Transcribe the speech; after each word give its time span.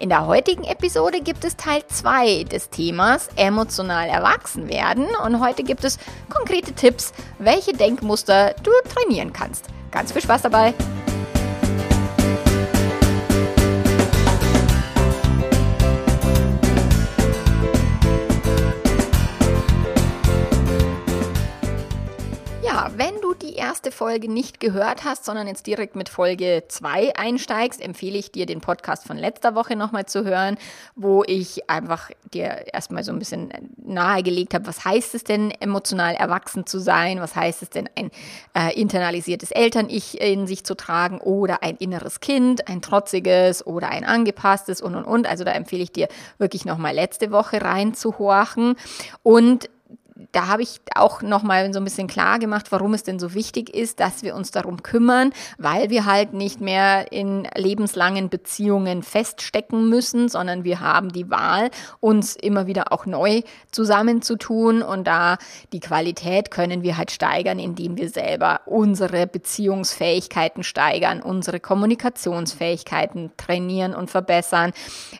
In 0.00 0.08
der 0.08 0.26
heutigen 0.26 0.64
Episode 0.64 1.20
gibt 1.20 1.44
es 1.44 1.56
Teil 1.56 1.82
2 1.86 2.44
des 2.44 2.70
Themas 2.70 3.28
emotional 3.36 4.08
erwachsen 4.08 4.66
werden 4.70 5.06
und 5.26 5.40
heute 5.40 5.62
gibt 5.62 5.84
es 5.84 5.98
konkrete 6.30 6.72
Tipps, 6.72 7.12
welche 7.38 7.74
Denkmuster 7.74 8.54
du 8.62 8.70
trainieren 8.88 9.34
kannst. 9.34 9.66
Ganz 9.90 10.12
viel 10.12 10.22
Spaß 10.22 10.40
dabei! 10.40 10.72
Erste 23.70 23.92
Folge 23.92 24.28
nicht 24.28 24.58
gehört 24.58 25.04
hast, 25.04 25.24
sondern 25.24 25.46
jetzt 25.46 25.64
direkt 25.64 25.94
mit 25.94 26.08
Folge 26.08 26.64
2 26.66 27.14
einsteigst, 27.14 27.80
empfehle 27.80 28.18
ich 28.18 28.32
dir, 28.32 28.44
den 28.44 28.60
Podcast 28.60 29.06
von 29.06 29.16
letzter 29.16 29.54
Woche 29.54 29.76
nochmal 29.76 30.06
zu 30.06 30.24
hören, 30.24 30.58
wo 30.96 31.22
ich 31.24 31.70
einfach 31.70 32.10
dir 32.34 32.64
erstmal 32.72 33.04
so 33.04 33.12
ein 33.12 33.20
bisschen 33.20 33.52
nahegelegt 33.76 34.54
habe, 34.54 34.66
was 34.66 34.84
heißt 34.84 35.14
es 35.14 35.22
denn, 35.22 35.52
emotional 35.52 36.16
erwachsen 36.16 36.66
zu 36.66 36.80
sein, 36.80 37.20
was 37.20 37.36
heißt 37.36 37.62
es 37.62 37.70
denn, 37.70 37.88
ein 37.94 38.10
äh, 38.56 38.74
internalisiertes 38.74 39.52
Eltern-Ich 39.52 40.20
in 40.20 40.48
sich 40.48 40.64
zu 40.64 40.74
tragen 40.74 41.20
oder 41.20 41.62
ein 41.62 41.76
inneres 41.76 42.18
Kind, 42.18 42.66
ein 42.66 42.82
trotziges 42.82 43.64
oder 43.64 43.90
ein 43.90 44.02
angepasstes 44.02 44.82
und 44.82 44.96
und 44.96 45.04
und. 45.04 45.28
Also 45.28 45.44
da 45.44 45.52
empfehle 45.52 45.84
ich 45.84 45.92
dir 45.92 46.08
wirklich 46.38 46.64
nochmal 46.64 46.96
letzte 46.96 47.30
Woche 47.30 47.62
reinzuhorchen 47.62 48.74
und 49.22 49.70
da 50.32 50.48
habe 50.48 50.62
ich 50.62 50.80
auch 50.94 51.22
nochmal 51.22 51.72
so 51.72 51.80
ein 51.80 51.84
bisschen 51.84 52.06
klar 52.06 52.38
gemacht, 52.38 52.66
warum 52.70 52.94
es 52.94 53.02
denn 53.02 53.18
so 53.18 53.34
wichtig 53.34 53.74
ist, 53.74 54.00
dass 54.00 54.22
wir 54.22 54.34
uns 54.34 54.50
darum 54.50 54.82
kümmern, 54.82 55.32
weil 55.58 55.90
wir 55.90 56.04
halt 56.04 56.32
nicht 56.32 56.60
mehr 56.60 57.12
in 57.12 57.48
lebenslangen 57.54 58.28
Beziehungen 58.28 59.02
feststecken 59.02 59.88
müssen, 59.88 60.28
sondern 60.28 60.64
wir 60.64 60.80
haben 60.80 61.12
die 61.12 61.30
Wahl, 61.30 61.70
uns 62.00 62.36
immer 62.36 62.66
wieder 62.66 62.92
auch 62.92 63.06
neu 63.06 63.42
zusammenzutun. 63.70 64.82
Und 64.82 65.06
da 65.06 65.38
die 65.72 65.80
Qualität 65.80 66.50
können 66.50 66.82
wir 66.82 66.96
halt 66.96 67.10
steigern, 67.10 67.58
indem 67.58 67.96
wir 67.96 68.08
selber 68.08 68.60
unsere 68.66 69.26
Beziehungsfähigkeiten 69.26 70.62
steigern, 70.62 71.22
unsere 71.22 71.60
Kommunikationsfähigkeiten 71.60 73.30
trainieren 73.36 73.94
und 73.94 74.10
verbessern, 74.10 74.72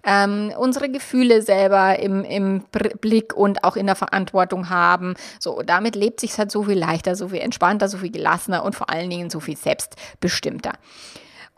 ähm, 0.04 0.52
unsere 0.58 0.90
Gefühle 0.90 1.42
selber 1.42 1.98
im, 1.98 2.24
im 2.24 2.64
Blick 3.00 3.34
und 3.34 3.64
auch 3.64 3.76
in 3.76 3.86
der 3.86 3.96
Verantwortung 3.96 4.70
haben 4.70 4.89
haben. 4.91 5.14
So, 5.38 5.62
damit 5.64 5.96
lebt 5.96 6.20
sich 6.20 6.36
halt 6.38 6.50
so 6.50 6.64
viel 6.64 6.78
leichter, 6.78 7.16
so 7.16 7.28
viel 7.28 7.41
entspannter, 7.41 7.88
so 7.88 7.98
viel 7.98 8.10
gelassener 8.10 8.64
und 8.64 8.74
vor 8.74 8.91
allen 8.91 9.10
Dingen 9.10 9.30
so 9.30 9.41
viel 9.41 9.56
selbstbestimmter. 9.56 10.72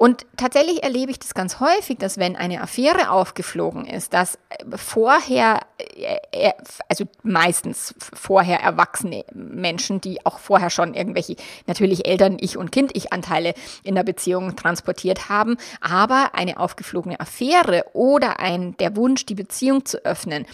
Und 0.02 0.26
tatsächlich 0.36 0.82
erlebe 0.82 1.12
ich 1.12 1.20
das 1.20 1.32
ganz 1.32 1.60
häufig, 1.60 1.96
dass 1.96 2.18
wenn 2.18 2.34
eine 2.34 2.60
Affäre 2.60 3.12
aufgeflogen 3.12 3.86
ist, 3.86 4.12
dass 4.12 4.36
vorher, 4.74 5.60
äh, 5.78 6.16
äh, 6.32 6.52
also 6.88 7.04
meistens 7.22 7.94
vorher 8.12 8.58
erwachsene 8.58 9.24
Menschen, 9.32 10.00
die 10.00 10.26
auch 10.26 10.40
vorher 10.40 10.70
schon 10.70 10.94
irgendwelche, 10.94 11.36
natürlich 11.68 12.04
Eltern, 12.04 12.36
Ich- 12.40 12.56
und 12.56 12.72
Kind-Ich-Anteile 12.72 13.54
in 13.84 13.94
der 13.94 14.02
Beziehung 14.02 14.56
transportiert 14.56 15.28
haben, 15.28 15.56
aber 15.80 16.30
eine 16.34 16.58
aufgeflogene 16.58 17.20
Affäre 17.20 17.84
oder 17.92 18.40
ein, 18.40 18.76
der 18.78 18.96
Wunsch, 18.96 19.24
die 19.24 19.36
Beziehung 19.36 19.84
zu 19.84 20.04
öffnen, 20.04 20.46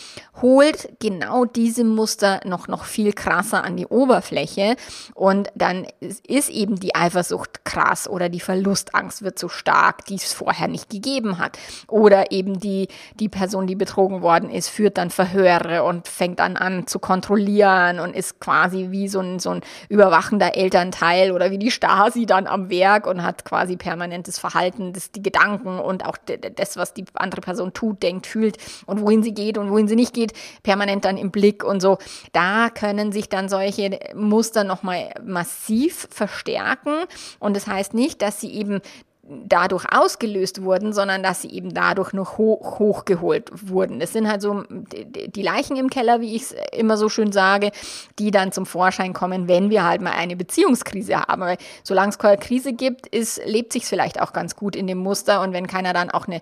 holt 0.42 0.90
genau 1.00 1.46
diese 1.46 1.84
Muster 1.84 2.42
noch, 2.44 2.68
noch 2.68 2.84
viel 2.84 3.14
krasser 3.14 3.64
an 3.64 3.78
die 3.78 3.86
Oberfläche. 3.86 4.76
Und 5.14 5.48
dann 5.54 5.86
ist 6.00 6.50
eben 6.50 6.78
die 6.78 6.94
Eifersucht 6.94 7.64
krass 7.64 8.06
oder 8.06 8.28
die 8.28 8.40
Verlustangst 8.40 9.22
wird 9.22 9.37
so 9.38 9.48
stark, 9.48 10.04
die 10.06 10.16
es 10.16 10.32
vorher 10.32 10.68
nicht 10.68 10.90
gegeben 10.90 11.38
hat. 11.38 11.58
Oder 11.88 12.32
eben 12.32 12.60
die, 12.60 12.88
die 13.18 13.28
Person, 13.28 13.66
die 13.66 13.74
betrogen 13.74 14.22
worden 14.22 14.50
ist, 14.50 14.68
führt 14.68 14.98
dann 14.98 15.10
Verhöre 15.10 15.84
und 15.84 16.08
fängt 16.08 16.38
dann 16.40 16.56
an 16.56 16.86
zu 16.86 16.98
kontrollieren 16.98 18.00
und 18.00 18.14
ist 18.14 18.40
quasi 18.40 18.88
wie 18.90 19.08
so 19.08 19.20
ein, 19.20 19.38
so 19.38 19.50
ein 19.50 19.60
überwachender 19.88 20.56
Elternteil 20.56 21.32
oder 21.32 21.50
wie 21.50 21.58
die 21.58 21.70
Stasi 21.70 22.26
dann 22.26 22.46
am 22.46 22.70
Werk 22.70 23.06
und 23.06 23.22
hat 23.22 23.44
quasi 23.44 23.76
permanentes 23.76 24.38
Verhalten, 24.38 24.92
das, 24.92 25.10
die 25.12 25.22
Gedanken 25.22 25.78
und 25.78 26.04
auch 26.04 26.16
das, 26.56 26.76
was 26.76 26.94
die 26.94 27.04
andere 27.14 27.40
Person 27.40 27.72
tut, 27.72 28.02
denkt, 28.02 28.26
fühlt 28.26 28.58
und 28.86 29.00
wohin 29.00 29.22
sie 29.22 29.34
geht 29.34 29.58
und 29.58 29.70
wohin 29.70 29.88
sie 29.88 29.96
nicht 29.96 30.14
geht, 30.14 30.32
permanent 30.62 31.04
dann 31.04 31.16
im 31.16 31.30
Blick 31.30 31.64
und 31.64 31.80
so. 31.80 31.98
Da 32.32 32.70
können 32.70 33.12
sich 33.12 33.28
dann 33.28 33.48
solche 33.48 33.98
Muster 34.14 34.64
nochmal 34.64 35.10
massiv 35.24 36.08
verstärken. 36.10 37.04
Und 37.38 37.56
das 37.56 37.66
heißt 37.66 37.94
nicht, 37.94 38.22
dass 38.22 38.40
sie 38.40 38.52
eben 38.52 38.80
dadurch 39.28 39.84
ausgelöst 39.90 40.62
wurden, 40.62 40.92
sondern 40.92 41.22
dass 41.22 41.42
sie 41.42 41.50
eben 41.50 41.74
dadurch 41.74 42.12
noch 42.12 42.38
hoch, 42.38 42.78
hochgeholt 42.78 43.50
wurden. 43.68 44.00
Das 44.00 44.12
sind 44.12 44.28
halt 44.28 44.40
so 44.40 44.64
die 44.68 45.42
Leichen 45.42 45.76
im 45.76 45.90
Keller, 45.90 46.20
wie 46.20 46.34
ich 46.34 46.42
es 46.42 46.54
immer 46.72 46.96
so 46.96 47.08
schön 47.08 47.32
sage, 47.32 47.70
die 48.18 48.30
dann 48.30 48.52
zum 48.52 48.64
Vorschein 48.64 49.12
kommen, 49.12 49.48
wenn 49.48 49.70
wir 49.70 49.84
halt 49.84 50.00
mal 50.00 50.12
eine 50.12 50.36
Beziehungskrise 50.36 51.20
haben. 51.20 51.42
Weil 51.42 51.58
solange 51.82 52.10
es 52.10 52.18
keine 52.18 52.38
Krise 52.38 52.72
gibt, 52.72 53.06
ist, 53.06 53.40
lebt 53.44 53.72
sich 53.72 53.84
vielleicht 53.84 54.20
auch 54.20 54.32
ganz 54.32 54.56
gut 54.56 54.74
in 54.74 54.86
dem 54.86 54.98
Muster 54.98 55.42
und 55.42 55.52
wenn 55.52 55.66
keiner 55.66 55.92
dann 55.92 56.10
auch 56.10 56.26
eine 56.26 56.40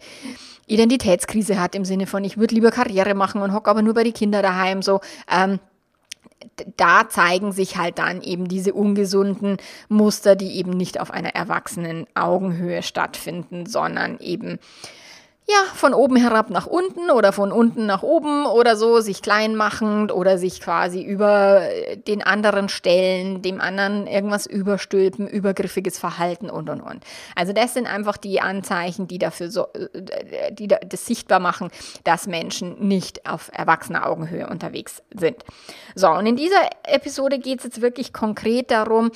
Identitätskrise 0.67 1.61
hat 1.61 1.75
im 1.75 1.85
Sinne 1.85 2.07
von, 2.07 2.25
ich 2.25 2.39
würde 2.39 2.55
lieber 2.55 2.71
Karriere 2.71 3.15
machen 3.15 3.43
und 3.43 3.53
hocke 3.53 3.71
aber 3.71 3.83
nur 3.83 3.95
bei 3.95 4.05
den 4.05 4.15
Kindern 4.15 4.43
daheim, 4.43 4.83
so, 4.83 5.01
ähm, 5.31 5.59
da 6.77 7.09
zeigen 7.09 7.53
sich 7.53 7.77
halt 7.77 7.99
dann 7.99 8.23
eben 8.23 8.49
diese 8.49 8.75
ungesunden 8.75 9.57
Muster, 9.89 10.37
die 10.37 10.57
eben 10.57 10.71
nicht 10.71 11.01
auf 11.01 11.11
einer 11.11 11.35
erwachsenen 11.35 12.07
Augenhöhe 12.15 12.83
stattfinden, 12.83 13.67
sondern 13.67 14.19
eben 14.19 14.59
ja, 15.49 15.59
von 15.75 15.95
oben 15.95 16.17
herab 16.17 16.51
nach 16.51 16.67
unten 16.67 17.09
oder 17.11 17.31
von 17.33 17.53
unten 17.53 17.87
nach 17.87 18.03
oben 18.03 18.47
oder 18.47 18.77
so, 18.77 19.01
sich 19.01 19.23
klein 19.23 19.55
machend 19.55 20.11
oder 20.11 20.39
sich 20.39 20.61
quasi 20.61 21.03
über 21.03 21.63
den 22.09 22.23
anderen 22.23 22.69
stellen, 22.69 23.43
dem 23.43 23.61
anderen 23.61 24.09
irgendwas 24.09 24.47
überstülpen, 24.47 25.29
übergriffiges 25.29 25.99
Verhalten 25.99 26.51
und 26.51 26.69
und 26.69 26.81
und. 26.81 27.05
Also 27.37 27.53
das 27.53 27.75
sind 27.75 27.87
einfach 27.87 28.17
die 28.17 28.41
Anzeichen, 28.41 29.07
die 29.07 29.19
dafür 29.19 29.49
so, 29.49 29.69
die 30.51 30.67
das 30.67 31.07
sichtbar 31.07 31.39
machen, 31.39 31.71
dass 32.03 32.27
Menschen 32.27 32.89
nicht 32.89 33.29
auf 33.29 33.51
erwachsener 33.53 34.09
Augenhöhe 34.09 34.49
unterwegs 34.49 35.01
sind. 35.15 35.45
So, 35.95 36.11
und 36.11 36.27
in 36.27 36.35
dieser 36.35 36.71
Episode 36.83 37.39
geht 37.39 37.59
es 37.59 37.65
jetzt 37.67 37.81
wirklich 37.81 38.13
konkret 38.13 38.73
darum, 38.73 39.13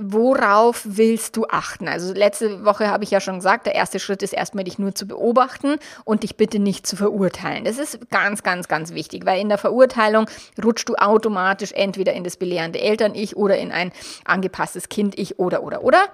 worauf 0.00 0.82
willst 0.84 1.36
du 1.36 1.46
achten? 1.48 1.88
Also 1.88 2.12
letzte 2.12 2.64
Woche 2.64 2.88
habe 2.88 3.04
ich 3.04 3.10
ja 3.10 3.20
schon 3.20 3.36
gesagt, 3.36 3.66
der 3.66 3.74
erste 3.74 3.98
Schritt 3.98 4.22
ist 4.22 4.32
erstmal 4.32 4.64
dich 4.64 4.78
nur 4.78 4.94
zu 4.94 5.06
beobachten 5.06 5.76
und 6.04 6.22
dich 6.22 6.36
bitte 6.36 6.58
nicht 6.58 6.86
zu 6.86 6.96
verurteilen. 6.96 7.64
Das 7.64 7.78
ist 7.78 8.10
ganz, 8.10 8.42
ganz, 8.42 8.68
ganz 8.68 8.92
wichtig, 8.92 9.26
weil 9.26 9.40
in 9.40 9.48
der 9.48 9.58
Verurteilung 9.58 10.26
rutschst 10.62 10.88
du 10.88 10.94
automatisch 10.96 11.72
entweder 11.72 12.12
in 12.12 12.24
das 12.24 12.36
belehrende 12.36 12.80
Eltern-Ich 12.80 13.36
oder 13.36 13.58
in 13.58 13.72
ein 13.72 13.92
angepasstes 14.24 14.88
Kind-Ich 14.88 15.38
oder, 15.38 15.62
oder, 15.62 15.82
oder. 15.82 16.08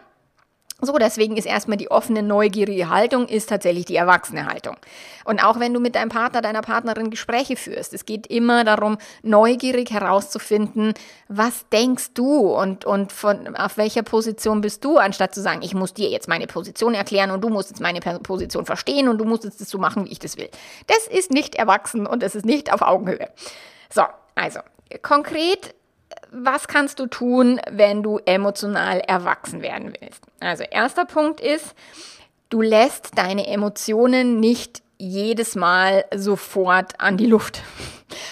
So, 0.85 0.99
deswegen 0.99 1.37
ist 1.37 1.47
erstmal 1.47 1.77
die 1.77 1.93
offene, 1.93 2.25
neugierige 2.25 2.89
Haltung 2.89 3.29
ist 3.29 3.49
tatsächlich 3.49 3.85
die 3.85 3.95
erwachsene 3.95 4.47
Haltung. 4.47 4.77
Und 5.25 5.43
auch 5.43 5.61
wenn 5.61 5.73
du 5.73 5.79
mit 5.79 5.95
deinem 5.95 6.09
Partner, 6.09 6.43
deiner 6.43 6.61
Partnerin 6.61 7.09
Gespräche 7.09 7.55
führst, 7.55 7.95
es 7.95 8.05
geht 8.05 8.27
immer 8.27 8.65
darum, 8.65 8.99
neugierig 9.23 9.93
herauszufinden, 9.93 10.95
was 11.29 11.69
denkst 11.69 12.15
du 12.15 12.53
und, 12.53 12.85
und 12.85 13.13
von, 13.13 13.55
auf 13.55 13.77
welcher 13.77 14.03
Position 14.03 14.61
bist 14.61 14.85
du, 14.85 14.99
anstatt 14.99 15.37
zu 15.37 15.41
sagen, 15.41 15.63
ich 15.63 15.73
muss 15.73 15.95
dir 15.95 16.09
jetzt 16.09 16.27
meine 16.27 16.49
Position 16.49 16.95
erklären 16.95 17.31
und 17.31 17.43
du 17.43 17.49
musst 17.49 17.71
jetzt 17.71 17.81
meine 17.81 18.01
Position 18.01 18.67
verstehen 18.67 19.07
und 19.07 19.19
du 19.19 19.25
musst 19.25 19.45
jetzt 19.45 19.61
das 19.61 19.71
so 19.71 19.79
machen, 19.79 20.07
wie 20.07 20.11
ich 20.11 20.19
das 20.19 20.37
will. 20.37 20.51
Das 20.89 21.07
ist 21.07 21.31
nicht 21.31 21.55
erwachsen 21.55 22.09
und 22.09 22.25
das 22.25 22.35
ist 22.35 22.45
nicht 22.45 22.73
auf 22.73 22.83
Augenhöhe. 22.83 23.29
So, 23.89 24.03
also, 24.35 24.59
konkret 25.03 25.77
was 26.33 26.67
kannst 26.67 26.99
du 26.99 27.07
tun, 27.07 27.61
wenn 27.71 28.03
du 28.03 28.19
emotional 28.25 29.01
erwachsen 29.01 29.63
werden 29.63 29.93
willst? 30.01 30.25
Also 30.41 30.65
erster 30.65 31.05
Punkt 31.05 31.41
ist, 31.41 31.75
du 32.49 32.63
lässt 32.63 33.17
deine 33.17 33.47
Emotionen 33.47 34.41
nicht 34.41 34.83
jedes 35.03 35.57
Mal 35.57 36.05
sofort 36.15 37.01
an 37.01 37.17
die 37.17 37.27
Luft. 37.27 37.61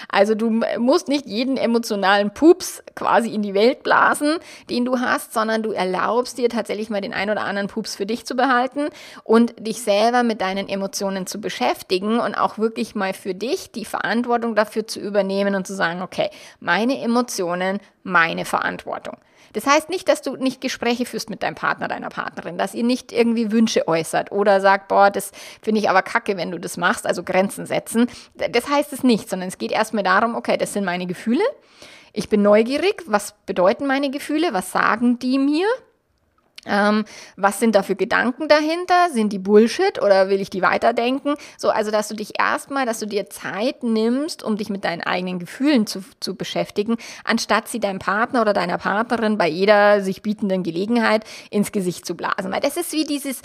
Also 0.08 0.34
du 0.34 0.50
musst 0.78 1.08
nicht 1.08 1.26
jeden 1.26 1.56
emotionalen 1.56 2.32
Pups 2.32 2.82
quasi 2.94 3.34
in 3.34 3.43
die 3.43 3.55
Welt 3.55 3.82
blasen, 3.82 4.37
den 4.69 4.84
du 4.84 5.00
hast, 5.00 5.32
sondern 5.32 5.62
du 5.62 5.72
erlaubst 5.72 6.38
dir 6.38 6.49
tatsächlich 6.49 6.90
mal 6.90 7.00
den 7.00 7.14
ein 7.14 7.31
oder 7.31 7.43
anderen 7.43 7.69
Pups 7.69 7.96
für 7.96 8.06
dich 8.06 8.26
zu 8.26 8.34
behalten 8.34 8.88
und 9.25 9.55
dich 9.58 9.82
selber 9.82 10.22
mit 10.22 10.40
deinen 10.40 10.69
Emotionen 10.69 11.26
zu 11.26 11.40
beschäftigen 11.40 12.20
und 12.20 12.34
auch 12.34 12.58
wirklich 12.58 12.94
mal 12.94 13.14
für 13.14 13.34
dich 13.34 13.73
die 13.73 13.84
Verantwortung 13.84 14.55
dafür 14.55 14.87
zu 14.87 15.00
übernehmen 15.00 15.55
und 15.55 15.66
zu 15.66 15.75
sagen, 15.75 16.02
okay, 16.02 16.31
meine 16.61 17.00
Emotionen, 17.00 17.81
meine 18.02 18.44
Verantwortung. 18.44 19.16
Das 19.52 19.67
heißt 19.67 19.88
nicht, 19.88 20.08
dass 20.08 20.23
du 20.23 20.37
nicht 20.37 20.61
Gespräche 20.61 21.06
führst 21.06 21.31
mit 21.31 21.43
deinem 21.43 21.55
Partner, 21.55 21.88
deiner 21.88 22.08
Partnerin, 22.08 22.58
dass 22.58 22.75
ihr 22.75 22.85
nicht 22.85 23.12
irgendwie 23.12 23.52
Wünsche 23.52 23.88
äußert 23.88 24.32
oder 24.32 24.61
sagt, 24.61 24.88
boah, 24.88 25.11
das 25.11 25.32
finde 25.62 25.81
ich 25.81 25.91
aber 25.91 26.02
kacke, 26.02 26.37
wenn 26.37 26.50
du 26.50 26.58
das 26.58 26.76
machst, 26.76 27.06
also 27.06 27.23
Grenzen 27.23 27.67
setzen. 27.67 28.06
Das 28.35 28.69
heißt 28.69 28.93
es 28.93 29.02
nicht, 29.02 29.29
sondern 29.29 29.49
es 29.49 29.58
geht 29.58 29.73
erstmal 29.73 30.05
darum, 30.05 30.35
okay, 30.35 30.56
das 30.56 30.73
sind 30.73 30.85
meine 30.85 31.06
Gefühle. 31.06 31.44
Ich 32.12 32.29
bin 32.29 32.43
neugierig. 32.43 33.05
Was 33.06 33.35
bedeuten 33.47 33.87
meine 33.87 34.11
Gefühle? 34.11 34.52
Was 34.52 34.73
sagen 34.73 35.19
die 35.19 35.38
mir? 35.38 35.67
Ähm, 36.66 37.04
was 37.36 37.58
sind 37.58 37.74
da 37.74 37.82
für 37.82 37.96
Gedanken 37.96 38.48
dahinter? 38.48 39.10
Sind 39.12 39.32
die 39.32 39.38
Bullshit 39.38 40.00
oder 40.00 40.28
will 40.28 40.40
ich 40.40 40.50
die 40.50 40.62
weiterdenken? 40.62 41.34
So, 41.56 41.70
also, 41.70 41.90
dass 41.90 42.08
du 42.08 42.14
dich 42.14 42.38
erstmal, 42.38 42.86
dass 42.86 42.98
du 42.98 43.06
dir 43.06 43.30
Zeit 43.30 43.82
nimmst, 43.82 44.42
um 44.42 44.56
dich 44.56 44.68
mit 44.68 44.84
deinen 44.84 45.02
eigenen 45.02 45.38
Gefühlen 45.38 45.86
zu, 45.86 46.02
zu 46.20 46.34
beschäftigen, 46.34 46.96
anstatt 47.24 47.68
sie 47.68 47.80
deinem 47.80 47.98
Partner 47.98 48.42
oder 48.42 48.52
deiner 48.52 48.78
Partnerin 48.78 49.38
bei 49.38 49.48
jeder 49.48 50.02
sich 50.02 50.22
bietenden 50.22 50.62
Gelegenheit 50.62 51.24
ins 51.50 51.72
Gesicht 51.72 52.06
zu 52.06 52.14
blasen. 52.14 52.52
Weil 52.52 52.60
das 52.60 52.76
ist 52.76 52.92
wie 52.92 53.04
dieses, 53.04 53.42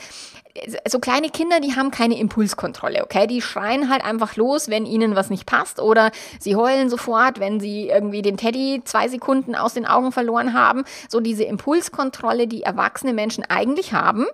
so 0.87 0.99
kleine 0.99 1.29
Kinder, 1.29 1.59
die 1.59 1.75
haben 1.75 1.91
keine 1.91 2.17
Impulskontrolle, 2.17 3.03
okay? 3.03 3.27
Die 3.27 3.41
schreien 3.41 3.89
halt 3.89 4.03
einfach 4.03 4.35
los, 4.35 4.69
wenn 4.69 4.85
ihnen 4.85 5.15
was 5.15 5.29
nicht 5.29 5.45
passt 5.45 5.79
oder 5.79 6.11
sie 6.39 6.55
heulen 6.55 6.89
sofort, 6.89 7.39
wenn 7.39 7.59
sie 7.59 7.89
irgendwie 7.89 8.21
den 8.21 8.37
Teddy 8.37 8.81
zwei 8.85 9.09
Sekunden 9.09 9.55
aus 9.55 9.73
den 9.73 9.85
Augen 9.85 10.11
verloren 10.11 10.53
haben. 10.53 10.85
So 11.09 11.19
diese 11.19 11.43
Impulskontrolle, 11.43 12.47
die 12.47 12.63
erwachsene 12.63 13.13
Menschen 13.13 13.43
eigentlich 13.43 13.93
haben, 13.93 14.25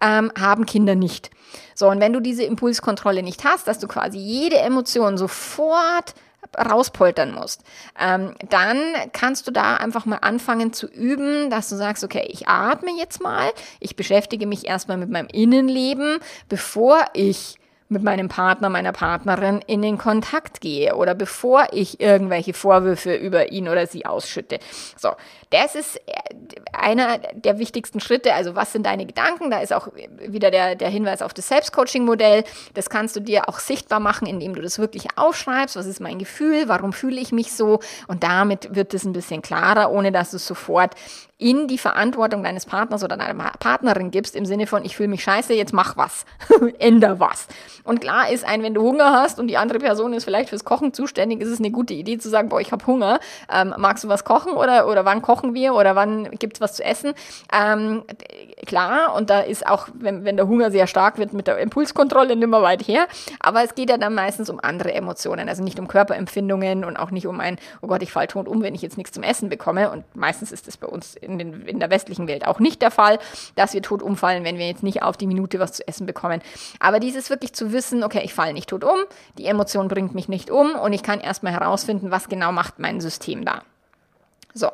ähm, 0.00 0.30
haben 0.38 0.64
Kinder 0.64 0.94
nicht. 0.94 1.30
So, 1.74 1.88
und 1.88 2.00
wenn 2.00 2.12
du 2.12 2.20
diese 2.20 2.44
Impulskontrolle 2.44 3.22
nicht 3.22 3.44
hast, 3.44 3.66
dass 3.66 3.80
du 3.80 3.88
quasi 3.88 4.18
jede 4.18 4.58
Emotion 4.58 5.18
sofort 5.18 6.14
rauspoltern 6.56 7.34
musst, 7.34 7.62
ähm, 7.98 8.34
dann 8.48 8.78
kannst 9.12 9.46
du 9.46 9.50
da 9.50 9.76
einfach 9.76 10.06
mal 10.06 10.18
anfangen 10.18 10.72
zu 10.72 10.86
üben, 10.86 11.50
dass 11.50 11.68
du 11.68 11.76
sagst, 11.76 12.04
okay, 12.04 12.26
ich 12.28 12.48
atme 12.48 12.90
jetzt 12.98 13.22
mal, 13.22 13.50
ich 13.80 13.96
beschäftige 13.96 14.46
mich 14.46 14.66
erstmal 14.66 14.96
mit 14.96 15.10
meinem 15.10 15.28
Innenleben, 15.28 16.18
bevor 16.48 17.04
ich 17.12 17.58
mit 17.88 18.02
meinem 18.02 18.28
Partner, 18.28 18.70
meiner 18.70 18.92
Partnerin 18.92 19.60
in 19.66 19.82
den 19.82 19.98
Kontakt 19.98 20.60
gehe 20.60 20.96
oder 20.96 21.14
bevor 21.14 21.66
ich 21.72 22.00
irgendwelche 22.00 22.54
Vorwürfe 22.54 23.14
über 23.14 23.52
ihn 23.52 23.68
oder 23.68 23.86
sie 23.86 24.06
ausschütte. 24.06 24.58
So, 24.96 25.10
das 25.54 25.76
ist 25.76 25.96
äh, 26.06 26.12
einer 26.72 27.18
der 27.18 27.58
wichtigsten 27.58 28.00
Schritte. 28.00 28.34
Also 28.34 28.56
was 28.56 28.72
sind 28.72 28.86
deine 28.86 29.06
Gedanken? 29.06 29.50
Da 29.50 29.60
ist 29.60 29.72
auch 29.72 29.88
wieder 30.18 30.50
der, 30.50 30.74
der 30.74 30.88
Hinweis 30.88 31.22
auf 31.22 31.32
das 31.32 31.48
Selbstcoaching-Modell. 31.48 32.42
Das 32.74 32.90
kannst 32.90 33.14
du 33.14 33.20
dir 33.20 33.48
auch 33.48 33.60
sichtbar 33.60 34.00
machen, 34.00 34.26
indem 34.26 34.54
du 34.54 34.62
das 34.62 34.78
wirklich 34.78 35.16
aufschreibst. 35.16 35.76
Was 35.76 35.86
ist 35.86 36.00
mein 36.00 36.18
Gefühl? 36.18 36.68
Warum 36.68 36.92
fühle 36.92 37.20
ich 37.20 37.30
mich 37.30 37.52
so? 37.52 37.78
Und 38.08 38.24
damit 38.24 38.74
wird 38.74 38.92
es 38.94 39.04
ein 39.04 39.12
bisschen 39.12 39.42
klarer, 39.42 39.92
ohne 39.92 40.10
dass 40.10 40.32
du 40.32 40.38
sofort 40.38 40.94
in 41.38 41.66
die 41.66 41.78
Verantwortung 41.78 42.44
deines 42.44 42.64
Partners 42.64 43.02
oder 43.02 43.16
deiner 43.16 43.52
Partnerin 43.58 44.10
gibst, 44.10 44.36
im 44.36 44.46
Sinne 44.46 44.66
von, 44.66 44.84
ich 44.84 44.96
fühle 44.96 45.08
mich 45.08 45.24
scheiße, 45.24 45.52
jetzt 45.52 45.72
mach 45.72 45.96
was, 45.96 46.24
änder 46.78 47.18
was. 47.18 47.48
Und 47.82 48.00
klar 48.00 48.30
ist 48.30 48.44
ein, 48.44 48.62
wenn 48.62 48.72
du 48.72 48.82
Hunger 48.82 49.12
hast 49.12 49.40
und 49.40 49.48
die 49.48 49.56
andere 49.56 49.78
Person 49.78 50.12
ist 50.12 50.24
vielleicht 50.24 50.48
fürs 50.48 50.64
Kochen 50.64 50.94
zuständig, 50.94 51.40
ist 51.40 51.48
es 51.48 51.58
eine 51.58 51.72
gute 51.72 51.92
Idee 51.92 52.18
zu 52.18 52.30
sagen, 52.30 52.48
boah, 52.48 52.60
ich 52.60 52.70
habe 52.70 52.86
Hunger, 52.86 53.18
ähm, 53.52 53.74
magst 53.78 54.04
du 54.04 54.08
was 54.08 54.24
kochen 54.24 54.52
oder, 54.52 54.86
oder 54.88 55.04
wann 55.04 55.22
kochen 55.22 55.43
wir 55.52 55.74
oder 55.74 55.94
wann 55.94 56.30
gibt 56.30 56.56
es 56.56 56.60
was 56.62 56.74
zu 56.74 56.84
essen? 56.84 57.12
Ähm, 57.52 58.04
klar, 58.64 59.14
und 59.14 59.28
da 59.28 59.40
ist 59.40 59.66
auch, 59.66 59.88
wenn, 59.92 60.24
wenn 60.24 60.36
der 60.36 60.48
Hunger 60.48 60.70
sehr 60.70 60.86
stark 60.86 61.18
wird, 61.18 61.34
mit 61.34 61.46
der 61.46 61.58
Impulskontrolle 61.58 62.36
nicht 62.36 62.48
mehr 62.48 62.62
weit 62.62 62.88
her, 62.88 63.06
aber 63.40 63.62
es 63.62 63.74
geht 63.74 63.90
ja 63.90 63.98
dann 63.98 64.14
meistens 64.14 64.48
um 64.48 64.60
andere 64.62 64.94
Emotionen, 64.94 65.48
also 65.48 65.62
nicht 65.62 65.78
um 65.78 65.88
Körperempfindungen 65.88 66.84
und 66.84 66.96
auch 66.96 67.10
nicht 67.10 67.26
um 67.26 67.40
ein, 67.40 67.58
oh 67.82 67.88
Gott, 67.88 68.02
ich 68.02 68.12
falle 68.12 68.28
tot 68.28 68.48
um, 68.48 68.62
wenn 68.62 68.74
ich 68.74 68.82
jetzt 68.82 68.96
nichts 68.96 69.12
zum 69.12 69.22
Essen 69.22 69.50
bekomme 69.50 69.90
und 69.90 70.04
meistens 70.16 70.52
ist 70.52 70.66
das 70.66 70.76
bei 70.76 70.86
uns 70.86 71.16
in, 71.16 71.38
den, 71.38 71.66
in 71.66 71.80
der 71.80 71.90
westlichen 71.90 72.28
Welt 72.28 72.46
auch 72.46 72.60
nicht 72.60 72.80
der 72.80 72.90
Fall, 72.90 73.18
dass 73.56 73.74
wir 73.74 73.82
tot 73.82 74.02
umfallen, 74.02 74.44
wenn 74.44 74.58
wir 74.58 74.66
jetzt 74.66 74.82
nicht 74.82 75.02
auf 75.02 75.16
die 75.16 75.26
Minute 75.26 75.58
was 75.58 75.72
zu 75.72 75.86
essen 75.86 76.06
bekommen. 76.06 76.40
Aber 76.78 77.00
dieses 77.00 77.30
wirklich 77.30 77.52
zu 77.52 77.72
wissen, 77.72 78.04
okay, 78.04 78.22
ich 78.24 78.32
falle 78.32 78.52
nicht 78.52 78.70
tot 78.70 78.84
um, 78.84 78.98
die 79.38 79.46
Emotion 79.46 79.88
bringt 79.88 80.14
mich 80.14 80.28
nicht 80.28 80.50
um 80.50 80.74
und 80.76 80.92
ich 80.92 81.02
kann 81.02 81.20
erstmal 81.20 81.52
herausfinden, 81.52 82.10
was 82.10 82.28
genau 82.28 82.52
macht 82.52 82.78
mein 82.78 83.00
System 83.00 83.44
da. 83.44 83.62
So, 84.54 84.70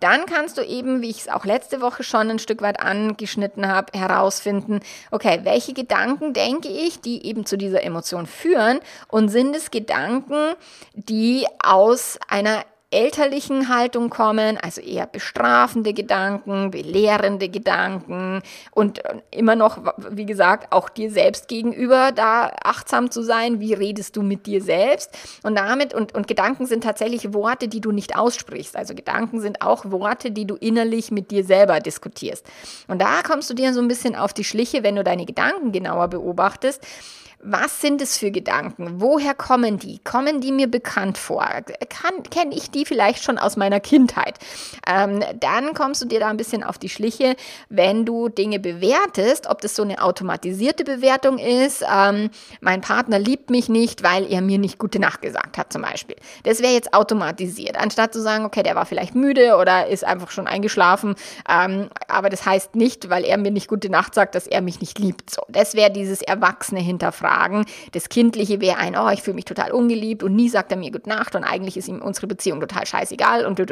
dann 0.00 0.26
kannst 0.26 0.58
du 0.58 0.62
eben, 0.62 1.02
wie 1.02 1.10
ich 1.10 1.20
es 1.20 1.28
auch 1.28 1.44
letzte 1.44 1.80
Woche 1.80 2.02
schon 2.02 2.30
ein 2.30 2.38
Stück 2.38 2.62
weit 2.62 2.80
angeschnitten 2.80 3.68
habe, 3.68 3.98
herausfinden, 3.98 4.80
okay, 5.10 5.40
welche 5.44 5.74
Gedanken 5.74 6.32
denke 6.32 6.68
ich, 6.68 7.00
die 7.00 7.26
eben 7.26 7.46
zu 7.46 7.56
dieser 7.56 7.82
Emotion 7.84 8.26
führen? 8.26 8.80
Und 9.08 9.28
sind 9.28 9.54
es 9.54 9.70
Gedanken, 9.70 10.54
die 10.94 11.46
aus 11.62 12.18
einer 12.28 12.64
elterlichen 12.92 13.68
Haltung 13.68 14.10
kommen, 14.10 14.58
also 14.58 14.80
eher 14.80 15.06
bestrafende 15.06 15.92
Gedanken, 15.92 16.72
belehrende 16.72 17.48
Gedanken 17.48 18.42
und 18.72 19.00
immer 19.30 19.54
noch, 19.54 19.78
wie 20.10 20.26
gesagt, 20.26 20.72
auch 20.72 20.88
dir 20.88 21.10
selbst 21.10 21.46
gegenüber 21.46 22.10
da 22.10 22.50
achtsam 22.64 23.10
zu 23.10 23.22
sein. 23.22 23.60
Wie 23.60 23.74
redest 23.74 24.16
du 24.16 24.22
mit 24.22 24.46
dir 24.46 24.60
selbst? 24.60 25.16
Und 25.44 25.56
damit, 25.56 25.94
und, 25.94 26.14
und 26.14 26.26
Gedanken 26.26 26.66
sind 26.66 26.82
tatsächlich 26.82 27.32
Worte, 27.32 27.68
die 27.68 27.80
du 27.80 27.92
nicht 27.92 28.16
aussprichst. 28.16 28.76
Also 28.76 28.94
Gedanken 28.94 29.40
sind 29.40 29.62
auch 29.62 29.90
Worte, 29.90 30.32
die 30.32 30.46
du 30.46 30.56
innerlich 30.56 31.12
mit 31.12 31.30
dir 31.30 31.44
selber 31.44 31.78
diskutierst. 31.78 32.44
Und 32.88 33.00
da 33.00 33.22
kommst 33.22 33.48
du 33.48 33.54
dir 33.54 33.72
so 33.72 33.80
ein 33.80 33.88
bisschen 33.88 34.16
auf 34.16 34.32
die 34.32 34.44
Schliche, 34.44 34.82
wenn 34.82 34.96
du 34.96 35.04
deine 35.04 35.26
Gedanken 35.26 35.70
genauer 35.70 36.08
beobachtest 36.08 36.84
was 37.42 37.80
sind 37.80 38.02
es 38.02 38.18
für 38.18 38.30
Gedanken? 38.30 39.00
Woher 39.00 39.34
kommen 39.34 39.78
die? 39.78 39.98
Kommen 40.04 40.40
die 40.40 40.52
mir 40.52 40.70
bekannt 40.70 41.16
vor? 41.16 41.46
Kenne 42.30 42.54
ich 42.54 42.70
die 42.70 42.84
vielleicht 42.84 43.22
schon 43.22 43.38
aus 43.38 43.56
meiner 43.56 43.80
Kindheit? 43.80 44.38
Ähm, 44.86 45.24
dann 45.38 45.72
kommst 45.72 46.02
du 46.02 46.06
dir 46.06 46.20
da 46.20 46.28
ein 46.28 46.36
bisschen 46.36 46.62
auf 46.62 46.76
die 46.76 46.90
Schliche, 46.90 47.36
wenn 47.70 48.04
du 48.04 48.28
Dinge 48.28 48.58
bewertest, 48.58 49.46
ob 49.48 49.62
das 49.62 49.74
so 49.74 49.82
eine 49.82 50.02
automatisierte 50.02 50.84
Bewertung 50.84 51.38
ist. 51.38 51.82
Ähm, 51.90 52.30
mein 52.60 52.82
Partner 52.82 53.18
liebt 53.18 53.48
mich 53.48 53.70
nicht, 53.70 54.02
weil 54.02 54.30
er 54.30 54.42
mir 54.42 54.58
nicht 54.58 54.78
gute 54.78 54.98
Nacht 54.98 55.22
gesagt 55.22 55.56
hat, 55.56 55.72
zum 55.72 55.82
Beispiel. 55.82 56.16
Das 56.42 56.60
wäre 56.60 56.74
jetzt 56.74 56.92
automatisiert. 56.92 57.78
Anstatt 57.78 58.12
zu 58.12 58.20
sagen, 58.20 58.44
okay, 58.44 58.62
der 58.62 58.74
war 58.74 58.84
vielleicht 58.84 59.14
müde 59.14 59.56
oder 59.56 59.86
ist 59.86 60.04
einfach 60.04 60.30
schon 60.30 60.46
eingeschlafen. 60.46 61.14
Ähm, 61.48 61.88
aber 62.06 62.28
das 62.28 62.44
heißt 62.44 62.76
nicht, 62.76 63.08
weil 63.08 63.24
er 63.24 63.38
mir 63.38 63.50
nicht 63.50 63.68
gute 63.68 63.88
Nacht 63.88 64.14
sagt, 64.14 64.34
dass 64.34 64.46
er 64.46 64.60
mich 64.60 64.80
nicht 64.80 64.98
liebt. 64.98 65.30
So, 65.30 65.42
das 65.48 65.74
wäre 65.74 65.90
dieses 65.90 66.20
Erwachsene 66.20 66.80
Hinterfragen 66.80 67.29
fragen. 67.30 67.64
Das 67.92 68.08
Kindliche 68.08 68.60
wäre 68.60 68.78
ein, 68.78 68.96
oh, 68.96 69.08
ich 69.10 69.22
fühle 69.22 69.36
mich 69.36 69.44
total 69.44 69.72
ungeliebt 69.72 70.22
und 70.22 70.34
nie 70.34 70.48
sagt 70.48 70.72
er 70.72 70.78
mir 70.78 70.90
Gute 70.90 71.08
Nacht 71.08 71.34
und 71.34 71.44
eigentlich 71.44 71.76
ist 71.76 71.88
ihm 71.88 72.02
unsere 72.02 72.26
Beziehung 72.26 72.60
total 72.60 72.86
scheißegal 72.86 73.46
und 73.46 73.58
dü. 73.58 73.66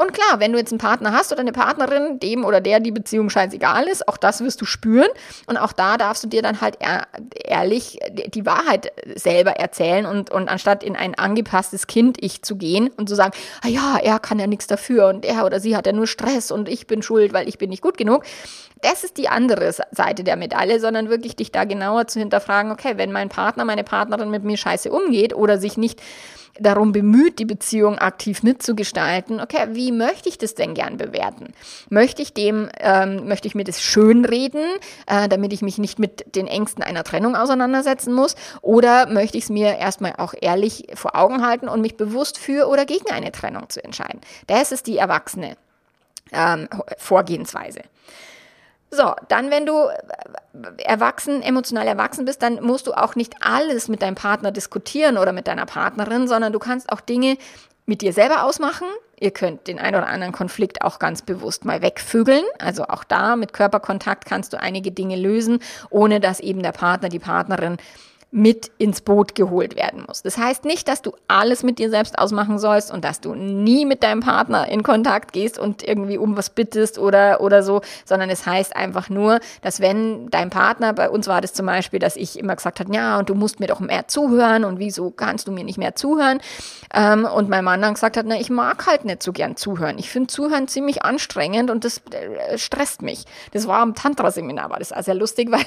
Und 0.00 0.14
klar, 0.14 0.40
wenn 0.40 0.52
du 0.52 0.58
jetzt 0.58 0.72
einen 0.72 0.78
Partner 0.78 1.12
hast 1.12 1.30
oder 1.30 1.42
eine 1.42 1.52
Partnerin, 1.52 2.18
dem 2.20 2.46
oder 2.46 2.62
der 2.62 2.80
die 2.80 2.90
Beziehung 2.90 3.28
scheißegal 3.28 3.86
ist, 3.86 4.08
auch 4.08 4.16
das 4.16 4.40
wirst 4.40 4.58
du 4.62 4.64
spüren. 4.64 5.08
Und 5.44 5.58
auch 5.58 5.72
da 5.72 5.98
darfst 5.98 6.24
du 6.24 6.28
dir 6.28 6.40
dann 6.40 6.62
halt 6.62 6.78
ehrlich 7.34 7.98
die 8.28 8.46
Wahrheit 8.46 8.92
selber 9.14 9.56
erzählen 9.56 10.06
und, 10.06 10.30
und 10.30 10.48
anstatt 10.48 10.82
in 10.82 10.96
ein 10.96 11.16
angepasstes 11.16 11.86
Kind-Ich 11.86 12.40
zu 12.40 12.56
gehen 12.56 12.88
und 12.96 13.10
zu 13.10 13.14
sagen, 13.14 13.32
ah 13.60 13.68
ja, 13.68 13.98
er 14.02 14.18
kann 14.20 14.38
ja 14.38 14.46
nichts 14.46 14.66
dafür 14.66 15.08
und 15.08 15.26
er 15.26 15.44
oder 15.44 15.60
sie 15.60 15.76
hat 15.76 15.84
ja 15.84 15.92
nur 15.92 16.06
Stress 16.06 16.50
und 16.50 16.70
ich 16.70 16.86
bin 16.86 17.02
schuld, 17.02 17.34
weil 17.34 17.46
ich 17.46 17.58
bin 17.58 17.68
nicht 17.68 17.82
gut 17.82 17.98
genug. 17.98 18.24
Das 18.80 19.04
ist 19.04 19.18
die 19.18 19.28
andere 19.28 19.74
Seite 19.90 20.24
der 20.24 20.36
Medaille, 20.36 20.80
sondern 20.80 21.10
wirklich 21.10 21.36
dich 21.36 21.52
da 21.52 21.64
genauer 21.64 22.06
zu 22.06 22.20
hinterfragen, 22.20 22.72
okay, 22.72 22.94
wenn 22.96 23.12
mein 23.12 23.28
Partner, 23.28 23.66
meine 23.66 23.84
Partnerin 23.84 24.30
mit 24.30 24.44
mir 24.44 24.56
scheiße 24.56 24.90
umgeht 24.90 25.34
oder 25.34 25.58
sich 25.58 25.76
nicht 25.76 26.00
darum 26.60 26.92
bemüht, 26.92 27.38
die 27.38 27.44
Beziehung 27.44 27.98
aktiv 27.98 28.42
mitzugestalten, 28.42 29.40
okay, 29.40 29.68
wie 29.72 29.92
möchte 29.92 30.28
ich 30.28 30.38
das 30.38 30.54
denn 30.54 30.74
gern 30.74 30.96
bewerten? 30.96 31.52
Möchte 31.88 32.22
ich 32.22 32.32
dem, 32.32 32.68
ähm, 32.78 33.26
möchte 33.26 33.48
ich 33.48 33.54
mir 33.54 33.64
das 33.64 33.82
schönreden, 33.82 34.64
äh, 35.06 35.28
damit 35.28 35.52
ich 35.52 35.62
mich 35.62 35.78
nicht 35.78 35.98
mit 35.98 36.36
den 36.36 36.46
Ängsten 36.46 36.82
einer 36.82 37.04
Trennung 37.04 37.34
auseinandersetzen 37.34 38.12
muss? 38.12 38.36
Oder 38.62 39.06
möchte 39.06 39.38
ich 39.38 39.44
es 39.44 39.50
mir 39.50 39.78
erstmal 39.78 40.14
auch 40.18 40.34
ehrlich 40.40 40.86
vor 40.94 41.16
Augen 41.16 41.44
halten 41.44 41.68
und 41.68 41.80
mich 41.80 41.96
bewusst 41.96 42.38
für 42.38 42.68
oder 42.68 42.84
gegen 42.84 43.10
eine 43.10 43.32
Trennung 43.32 43.68
zu 43.68 43.82
entscheiden? 43.82 44.20
Das 44.46 44.72
ist 44.72 44.86
die 44.86 44.98
erwachsene 44.98 45.56
ähm, 46.32 46.68
Vorgehensweise. 46.98 47.80
So, 48.90 49.14
dann, 49.28 49.50
wenn 49.50 49.66
du 49.66 49.74
äh, 49.74 50.82
erwachsen, 50.82 51.42
emotional 51.42 51.86
erwachsen 51.86 52.24
bist, 52.24 52.42
dann 52.42 52.62
musst 52.62 52.86
du 52.86 52.92
auch 52.92 53.14
nicht 53.14 53.34
alles 53.40 53.88
mit 53.88 54.02
deinem 54.02 54.16
Partner 54.16 54.50
diskutieren 54.50 55.16
oder 55.16 55.32
mit 55.32 55.46
deiner 55.46 55.66
Partnerin, 55.66 56.26
sondern 56.26 56.52
du 56.52 56.58
kannst 56.58 56.90
auch 56.90 57.00
Dinge 57.00 57.36
mit 57.86 58.02
dir 58.02 58.12
selber 58.12 58.44
ausmachen. 58.44 58.86
Ihr 59.18 59.30
könnt 59.30 59.68
den 59.68 59.78
ein 59.78 59.94
oder 59.94 60.06
anderen 60.06 60.32
Konflikt 60.32 60.82
auch 60.82 60.98
ganz 60.98 61.22
bewusst 61.22 61.64
mal 61.64 61.82
wegvögeln. 61.82 62.44
Also 62.58 62.84
auch 62.84 63.04
da 63.04 63.36
mit 63.36 63.52
Körperkontakt 63.52 64.24
kannst 64.24 64.52
du 64.52 64.60
einige 64.60 64.90
Dinge 64.90 65.16
lösen, 65.16 65.60
ohne 65.90 66.20
dass 66.20 66.40
eben 66.40 66.62
der 66.62 66.72
Partner, 66.72 67.08
die 67.10 67.18
Partnerin 67.18 67.76
mit 68.32 68.70
ins 68.78 69.00
Boot 69.00 69.34
geholt 69.34 69.74
werden 69.74 70.04
muss. 70.06 70.22
Das 70.22 70.38
heißt 70.38 70.64
nicht, 70.64 70.86
dass 70.86 71.02
du 71.02 71.12
alles 71.26 71.64
mit 71.64 71.80
dir 71.80 71.90
selbst 71.90 72.16
ausmachen 72.16 72.60
sollst 72.60 72.92
und 72.92 73.04
dass 73.04 73.20
du 73.20 73.34
nie 73.34 73.84
mit 73.84 74.04
deinem 74.04 74.20
Partner 74.20 74.68
in 74.68 74.84
Kontakt 74.84 75.32
gehst 75.32 75.58
und 75.58 75.82
irgendwie 75.82 76.16
um 76.16 76.36
was 76.36 76.50
bittest 76.50 76.98
oder, 76.98 77.40
oder 77.40 77.64
so, 77.64 77.80
sondern 78.04 78.30
es 78.30 78.46
heißt 78.46 78.76
einfach 78.76 79.10
nur, 79.10 79.40
dass 79.62 79.80
wenn 79.80 80.30
dein 80.30 80.50
Partner, 80.50 80.92
bei 80.92 81.10
uns 81.10 81.26
war 81.26 81.40
das 81.40 81.54
zum 81.54 81.66
Beispiel, 81.66 81.98
dass 81.98 82.14
ich 82.14 82.38
immer 82.38 82.54
gesagt 82.54 82.78
habe, 82.78 82.94
ja, 82.94 83.18
und 83.18 83.28
du 83.28 83.34
musst 83.34 83.58
mir 83.58 83.66
doch 83.66 83.80
mehr 83.80 84.06
zuhören 84.06 84.64
und 84.64 84.78
wieso 84.78 85.10
kannst 85.10 85.48
du 85.48 85.52
mir 85.52 85.64
nicht 85.64 85.78
mehr 85.78 85.96
zuhören? 85.96 86.40
Ähm, 86.94 87.24
und 87.24 87.48
mein 87.48 87.64
Mann 87.64 87.82
dann 87.82 87.94
gesagt 87.94 88.16
hat, 88.16 88.26
na, 88.28 88.38
ich 88.38 88.50
mag 88.50 88.86
halt 88.86 89.04
nicht 89.04 89.24
so 89.24 89.32
gern 89.32 89.56
zuhören. 89.56 89.98
Ich 89.98 90.08
finde 90.08 90.28
Zuhören 90.28 90.68
ziemlich 90.68 91.02
anstrengend 91.02 91.70
und 91.70 91.84
das 91.84 92.00
äh, 92.12 92.58
stresst 92.58 93.02
mich. 93.02 93.24
Das 93.52 93.66
war 93.66 93.80
am 93.80 93.94
Tantra-Seminar, 93.94 94.70
war 94.70 94.78
das 94.78 94.92
auch 94.92 95.02
sehr 95.02 95.14
lustig, 95.14 95.50
weil 95.52 95.64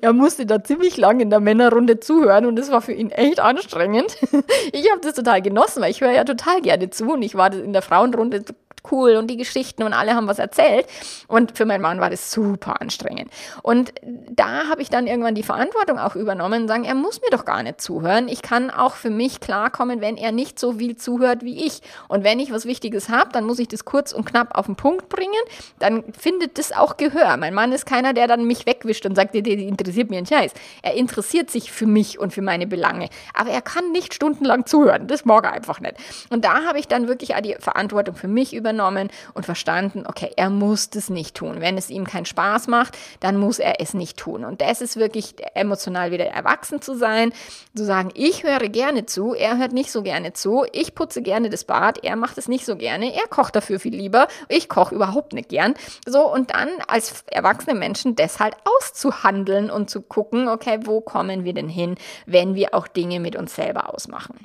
er 0.00 0.14
musste 0.14 0.46
da 0.46 0.64
ziemlich 0.64 0.96
lang 0.96 1.20
in 1.20 1.28
der 1.28 1.40
Männerrunde 1.40 1.97
zuhören 2.00 2.46
und 2.46 2.56
das 2.56 2.70
war 2.70 2.80
für 2.80 2.92
ihn 2.92 3.10
echt 3.10 3.40
anstrengend. 3.40 4.16
Ich 4.72 4.90
habe 4.90 5.00
das 5.00 5.14
total 5.14 5.42
genossen, 5.42 5.82
weil 5.82 5.90
ich 5.90 6.00
höre 6.00 6.12
ja 6.12 6.24
total 6.24 6.60
gerne 6.60 6.90
zu 6.90 7.12
und 7.12 7.22
ich 7.22 7.34
war 7.34 7.52
in 7.52 7.72
der 7.72 7.82
Frauenrunde 7.82 8.44
cool 8.90 9.16
und 9.16 9.28
die 9.28 9.36
Geschichten 9.36 9.82
und 9.82 9.92
alle 9.92 10.14
haben 10.14 10.28
was 10.28 10.38
erzählt. 10.38 10.86
Und 11.26 11.56
für 11.56 11.66
meinen 11.66 11.82
Mann 11.82 12.00
war 12.00 12.10
das 12.10 12.30
super 12.30 12.80
anstrengend. 12.80 13.30
Und 13.62 13.92
da 14.30 14.68
habe 14.68 14.82
ich 14.82 14.90
dann 14.90 15.06
irgendwann 15.06 15.34
die 15.34 15.42
Verantwortung 15.42 15.98
auch 15.98 16.16
übernommen 16.16 16.62
und 16.62 16.68
sagen, 16.68 16.84
er 16.84 16.94
muss 16.94 17.20
mir 17.20 17.30
doch 17.30 17.44
gar 17.44 17.62
nicht 17.62 17.80
zuhören. 17.80 18.28
Ich 18.28 18.42
kann 18.42 18.70
auch 18.70 18.94
für 18.94 19.10
mich 19.10 19.40
klarkommen, 19.40 20.00
wenn 20.00 20.16
er 20.16 20.32
nicht 20.32 20.58
so 20.58 20.72
viel 20.74 20.96
zuhört 20.96 21.42
wie 21.42 21.66
ich. 21.66 21.80
Und 22.08 22.24
wenn 22.24 22.40
ich 22.40 22.52
was 22.52 22.64
Wichtiges 22.64 23.08
habe, 23.08 23.30
dann 23.32 23.44
muss 23.44 23.58
ich 23.58 23.68
das 23.68 23.84
kurz 23.84 24.12
und 24.12 24.24
knapp 24.24 24.56
auf 24.56 24.66
den 24.66 24.76
Punkt 24.76 25.08
bringen. 25.08 25.32
Dann 25.78 26.04
findet 26.12 26.58
das 26.58 26.72
auch 26.72 26.96
Gehör. 26.96 27.36
Mein 27.36 27.54
Mann 27.54 27.72
ist 27.72 27.86
keiner, 27.86 28.14
der 28.14 28.26
dann 28.26 28.46
mich 28.46 28.66
wegwischt 28.66 29.06
und 29.06 29.14
sagt, 29.14 29.34
der 29.34 29.46
interessiert 29.46 30.10
mir 30.10 30.18
ein 30.18 30.26
Scheiß. 30.26 30.52
Er 30.82 30.94
interessiert 30.94 31.50
sich 31.50 31.70
für 31.70 31.86
mich 31.86 32.18
und 32.18 32.32
für 32.32 32.42
meine 32.42 32.66
Belange. 32.66 33.08
Aber 33.34 33.50
er 33.50 33.62
kann 33.62 33.92
nicht 33.92 34.14
stundenlang 34.14 34.66
zuhören. 34.66 35.06
Das 35.06 35.24
mag 35.24 35.44
er 35.44 35.52
einfach 35.52 35.80
nicht. 35.80 35.96
Und 36.30 36.44
da 36.44 36.64
habe 36.64 36.78
ich 36.78 36.88
dann 36.88 37.08
wirklich 37.08 37.34
auch 37.34 37.40
die 37.40 37.56
Verantwortung 37.58 38.14
für 38.14 38.28
mich 38.28 38.54
übernommen 38.54 38.77
übernommen 38.78 39.10
und 39.34 39.44
verstanden, 39.44 40.04
okay, 40.06 40.30
er 40.36 40.50
muss 40.50 40.90
das 40.90 41.10
nicht 41.10 41.36
tun. 41.36 41.60
Wenn 41.60 41.76
es 41.76 41.90
ihm 41.90 42.04
keinen 42.04 42.26
Spaß 42.26 42.68
macht, 42.68 42.96
dann 43.20 43.36
muss 43.36 43.58
er 43.58 43.80
es 43.80 43.94
nicht 43.94 44.16
tun. 44.16 44.44
Und 44.44 44.60
das 44.60 44.80
ist 44.80 44.96
wirklich 44.96 45.34
emotional 45.54 46.12
wieder 46.12 46.26
erwachsen 46.26 46.80
zu 46.80 46.96
sein, 46.96 47.32
zu 47.74 47.84
sagen, 47.84 48.10
ich 48.14 48.44
höre 48.44 48.68
gerne 48.68 49.06
zu, 49.06 49.34
er 49.34 49.58
hört 49.58 49.72
nicht 49.72 49.90
so 49.90 50.02
gerne 50.02 50.32
zu, 50.32 50.64
ich 50.72 50.94
putze 50.94 51.22
gerne 51.22 51.50
das 51.50 51.64
Bad, 51.64 52.04
er 52.04 52.16
macht 52.16 52.38
es 52.38 52.48
nicht 52.48 52.64
so 52.64 52.76
gerne, 52.76 53.14
er 53.14 53.26
kocht 53.28 53.56
dafür 53.56 53.80
viel 53.80 53.94
lieber, 53.94 54.28
ich 54.48 54.68
koche 54.68 54.94
überhaupt 54.94 55.32
nicht 55.32 55.48
gern. 55.48 55.74
So, 56.06 56.32
und 56.32 56.50
dann 56.54 56.68
als 56.86 57.24
erwachsene 57.26 57.76
Menschen 57.76 58.14
das 58.14 58.38
halt 58.38 58.54
auszuhandeln 58.64 59.70
und 59.70 59.90
zu 59.90 60.02
gucken, 60.02 60.48
okay, 60.48 60.78
wo 60.84 61.00
kommen 61.00 61.44
wir 61.44 61.52
denn 61.52 61.68
hin, 61.68 61.96
wenn 62.26 62.54
wir 62.54 62.74
auch 62.74 62.86
Dinge 62.86 63.20
mit 63.20 63.36
uns 63.36 63.54
selber 63.54 63.92
ausmachen. 63.92 64.38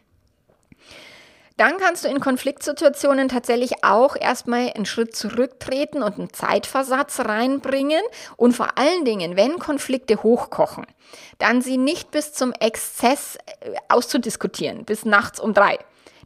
Dann 1.58 1.78
kannst 1.78 2.04
du 2.04 2.08
in 2.08 2.20
Konfliktsituationen 2.20 3.30
tatsächlich 3.30 3.84
auch 3.84 4.16
erstmal 4.16 4.72
einen 4.74 4.86
Schritt 4.86 5.16
zurücktreten 5.16 6.02
und 6.02 6.18
einen 6.18 6.34
Zeitversatz 6.34 7.20
reinbringen. 7.20 8.02
Und 8.38 8.54
vor 8.54 8.78
allen 8.78 9.06
Dingen, 9.06 9.36
wenn 9.36 9.60
Konflikte 9.60 10.24
hochkochen, 10.24 10.88
dann 11.38 11.62
sie 11.62 11.78
nicht 11.78 12.12
bis 12.12 12.34
zum 12.34 12.54
Exzess 12.54 13.38
äh, 13.62 13.76
auszudiskutieren, 13.88 14.86
bis 14.86 15.06
nachts 15.06 15.40
um 15.40 15.54
drei. 15.54 15.78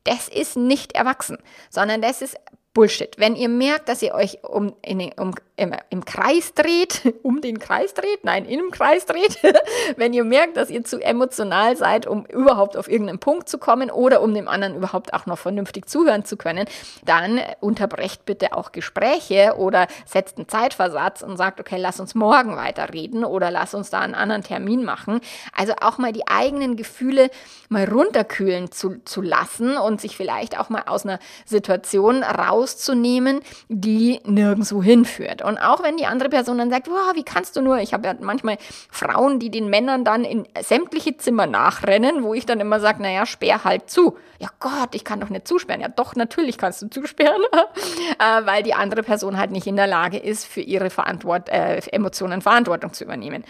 Das 0.05 0.29
ist 0.29 0.55
nicht 0.55 0.93
erwachsen, 0.93 1.37
sondern 1.69 2.01
das 2.01 2.21
ist 2.21 2.37
Bullshit. 2.73 3.15
Wenn 3.17 3.35
ihr 3.35 3.49
merkt, 3.49 3.89
dass 3.89 4.01
ihr 4.01 4.13
euch 4.13 4.43
um, 4.43 4.75
in, 4.81 5.11
um 5.17 5.33
im, 5.57 5.73
im 5.89 6.05
Kreis 6.05 6.53
dreht, 6.53 7.13
um 7.23 7.41
den 7.41 7.59
Kreis 7.59 7.93
dreht, 7.93 8.23
nein, 8.23 8.45
in 8.45 8.59
einem 8.59 8.71
Kreis 8.71 9.05
dreht, 9.05 9.39
wenn 9.97 10.13
ihr 10.13 10.23
merkt, 10.23 10.55
dass 10.55 10.69
ihr 10.69 10.83
zu 10.83 11.01
emotional 11.01 11.75
seid, 11.75 12.07
um 12.07 12.25
überhaupt 12.25 12.77
auf 12.77 12.87
irgendeinen 12.87 13.19
Punkt 13.19 13.49
zu 13.49 13.57
kommen 13.57 13.91
oder 13.91 14.21
um 14.21 14.33
dem 14.33 14.47
anderen 14.47 14.75
überhaupt 14.75 15.13
auch 15.13 15.25
noch 15.25 15.37
vernünftig 15.37 15.89
zuhören 15.89 16.23
zu 16.23 16.37
können, 16.37 16.65
dann 17.03 17.41
unterbrecht 17.59 18.25
bitte 18.25 18.53
auch 18.53 18.71
Gespräche 18.71 19.55
oder 19.57 19.87
setzt 20.05 20.37
einen 20.37 20.47
Zeitversatz 20.47 21.23
und 21.23 21.37
sagt, 21.37 21.59
okay, 21.59 21.77
lass 21.77 21.99
uns 21.99 22.15
morgen 22.15 22.55
weiterreden 22.55 23.25
oder 23.25 23.51
lass 23.51 23.73
uns 23.73 23.89
da 23.89 23.99
einen 23.99 24.15
anderen 24.15 24.43
Termin 24.43 24.85
machen. 24.85 25.19
Also 25.53 25.73
auch 25.81 25.97
mal 25.97 26.13
die 26.13 26.27
eigenen 26.27 26.75
Gefühle 26.75 27.31
mal 27.69 27.85
runterkühlen 27.85 28.71
zu, 28.71 29.01
zu 29.05 29.21
lassen 29.21 29.77
und 29.77 29.99
sich 29.99 30.15
vielleicht 30.15 30.59
auch 30.59 30.69
mal 30.69 30.83
aus 30.85 31.03
einer 31.03 31.19
Situation 31.45 32.23
rauszunehmen, 32.23 33.41
die 33.69 34.21
nirgendwo 34.25 34.83
hinführt. 34.83 35.41
Und 35.47 35.57
auch 35.59 35.81
wenn 35.81 35.95
die 35.95 36.05
andere 36.05 36.27
Person 36.27 36.57
dann 36.57 36.69
sagt, 36.69 36.89
wow, 36.89 37.15
wie 37.15 37.23
kannst 37.23 37.55
du 37.55 37.61
nur? 37.61 37.77
Ich 37.77 37.93
habe 37.93 38.05
ja 38.05 38.13
manchmal 38.19 38.57
Frauen, 38.91 39.39
die 39.39 39.49
den 39.49 39.69
Männern 39.69 40.03
dann 40.03 40.25
in 40.25 40.45
sämtliche 40.61 41.15
Zimmer 41.15 41.47
nachrennen, 41.47 42.23
wo 42.23 42.33
ich 42.33 42.45
dann 42.45 42.59
immer 42.59 42.81
sage, 42.81 43.01
naja, 43.01 43.25
sperr 43.25 43.63
halt 43.63 43.89
zu. 43.89 44.17
Ja 44.39 44.49
Gott, 44.59 44.93
ich 44.93 45.05
kann 45.05 45.21
doch 45.21 45.29
nicht 45.29 45.47
zusperren. 45.47 45.79
Ja 45.79 45.87
doch, 45.87 46.15
natürlich 46.15 46.57
kannst 46.57 46.81
du 46.81 46.89
zusperren, 46.89 47.41
äh, 48.19 48.45
weil 48.45 48.61
die 48.61 48.73
andere 48.73 49.03
Person 49.03 49.37
halt 49.37 49.51
nicht 49.51 49.67
in 49.67 49.77
der 49.77 49.87
Lage 49.87 50.17
ist, 50.17 50.43
für 50.43 50.59
ihre 50.59 50.89
Verantwort 50.89 51.47
äh, 51.47 51.77
Emotionen 51.93 52.41
Verantwortung 52.41 52.91
zu 52.91 53.05
übernehmen. 53.05 53.45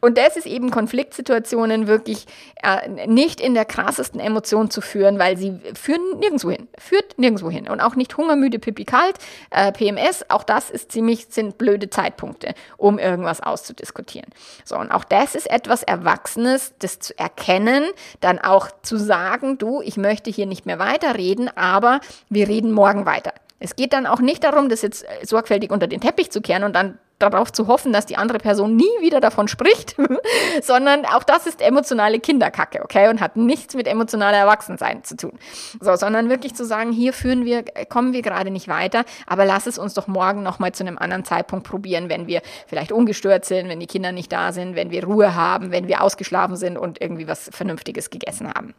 Und 0.00 0.18
das 0.18 0.36
ist 0.36 0.46
eben 0.46 0.70
Konfliktsituationen 0.70 1.86
wirklich 1.86 2.26
äh, 2.62 3.06
nicht 3.06 3.40
in 3.40 3.54
der 3.54 3.64
krassesten 3.64 4.20
Emotion 4.20 4.70
zu 4.70 4.80
führen, 4.80 5.18
weil 5.18 5.36
sie 5.36 5.58
führen 5.74 6.18
nirgendwo 6.18 6.50
hin, 6.50 6.68
führt 6.78 7.18
nirgendwo 7.18 7.50
hin. 7.50 7.68
Und 7.68 7.80
auch 7.80 7.96
nicht 7.96 8.16
hungermüde, 8.16 8.58
pipi 8.58 8.84
kalt, 8.84 9.16
äh, 9.50 9.72
PMS, 9.72 10.24
auch 10.28 10.42
das 10.42 10.70
ist 10.70 10.92
ziemlich, 10.92 11.26
sind 11.30 11.58
blöde 11.58 11.90
Zeitpunkte, 11.90 12.54
um 12.76 12.98
irgendwas 12.98 13.42
auszudiskutieren. 13.42 14.28
So, 14.64 14.76
und 14.76 14.90
auch 14.90 15.04
das 15.04 15.34
ist 15.34 15.50
etwas 15.50 15.82
Erwachsenes, 15.82 16.74
das 16.78 16.98
zu 16.98 17.18
erkennen, 17.18 17.84
dann 18.20 18.38
auch 18.38 18.68
zu 18.82 18.96
sagen, 18.96 19.58
du, 19.58 19.80
ich 19.82 19.96
möchte 19.96 20.30
hier 20.30 20.46
nicht 20.46 20.66
mehr 20.66 20.78
weiterreden, 20.78 21.50
aber 21.56 22.00
wir 22.28 22.48
reden 22.48 22.72
morgen 22.72 23.06
weiter. 23.06 23.32
Es 23.58 23.76
geht 23.76 23.92
dann 23.92 24.06
auch 24.06 24.20
nicht 24.20 24.44
darum, 24.44 24.68
das 24.68 24.82
jetzt 24.82 25.06
sorgfältig 25.22 25.70
unter 25.70 25.86
den 25.86 26.00
Teppich 26.00 26.30
zu 26.30 26.40
kehren 26.40 26.64
und 26.64 26.74
dann 26.74 26.98
darauf 27.18 27.50
zu 27.50 27.66
hoffen, 27.66 27.92
dass 27.92 28.06
die 28.06 28.16
andere 28.16 28.38
Person 28.38 28.76
nie 28.76 28.84
wieder 29.00 29.20
davon 29.20 29.48
spricht, 29.48 29.96
sondern 30.62 31.06
auch 31.06 31.22
das 31.22 31.46
ist 31.46 31.62
emotionale 31.62 32.20
Kinderkacke, 32.20 32.82
okay, 32.82 33.08
und 33.08 33.20
hat 33.20 33.36
nichts 33.36 33.74
mit 33.74 33.86
emotionaler 33.86 34.36
Erwachsensein 34.36 35.02
zu 35.02 35.16
tun. 35.16 35.38
So, 35.80 35.96
sondern 35.96 36.28
wirklich 36.28 36.54
zu 36.54 36.64
sagen, 36.64 36.92
hier 36.92 37.12
führen 37.12 37.44
wir, 37.44 37.64
kommen 37.88 38.12
wir 38.12 38.22
gerade 38.22 38.50
nicht 38.50 38.68
weiter, 38.68 39.04
aber 39.26 39.46
lass 39.46 39.66
es 39.66 39.78
uns 39.78 39.94
doch 39.94 40.06
morgen 40.08 40.42
nochmal 40.42 40.72
zu 40.72 40.84
einem 40.84 40.98
anderen 40.98 41.24
Zeitpunkt 41.24 41.66
probieren, 41.66 42.10
wenn 42.10 42.26
wir 42.26 42.42
vielleicht 42.66 42.92
ungestört 42.92 43.44
sind, 43.44 43.68
wenn 43.68 43.80
die 43.80 43.86
Kinder 43.86 44.12
nicht 44.12 44.30
da 44.30 44.52
sind, 44.52 44.76
wenn 44.76 44.90
wir 44.90 45.04
Ruhe 45.04 45.34
haben, 45.34 45.72
wenn 45.72 45.88
wir 45.88 46.02
ausgeschlafen 46.02 46.56
sind 46.56 46.76
und 46.76 47.00
irgendwie 47.00 47.26
was 47.26 47.48
Vernünftiges 47.52 48.10
gegessen 48.10 48.52
haben. 48.52 48.74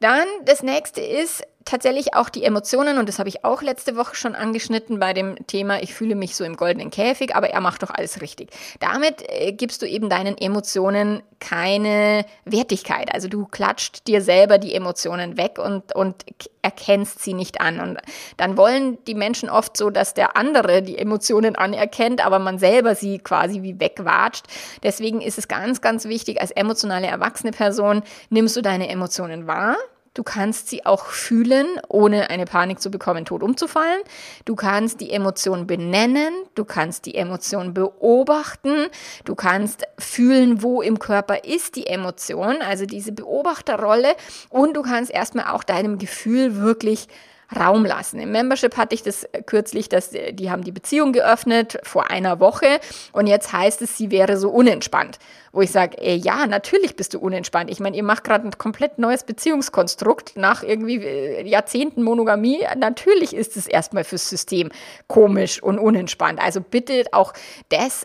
Dann 0.00 0.26
das 0.44 0.62
nächste 0.62 1.00
ist, 1.00 1.42
tatsächlich 1.66 2.14
auch 2.14 2.30
die 2.30 2.44
Emotionen, 2.44 2.96
und 2.96 3.08
das 3.08 3.18
habe 3.18 3.28
ich 3.28 3.44
auch 3.44 3.60
letzte 3.60 3.96
Woche 3.96 4.14
schon 4.14 4.34
angeschnitten 4.34 4.98
bei 4.98 5.12
dem 5.12 5.46
Thema, 5.46 5.82
ich 5.82 5.92
fühle 5.92 6.14
mich 6.14 6.34
so 6.34 6.44
im 6.44 6.56
goldenen 6.56 6.90
Käfig, 6.90 7.36
aber 7.36 7.50
er 7.50 7.60
macht 7.60 7.82
doch 7.82 7.90
alles 7.90 8.22
richtig. 8.22 8.50
Damit 8.80 9.22
äh, 9.28 9.52
gibst 9.52 9.82
du 9.82 9.86
eben 9.86 10.08
deinen 10.08 10.38
Emotionen 10.38 11.22
keine 11.40 12.24
Wertigkeit. 12.44 13.12
Also 13.12 13.28
du 13.28 13.46
klatscht 13.46 14.06
dir 14.06 14.22
selber 14.22 14.56
die 14.56 14.74
Emotionen 14.74 15.36
weg 15.36 15.58
und, 15.58 15.94
und 15.94 16.24
erkennst 16.62 17.22
sie 17.22 17.34
nicht 17.34 17.60
an. 17.60 17.80
Und 17.80 17.98
dann 18.36 18.56
wollen 18.56 18.96
die 19.04 19.14
Menschen 19.14 19.50
oft 19.50 19.76
so, 19.76 19.90
dass 19.90 20.14
der 20.14 20.36
andere 20.36 20.82
die 20.82 20.96
Emotionen 20.96 21.56
anerkennt, 21.56 22.24
aber 22.24 22.38
man 22.38 22.58
selber 22.58 22.94
sie 22.94 23.18
quasi 23.18 23.62
wie 23.62 23.78
wegwatscht. 23.78 24.46
Deswegen 24.82 25.20
ist 25.20 25.36
es 25.36 25.48
ganz, 25.48 25.80
ganz 25.80 26.06
wichtig, 26.06 26.40
als 26.40 26.52
emotionale 26.52 27.08
erwachsene 27.08 27.52
Person 27.52 28.02
nimmst 28.30 28.56
du 28.56 28.62
deine 28.62 28.88
Emotionen 28.88 29.46
wahr 29.46 29.76
Du 30.16 30.22
kannst 30.22 30.70
sie 30.70 30.86
auch 30.86 31.04
fühlen, 31.04 31.66
ohne 31.88 32.30
eine 32.30 32.46
Panik 32.46 32.80
zu 32.80 32.90
bekommen, 32.90 33.26
tot 33.26 33.42
umzufallen. 33.42 34.00
Du 34.46 34.56
kannst 34.56 35.02
die 35.02 35.10
Emotion 35.10 35.66
benennen. 35.66 36.32
Du 36.54 36.64
kannst 36.64 37.04
die 37.04 37.16
Emotion 37.16 37.74
beobachten. 37.74 38.86
Du 39.26 39.34
kannst 39.34 39.82
fühlen, 39.98 40.62
wo 40.62 40.80
im 40.80 40.98
Körper 40.98 41.44
ist 41.44 41.76
die 41.76 41.86
Emotion, 41.86 42.62
also 42.62 42.86
diese 42.86 43.12
Beobachterrolle. 43.12 44.16
Und 44.48 44.74
du 44.74 44.80
kannst 44.80 45.10
erstmal 45.10 45.48
auch 45.48 45.62
deinem 45.62 45.98
Gefühl 45.98 46.56
wirklich 46.56 47.08
Raum 47.54 47.84
lassen. 47.84 48.18
Im 48.18 48.32
Membership 48.32 48.76
hatte 48.76 48.94
ich 48.94 49.02
das 49.02 49.26
kürzlich, 49.46 49.88
dass 49.88 50.10
die 50.10 50.50
haben 50.50 50.64
die 50.64 50.72
Beziehung 50.72 51.12
geöffnet 51.12 51.78
vor 51.82 52.10
einer 52.10 52.40
Woche 52.40 52.80
und 53.12 53.26
jetzt 53.26 53.52
heißt 53.52 53.82
es, 53.82 53.96
sie 53.96 54.10
wäre 54.10 54.36
so 54.36 54.50
unentspannt. 54.50 55.18
Wo 55.52 55.62
ich 55.62 55.70
sage, 55.70 55.96
ja, 56.02 56.46
natürlich 56.46 56.96
bist 56.96 57.14
du 57.14 57.18
unentspannt. 57.18 57.70
Ich 57.70 57.80
meine, 57.80 57.96
ihr 57.96 58.02
macht 58.02 58.24
gerade 58.24 58.46
ein 58.46 58.58
komplett 58.58 58.98
neues 58.98 59.24
Beziehungskonstrukt 59.24 60.36
nach 60.36 60.62
irgendwie 60.62 60.96
äh, 60.96 61.48
Jahrzehnten 61.48 62.02
Monogamie. 62.02 62.58
Natürlich 62.76 63.34
ist 63.34 63.56
es 63.56 63.66
erstmal 63.66 64.04
fürs 64.04 64.28
System 64.28 64.70
komisch 65.06 65.62
und 65.62 65.78
unentspannt. 65.78 66.40
Also 66.42 66.60
bitte 66.60 67.04
auch 67.12 67.32
das 67.70 68.04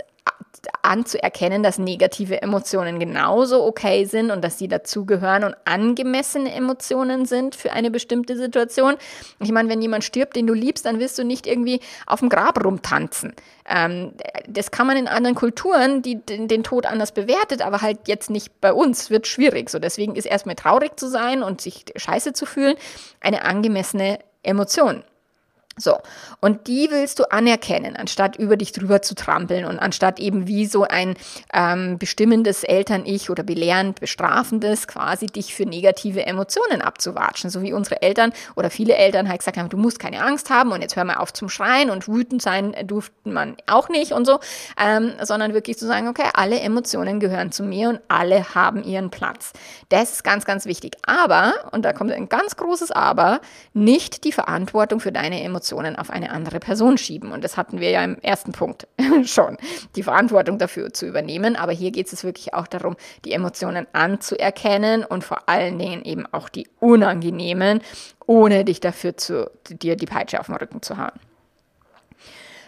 anzuerkennen, 0.84 1.64
dass 1.64 1.78
negative 1.78 2.42
Emotionen 2.42 3.00
genauso 3.00 3.64
okay 3.64 4.06
sind 4.06 4.32
und 4.32 4.44
dass 4.44 4.58
sie 4.58 4.68
dazugehören 4.68 5.44
und 5.44 5.56
angemessene 5.66 6.54
Emotionen 6.54 7.26
sind 7.26 7.56
für 7.56 7.72
eine 7.72 7.92
bestimmte 7.92 8.38
Situation. 8.38 8.96
Ich 9.40 9.52
meine, 9.52 9.70
wenn 9.70 9.82
jemand 9.82 10.04
stirbt, 10.04 10.36
den 10.36 10.48
du 10.48 10.54
liebst, 10.54 10.86
dann 10.86 11.00
wirst 11.00 11.18
du 11.18 11.24
nicht 11.24 11.48
irgendwie 11.48 11.80
auf 12.06 12.20
dem 12.20 12.30
Grab 12.30 12.64
rumtanzen. 12.64 13.34
Ähm, 13.68 14.14
das 14.48 14.72
kann 14.72 14.88
man 14.88 14.98
in 14.98 15.08
anderen 15.08 15.36
Kulturen, 15.36 16.02
die 16.02 16.20
den 16.26 16.64
Tod 16.64 16.86
anders 16.86 17.12
bewertet, 17.12 17.62
aber 17.62 17.82
halt 17.82 18.08
jetzt 18.08 18.30
nicht 18.30 18.60
bei 18.62 18.74
uns, 18.74 19.10
wird 19.10 19.28
schwierig. 19.28 19.70
So 19.70 19.80
deswegen 19.80 20.16
ist 20.16 20.26
erstmal 20.26 20.56
traurig 20.56 21.00
zu 21.00 21.08
sein 21.08 21.44
und 21.44 21.62
sich 21.62 21.86
scheiße 21.96 22.34
zu 22.34 22.46
fühlen 22.46 22.76
eine 23.20 23.44
angemessene 23.44 24.20
Emotion. 24.44 25.04
So, 25.78 26.00
und 26.42 26.68
die 26.68 26.90
willst 26.92 27.20
du 27.20 27.32
anerkennen, 27.32 27.96
anstatt 27.96 28.36
über 28.36 28.58
dich 28.58 28.74
drüber 28.74 29.02
zu 29.02 29.16
trampeln 29.16 29.64
und 29.64 29.80
anstatt 29.80 30.20
eben 30.20 30.46
wie 30.46 30.66
so 30.66 30.84
ein 30.84 31.16
ähm, 31.54 31.98
bestimmendes 31.98 32.66
Eltern-Ich 32.66 33.30
oder 33.30 33.44
belehrend 33.44 34.02
bestrafendes 34.02 34.86
quasi 34.88 35.28
dich 35.28 35.56
für 35.56 35.66
negative 35.66 36.26
Emotionen 36.26 36.82
abzuwatschen. 36.82 37.50
So 37.50 37.62
wie 37.62 37.72
unsere 37.72 38.02
Eltern 38.02 38.34
oder 38.56 38.70
viele 38.70 38.96
Eltern 38.96 39.30
halt 39.30 39.40
gesagt 39.40 39.58
haben, 39.58 39.70
du 39.70 39.78
musst 39.78 39.98
keine 39.98 40.22
Angst 40.22 40.50
haben 40.50 40.74
und 40.74 40.82
jetzt 40.82 40.98
hör 40.98 41.06
mal 41.06 41.16
auf 41.16 41.32
zum 41.32 41.48
Schreien 41.48 41.90
und 41.90 42.06
wütend 42.10 42.42
sein 42.42 42.76
durften 42.86 43.32
man 43.32 43.56
auch 43.66 43.88
nicht 43.88 44.12
und 44.12 44.26
so, 44.26 44.42
ähm, 44.78 45.14
sondern 45.22 45.54
wirklich 45.54 45.78
zu 45.78 45.88
sagen, 45.88 46.10
okay, 46.10 46.28
alle 46.34 46.60
Emotionen 46.60 47.22
gehören 47.22 47.54
zu 47.54 47.64
mir 47.64 47.88
und 47.88 48.02
alle 48.10 48.54
haben 48.56 48.84
ihren 48.84 49.10
Platz. 49.10 49.54
Das 49.88 50.12
ist 50.12 50.24
ganz, 50.26 50.44
ganz 50.44 50.66
wichtig. 50.66 50.98
Aber, 51.06 51.54
und 51.72 51.86
da 51.86 51.94
kommt 51.94 52.12
ein 52.12 52.28
ganz 52.28 52.58
großes 52.58 52.92
Aber, 52.92 53.40
nicht 53.74 54.26
die 54.26 54.34
Verantwortung 54.34 55.00
für 55.00 55.14
deine 55.14 55.42
Emotionen 55.42 55.62
Emotionen 55.72 55.96
auf 55.96 56.10
eine 56.10 56.32
andere 56.32 56.60
Person 56.60 56.98
schieben. 56.98 57.32
Und 57.32 57.44
das 57.44 57.56
hatten 57.56 57.80
wir 57.80 57.90
ja 57.90 58.04
im 58.04 58.18
ersten 58.22 58.52
Punkt 58.52 58.88
schon, 59.24 59.58
die 59.96 60.04
Verantwortung 60.04 60.58
dafür 60.58 60.94
zu 60.94 61.08
übernehmen. 61.08 61.56
Aber 61.56 61.72
hier 61.72 61.92
geht 61.92 62.12
es 62.12 62.24
wirklich 62.24 62.54
auch 62.54 62.68
darum, 62.68 62.96
die 63.24 63.32
Emotionen 63.32 63.88
anzuerkennen 63.94 65.06
und 65.06 65.24
vor 65.24 65.48
allen 65.48 65.80
Dingen 65.80 66.04
eben 66.04 66.26
auch 66.32 66.50
die 66.50 66.68
unangenehmen, 66.80 67.82
ohne 68.28 68.66
dich 68.66 68.80
dafür 68.80 69.16
zu, 69.16 69.50
dir 69.70 69.96
die 69.96 70.06
Peitsche 70.06 70.40
auf 70.40 70.48
den 70.48 70.56
Rücken 70.56 70.82
zu 70.82 70.98
hauen. 70.98 71.12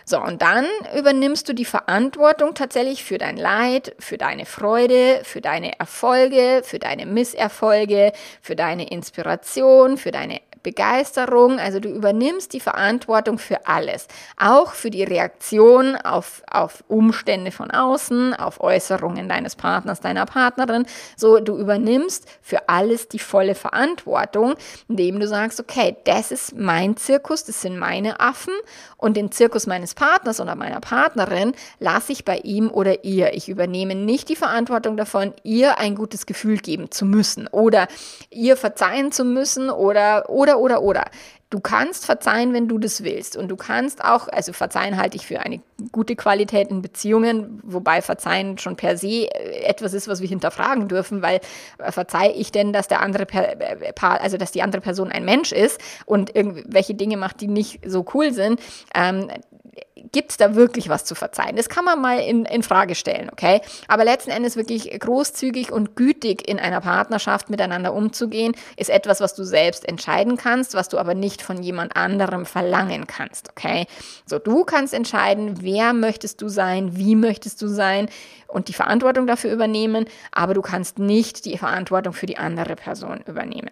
So, 0.05 0.21
und 0.21 0.41
dann 0.41 0.65
übernimmst 0.97 1.47
du 1.47 1.53
die 1.53 1.63
Verantwortung 1.63 2.55
tatsächlich 2.55 3.05
für 3.05 3.17
dein 3.17 3.37
Leid, 3.37 3.95
für 3.99 4.17
deine 4.17 4.45
Freude, 4.45 5.21
für 5.23 5.39
deine 5.39 5.79
Erfolge, 5.79 6.61
für 6.63 6.77
deine 6.77 7.05
Misserfolge, 7.05 8.11
für 8.41 8.57
deine 8.57 8.89
Inspiration, 8.89 9.97
für 9.97 10.11
deine 10.11 10.41
Begeisterung, 10.63 11.59
also 11.59 11.79
du 11.79 11.89
übernimmst 11.89 12.53
die 12.53 12.59
Verantwortung 12.59 13.37
für 13.37 13.67
alles, 13.67 14.07
auch 14.37 14.71
für 14.73 14.89
die 14.89 15.03
Reaktion 15.03 15.95
auf, 15.97 16.41
auf 16.49 16.83
Umstände 16.87 17.51
von 17.51 17.69
außen, 17.69 18.33
auf 18.33 18.61
Äußerungen 18.61 19.27
deines 19.27 19.55
Partners, 19.55 19.99
deiner 19.99 20.25
Partnerin. 20.25 20.85
So, 21.17 21.39
du 21.39 21.57
übernimmst 21.57 22.25
für 22.41 22.69
alles 22.69 23.09
die 23.09 23.19
volle 23.19 23.55
Verantwortung, 23.55 24.55
indem 24.87 25.19
du 25.19 25.27
sagst, 25.27 25.59
okay, 25.59 25.97
das 26.05 26.31
ist 26.31 26.55
mein 26.57 26.97
Zirkus, 26.97 27.43
das 27.43 27.61
sind 27.61 27.77
meine 27.77 28.19
Affen 28.19 28.53
und 28.97 29.17
den 29.17 29.31
Zirkus 29.31 29.67
meines 29.67 29.93
Partners 29.95 30.39
oder 30.39 30.55
meiner 30.55 30.79
Partnerin 30.79 31.53
lasse 31.79 32.13
ich 32.13 32.23
bei 32.23 32.37
ihm 32.37 32.71
oder 32.71 33.03
ihr. 33.03 33.33
Ich 33.33 33.49
übernehme 33.49 33.95
nicht 33.95 34.29
die 34.29 34.37
Verantwortung 34.37 34.95
davon, 34.95 35.33
ihr 35.43 35.77
ein 35.77 35.95
gutes 35.95 36.25
Gefühl 36.25 36.57
geben 36.57 36.89
zu 36.89 37.05
müssen 37.05 37.47
oder 37.47 37.87
ihr 38.29 38.55
verzeihen 38.55 39.11
zu 39.11 39.25
müssen 39.25 39.69
oder, 39.69 40.29
oder 40.29 40.52
oder, 40.57 40.81
oder, 40.81 41.03
oder. 41.03 41.05
Du 41.49 41.59
kannst 41.59 42.07
verzeihen, 42.07 42.51
wenn 42.53 42.67
du 42.67 42.79
das 42.79 43.03
willst. 43.03 43.37
Und 43.37 43.47
du 43.49 43.55
kannst 43.55 44.03
auch, 44.03 44.27
also 44.27 44.53
verzeihen 44.53 44.97
halte 44.97 45.17
ich 45.17 45.27
für 45.27 45.41
eine 45.41 45.61
gute 45.91 46.15
Qualität 46.15 46.69
in 46.69 46.81
Beziehungen, 46.81 47.61
wobei 47.63 48.01
verzeihen 48.01 48.57
schon 48.57 48.75
per 48.75 48.97
se 48.97 49.27
äh, 49.27 49.63
etwas 49.65 49.93
ist, 49.93 50.07
was 50.07 50.21
wir 50.21 50.27
hinterfragen 50.27 50.87
dürfen, 50.87 51.21
weil 51.21 51.41
äh, 51.77 51.91
verzeihe 51.91 52.31
ich 52.31 52.51
denn, 52.51 52.73
dass 52.73 52.87
der 52.87 53.01
andere, 53.01 53.27
äh, 53.31 53.93
also 53.99 54.37
dass 54.37 54.51
die 54.51 54.63
andere 54.63 54.81
Person 54.81 55.11
ein 55.11 55.25
Mensch 55.25 55.51
ist 55.51 55.79
und 56.05 56.35
irgendwelche 56.35 56.95
Dinge 56.95 57.17
macht, 57.17 57.41
die 57.41 57.47
nicht 57.47 57.81
so 57.85 58.03
cool 58.13 58.33
sind. 58.33 58.59
Ähm, 58.95 59.27
gibt 60.11 60.31
es 60.31 60.37
da 60.37 60.55
wirklich 60.55 60.89
was 60.89 61.05
zu 61.05 61.15
verzeihen? 61.15 61.55
Das 61.55 61.69
kann 61.69 61.85
man 61.85 62.01
mal 62.01 62.19
in, 62.19 62.45
in 62.45 62.63
Frage 62.63 62.95
stellen, 62.95 63.29
okay? 63.31 63.61
Aber 63.87 64.03
letzten 64.03 64.31
Endes 64.31 64.55
wirklich 64.55 64.89
großzügig 64.99 65.71
und 65.71 65.95
gütig 65.95 66.47
in 66.47 66.59
einer 66.59 66.81
Partnerschaft 66.81 67.49
miteinander 67.49 67.93
umzugehen, 67.93 68.53
ist 68.77 68.89
etwas, 68.89 69.21
was 69.21 69.33
du 69.33 69.43
selbst 69.43 69.87
entscheiden 69.87 70.37
kannst, 70.37 70.73
was 70.73 70.89
du 70.89 70.97
aber 70.97 71.13
nicht 71.15 71.41
von 71.41 71.61
jemand 71.61 71.95
anderem 71.95 72.45
verlangen 72.45 73.07
kannst, 73.07 73.49
okay? 73.49 73.87
So, 74.25 74.39
du 74.39 74.63
kannst 74.63 74.93
entscheiden, 74.93 75.61
wer 75.61 75.93
möchtest 75.93 76.41
du 76.41 76.49
sein, 76.49 76.95
wie 76.95 77.15
möchtest 77.15 77.61
du 77.61 77.67
sein 77.67 78.09
und 78.47 78.67
die 78.67 78.73
Verantwortung 78.73 79.27
dafür 79.27 79.51
übernehmen, 79.51 80.05
aber 80.31 80.53
du 80.53 80.61
kannst 80.61 80.99
nicht 80.99 81.45
die 81.45 81.57
Verantwortung 81.57 82.13
für 82.13 82.25
die 82.25 82.37
andere 82.37 82.75
Person 82.75 83.23
übernehmen. 83.25 83.71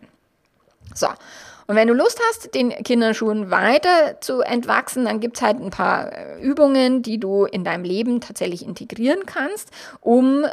So. 0.94 1.08
Und 1.68 1.76
wenn 1.76 1.88
du 1.88 1.94
Lust 1.94 2.20
hast, 2.30 2.54
den 2.54 2.70
Kinderschuhen 2.70 3.52
weiter 3.52 4.20
zu 4.22 4.42
entwachsen, 4.42 5.06
dann 5.06 5.20
gibt 5.20 5.38
es 5.38 5.42
halt 5.42 5.60
ein 5.60 5.70
paar 5.70 6.12
äh, 6.12 6.42
Übungen, 6.42 7.02
die 7.02 7.20
du 7.20 7.46
in 7.46 7.64
deinem 7.64 7.84
Leben 7.84 8.22
tatsächlich 8.22 8.66
integrieren 8.66 9.26
kannst, 9.26 9.70
um 10.00 10.46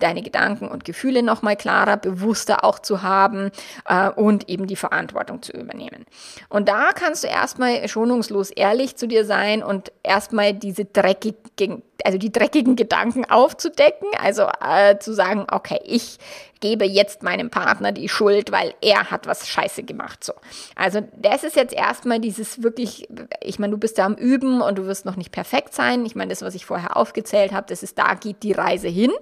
deine 0.00 0.22
Gedanken 0.22 0.68
und 0.68 0.84
Gefühle 0.84 1.22
nochmal 1.22 1.56
klarer, 1.56 1.96
bewusster 1.96 2.64
auch 2.64 2.78
zu 2.78 3.02
haben 3.02 3.50
äh, 3.86 4.10
und 4.10 4.48
eben 4.48 4.66
die 4.66 4.76
Verantwortung 4.76 5.42
zu 5.42 5.52
übernehmen. 5.52 6.04
Und 6.48 6.68
da 6.68 6.92
kannst 6.92 7.24
du 7.24 7.28
erstmal 7.28 7.88
schonungslos 7.88 8.50
ehrlich 8.50 8.96
zu 8.96 9.06
dir 9.06 9.24
sein 9.24 9.62
und 9.62 9.92
erstmal 10.02 10.54
diese 10.54 10.84
dreckigen, 10.84 11.82
also 12.04 12.18
die 12.18 12.32
dreckigen 12.32 12.76
Gedanken 12.76 13.24
aufzudecken, 13.24 14.08
also 14.22 14.48
äh, 14.60 14.98
zu 14.98 15.12
sagen, 15.12 15.46
okay, 15.50 15.80
ich 15.84 16.18
gebe 16.60 16.84
jetzt 16.84 17.22
meinem 17.22 17.50
Partner 17.50 17.92
die 17.92 18.08
Schuld, 18.08 18.50
weil 18.50 18.74
er 18.80 19.10
hat 19.10 19.26
was 19.26 19.48
scheiße 19.48 19.82
gemacht. 19.82 20.24
So. 20.24 20.32
Also 20.74 21.00
das 21.16 21.44
ist 21.44 21.56
jetzt 21.56 21.74
erstmal 21.74 22.20
dieses 22.20 22.62
wirklich, 22.62 23.08
ich 23.42 23.58
meine, 23.58 23.72
du 23.72 23.78
bist 23.78 23.98
da 23.98 24.06
am 24.06 24.14
Üben 24.14 24.60
und 24.60 24.78
du 24.78 24.86
wirst 24.86 25.04
noch 25.04 25.16
nicht 25.16 25.32
perfekt 25.32 25.74
sein. 25.74 26.04
Ich 26.06 26.14
meine, 26.14 26.30
das, 26.30 26.42
was 26.42 26.54
ich 26.54 26.66
vorher 26.66 26.96
aufgezählt 26.96 27.52
habe, 27.52 27.66
das 27.68 27.82
ist, 27.82 27.98
da 27.98 28.14
geht 28.14 28.42
die 28.42 28.52
Reise 28.52 28.88
hin. 28.88 29.12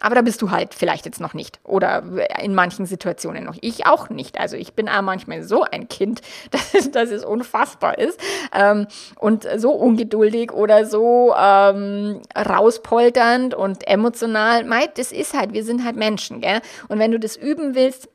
Aber 0.00 0.14
da 0.14 0.21
bist 0.24 0.42
du 0.42 0.50
halt 0.50 0.74
vielleicht 0.74 1.04
jetzt 1.04 1.20
noch 1.20 1.34
nicht. 1.34 1.60
Oder 1.64 2.02
in 2.40 2.54
manchen 2.54 2.86
Situationen 2.86 3.44
noch. 3.44 3.56
Ich 3.60 3.86
auch 3.86 4.10
nicht. 4.10 4.38
Also 4.38 4.56
ich 4.56 4.74
bin 4.74 4.88
auch 4.88 5.02
manchmal 5.02 5.42
so 5.42 5.62
ein 5.62 5.88
Kind, 5.88 6.20
dass, 6.50 6.90
dass 6.90 7.10
es 7.10 7.24
unfassbar 7.24 7.98
ist. 7.98 8.18
Ähm, 8.52 8.86
und 9.18 9.46
so 9.56 9.72
ungeduldig 9.72 10.52
oder 10.52 10.86
so 10.86 11.34
ähm, 11.38 12.20
rauspolternd 12.36 13.54
und 13.54 13.86
emotional. 13.86 14.64
Meid, 14.64 14.98
das 14.98 15.12
ist 15.12 15.34
halt, 15.34 15.52
wir 15.52 15.64
sind 15.64 15.84
halt 15.84 15.96
Menschen, 15.96 16.40
gell? 16.40 16.60
Und 16.88 16.98
wenn 16.98 17.10
du 17.10 17.18
das 17.18 17.36
üben 17.36 17.74
willst, 17.74 18.08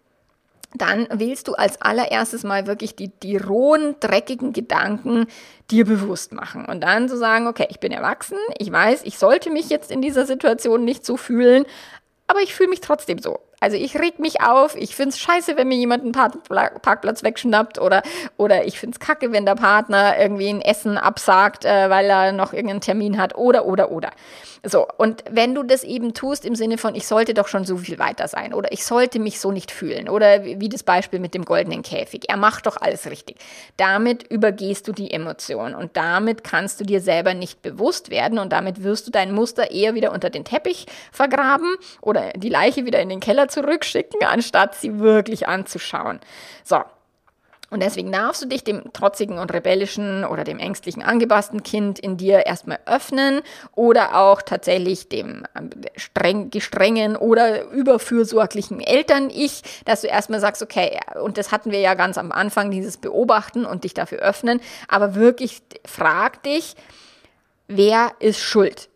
dann 0.73 1.07
willst 1.11 1.47
du 1.47 1.53
als 1.53 1.81
allererstes 1.81 2.43
mal 2.43 2.67
wirklich 2.67 2.95
die, 2.95 3.07
die 3.07 3.37
rohen, 3.37 3.95
dreckigen 3.99 4.53
Gedanken 4.53 5.27
dir 5.71 5.85
bewusst 5.85 6.33
machen. 6.33 6.65
Und 6.65 6.81
dann 6.81 7.09
zu 7.09 7.17
sagen, 7.17 7.47
okay, 7.47 7.67
ich 7.69 7.79
bin 7.79 7.91
erwachsen, 7.91 8.37
ich 8.57 8.71
weiß, 8.71 9.01
ich 9.03 9.17
sollte 9.17 9.49
mich 9.49 9.69
jetzt 9.69 9.91
in 9.91 10.01
dieser 10.01 10.25
Situation 10.25 10.83
nicht 10.83 11.05
so 11.05 11.17
fühlen, 11.17 11.65
aber 12.27 12.41
ich 12.41 12.53
fühle 12.53 12.69
mich 12.69 12.81
trotzdem 12.81 13.19
so. 13.19 13.39
Also 13.59 13.75
ich 13.75 13.97
reg 13.97 14.19
mich 14.19 14.41
auf, 14.41 14.75
ich 14.75 14.95
find's 14.95 15.17
scheiße, 15.17 15.57
wenn 15.57 15.67
mir 15.67 15.77
jemand 15.77 16.03
einen 16.03 16.11
Parkplatz 16.11 17.23
wegschnappt 17.23 17.79
oder, 17.79 18.03
oder 18.37 18.65
ich 18.65 18.79
find's 18.79 18.99
kacke, 18.99 19.31
wenn 19.31 19.47
der 19.47 19.55
Partner 19.55 20.19
irgendwie 20.19 20.49
ein 20.49 20.61
Essen 20.61 20.97
absagt, 20.97 21.65
äh, 21.65 21.89
weil 21.89 22.07
er 22.07 22.31
noch 22.33 22.53
irgendeinen 22.53 22.81
Termin 22.81 23.17
hat 23.17 23.35
oder, 23.35 23.65
oder, 23.65 23.91
oder. 23.91 24.11
So, 24.63 24.87
und 24.97 25.23
wenn 25.29 25.55
du 25.55 25.63
das 25.63 25.83
eben 25.83 26.13
tust 26.13 26.45
im 26.45 26.55
Sinne 26.55 26.77
von, 26.77 26.93
ich 26.93 27.07
sollte 27.07 27.33
doch 27.33 27.47
schon 27.47 27.65
so 27.65 27.77
viel 27.77 27.99
weiter 27.99 28.27
sein 28.27 28.53
oder 28.53 28.71
ich 28.71 28.83
sollte 28.83 29.17
mich 29.19 29.39
so 29.39 29.51
nicht 29.51 29.71
fühlen 29.71 30.09
oder 30.09 30.43
wie 30.43 30.69
das 30.69 30.83
Beispiel 30.83 31.19
mit 31.19 31.33
dem 31.33 31.45
goldenen 31.45 31.83
Käfig, 31.83 32.25
er 32.27 32.37
macht 32.37 32.65
doch 32.65 32.77
alles 32.77 33.09
richtig. 33.09 33.37
Damit 33.77 34.23
übergehst 34.23 34.87
du 34.87 34.91
die 34.91 35.11
Emotion 35.11 35.73
und 35.73 35.95
damit 35.95 36.43
kannst 36.43 36.79
du 36.79 36.83
dir 36.83 37.01
selber 37.01 37.33
nicht 37.33 37.61
bewusst 37.61 38.09
werden 38.09 38.39
und 38.39 38.51
damit 38.51 38.83
wirst 38.83 39.07
du 39.07 39.11
dein 39.11 39.31
Muster 39.31 39.71
eher 39.71 39.95
wieder 39.95 40.11
unter 40.11 40.29
den 40.29 40.43
Teppich 40.43 40.85
vergraben 41.11 41.75
oder 42.01 42.33
die 42.35 42.49
Leiche 42.49 42.85
wieder 42.85 42.99
in 42.99 43.09
den 43.09 43.19
Keller 43.19 43.46
zurückschicken, 43.47 44.23
anstatt 44.25 44.75
sie 44.75 44.99
wirklich 44.99 45.47
anzuschauen. 45.47 46.19
So, 46.63 46.83
und 47.69 47.83
deswegen 47.83 48.13
darfst 48.13 48.41
du 48.41 48.45
dich 48.45 48.63
dem 48.63 48.93
trotzigen 48.93 49.39
und 49.39 49.53
rebellischen 49.53 50.23
oder 50.23 50.45
dem 50.45 50.57
ängstlichen 50.57 51.03
angepassten 51.03 51.63
Kind 51.63 51.99
in 51.99 52.15
dir 52.15 52.45
erstmal 52.45 52.79
öffnen 52.85 53.41
oder 53.75 54.17
auch 54.17 54.41
tatsächlich 54.41 55.09
dem 55.09 55.43
ähm, 55.53 55.71
streng, 55.97 56.49
gestrengen 56.49 57.17
oder 57.17 57.69
überfürsorglichen 57.69 58.79
Eltern-Ich, 58.79 59.63
dass 59.83 60.01
du 60.01 60.07
erstmal 60.07 60.39
sagst, 60.39 60.63
okay, 60.63 60.97
und 61.21 61.37
das 61.37 61.51
hatten 61.51 61.71
wir 61.71 61.81
ja 61.81 61.93
ganz 61.95 62.17
am 62.17 62.31
Anfang, 62.31 62.71
dieses 62.71 62.95
Beobachten 62.95 63.65
und 63.65 63.83
dich 63.83 63.93
dafür 63.93 64.19
öffnen, 64.19 64.61
aber 64.87 65.15
wirklich 65.15 65.61
frag 65.85 66.41
dich, 66.43 66.75
wer 67.67 68.13
ist 68.19 68.39
schuld? 68.39 68.87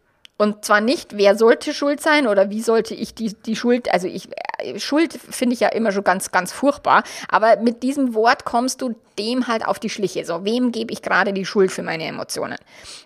Und 0.42 0.66
zwar 0.66 0.82
nicht, 0.82 1.16
wer 1.18 1.36
sollte 1.36 1.72
schuld 1.72 2.02
sein 2.02 2.26
oder 2.26 2.50
wie 2.50 2.64
sollte 2.64 2.96
ich 2.96 3.14
die, 3.14 3.32
die 3.46 3.56
Schuld, 3.56 3.94
also 3.94 4.08
ich, 4.08 4.28
Schuld 4.78 5.14
finde 5.14 5.54
ich 5.54 5.60
ja 5.60 5.70
immer 5.70 5.92
schon 5.92 6.04
ganz, 6.04 6.32
ganz 6.32 6.52
furchtbar, 6.52 7.04
aber 7.30 7.58
mit 7.58 7.84
diesem 7.84 8.14
Wort 8.14 8.46
kommst 8.46 8.82
du 8.82 8.96
dem 9.18 9.48
halt 9.48 9.66
auf 9.66 9.80
die 9.80 9.90
Schliche. 9.90 10.26
So, 10.26 10.46
wem 10.46 10.72
gebe 10.72 10.92
ich 10.94 11.02
gerade 11.02 11.34
die 11.34 11.46
Schuld 11.46 11.72
für 11.72 11.84
meine 11.84 12.06
Emotionen? 12.06 12.58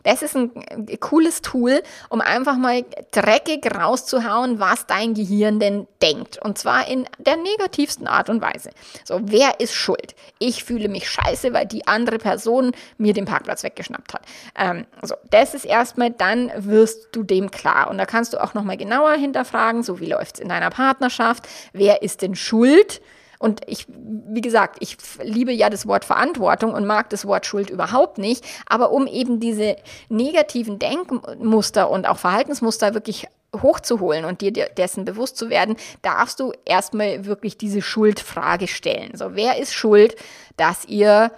Das 0.03 0.21
ist 0.21 0.35
ein 0.35 0.51
cooles 0.99 1.41
Tool, 1.41 1.81
um 2.09 2.21
einfach 2.21 2.57
mal 2.57 2.85
dreckig 3.11 3.65
rauszuhauen, 3.75 4.59
was 4.59 4.85
dein 4.85 5.13
Gehirn 5.13 5.59
denn 5.59 5.87
denkt. 6.01 6.39
Und 6.43 6.57
zwar 6.57 6.87
in 6.87 7.07
der 7.17 7.37
negativsten 7.37 8.07
Art 8.07 8.29
und 8.29 8.41
Weise. 8.41 8.69
So, 9.03 9.19
wer 9.23 9.59
ist 9.59 9.73
schuld? 9.73 10.15
Ich 10.39 10.63
fühle 10.63 10.89
mich 10.89 11.09
scheiße, 11.09 11.53
weil 11.53 11.65
die 11.65 11.87
andere 11.87 12.17
Person 12.17 12.71
mir 12.97 13.13
den 13.13 13.25
Parkplatz 13.25 13.63
weggeschnappt 13.63 14.13
hat. 14.13 14.21
Ähm, 14.55 14.85
so, 15.01 15.15
das 15.31 15.53
ist 15.53 15.65
erstmal, 15.65 16.11
dann 16.11 16.51
wirst 16.55 17.09
du 17.11 17.23
dem 17.23 17.51
klar. 17.51 17.89
Und 17.89 17.97
da 17.97 18.05
kannst 18.05 18.33
du 18.33 18.41
auch 18.41 18.53
nochmal 18.53 18.77
genauer 18.77 19.13
hinterfragen, 19.13 19.83
so 19.83 19.99
wie 19.99 20.07
läuft 20.07 20.35
es 20.35 20.41
in 20.41 20.49
deiner 20.49 20.69
Partnerschaft? 20.69 21.44
Wer 21.73 22.01
ist 22.01 22.21
denn 22.21 22.35
schuld? 22.35 23.01
Und 23.37 23.61
ich, 23.67 23.85
wie 23.87 24.41
gesagt, 24.41 24.77
ich 24.79 24.97
liebe 25.21 25.51
ja 25.51 25.69
das 25.69 25.87
Wort 25.87 26.05
Verantwortung 26.05 26.73
und 26.73 26.85
mag 26.85 27.09
das 27.09 27.25
Wort 27.25 27.45
Schuld 27.45 27.69
überhaupt 27.69 28.17
nicht. 28.17 28.45
Aber 28.65 28.91
um 28.91 29.07
eben 29.07 29.39
diese 29.39 29.75
negativen 30.09 30.79
Denkmuster 30.79 31.89
und 31.89 32.07
auch 32.07 32.17
Verhaltensmuster 32.17 32.93
wirklich 32.93 33.27
hochzuholen 33.61 34.25
und 34.25 34.41
dir 34.41 34.51
dessen 34.51 35.05
bewusst 35.05 35.37
zu 35.37 35.49
werden, 35.49 35.75
darfst 36.01 36.39
du 36.39 36.53
erstmal 36.65 37.25
wirklich 37.25 37.57
diese 37.57 37.81
Schuldfrage 37.81 38.67
stellen. 38.67 39.15
So, 39.15 39.35
wer 39.35 39.57
ist 39.57 39.73
schuld, 39.73 40.15
dass 40.57 40.85
ihr 40.85 41.31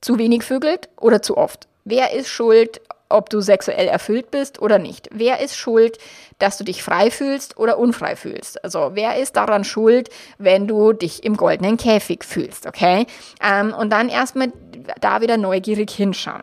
zu 0.00 0.18
wenig 0.18 0.42
vögelt 0.42 0.88
oder 1.00 1.22
zu 1.22 1.36
oft? 1.36 1.68
Wer 1.84 2.12
ist 2.12 2.28
schuld, 2.28 2.80
ob 3.08 3.30
du 3.30 3.40
sexuell 3.40 3.88
erfüllt 3.88 4.30
bist 4.30 4.60
oder 4.60 4.78
nicht. 4.78 5.08
Wer 5.12 5.40
ist 5.40 5.56
schuld, 5.56 5.98
dass 6.38 6.58
du 6.58 6.64
dich 6.64 6.82
frei 6.82 7.10
fühlst 7.10 7.56
oder 7.56 7.78
unfrei 7.78 8.16
fühlst? 8.16 8.62
Also 8.64 8.90
wer 8.94 9.16
ist 9.16 9.36
daran 9.36 9.64
schuld, 9.64 10.10
wenn 10.38 10.66
du 10.66 10.92
dich 10.92 11.24
im 11.24 11.36
goldenen 11.36 11.76
Käfig 11.76 12.24
fühlst, 12.24 12.66
okay? 12.66 13.06
Ähm, 13.42 13.72
und 13.74 13.90
dann 13.90 14.08
erstmal 14.08 14.52
da 15.00 15.20
wieder 15.20 15.36
neugierig 15.36 15.90
hinschauen. 15.90 16.42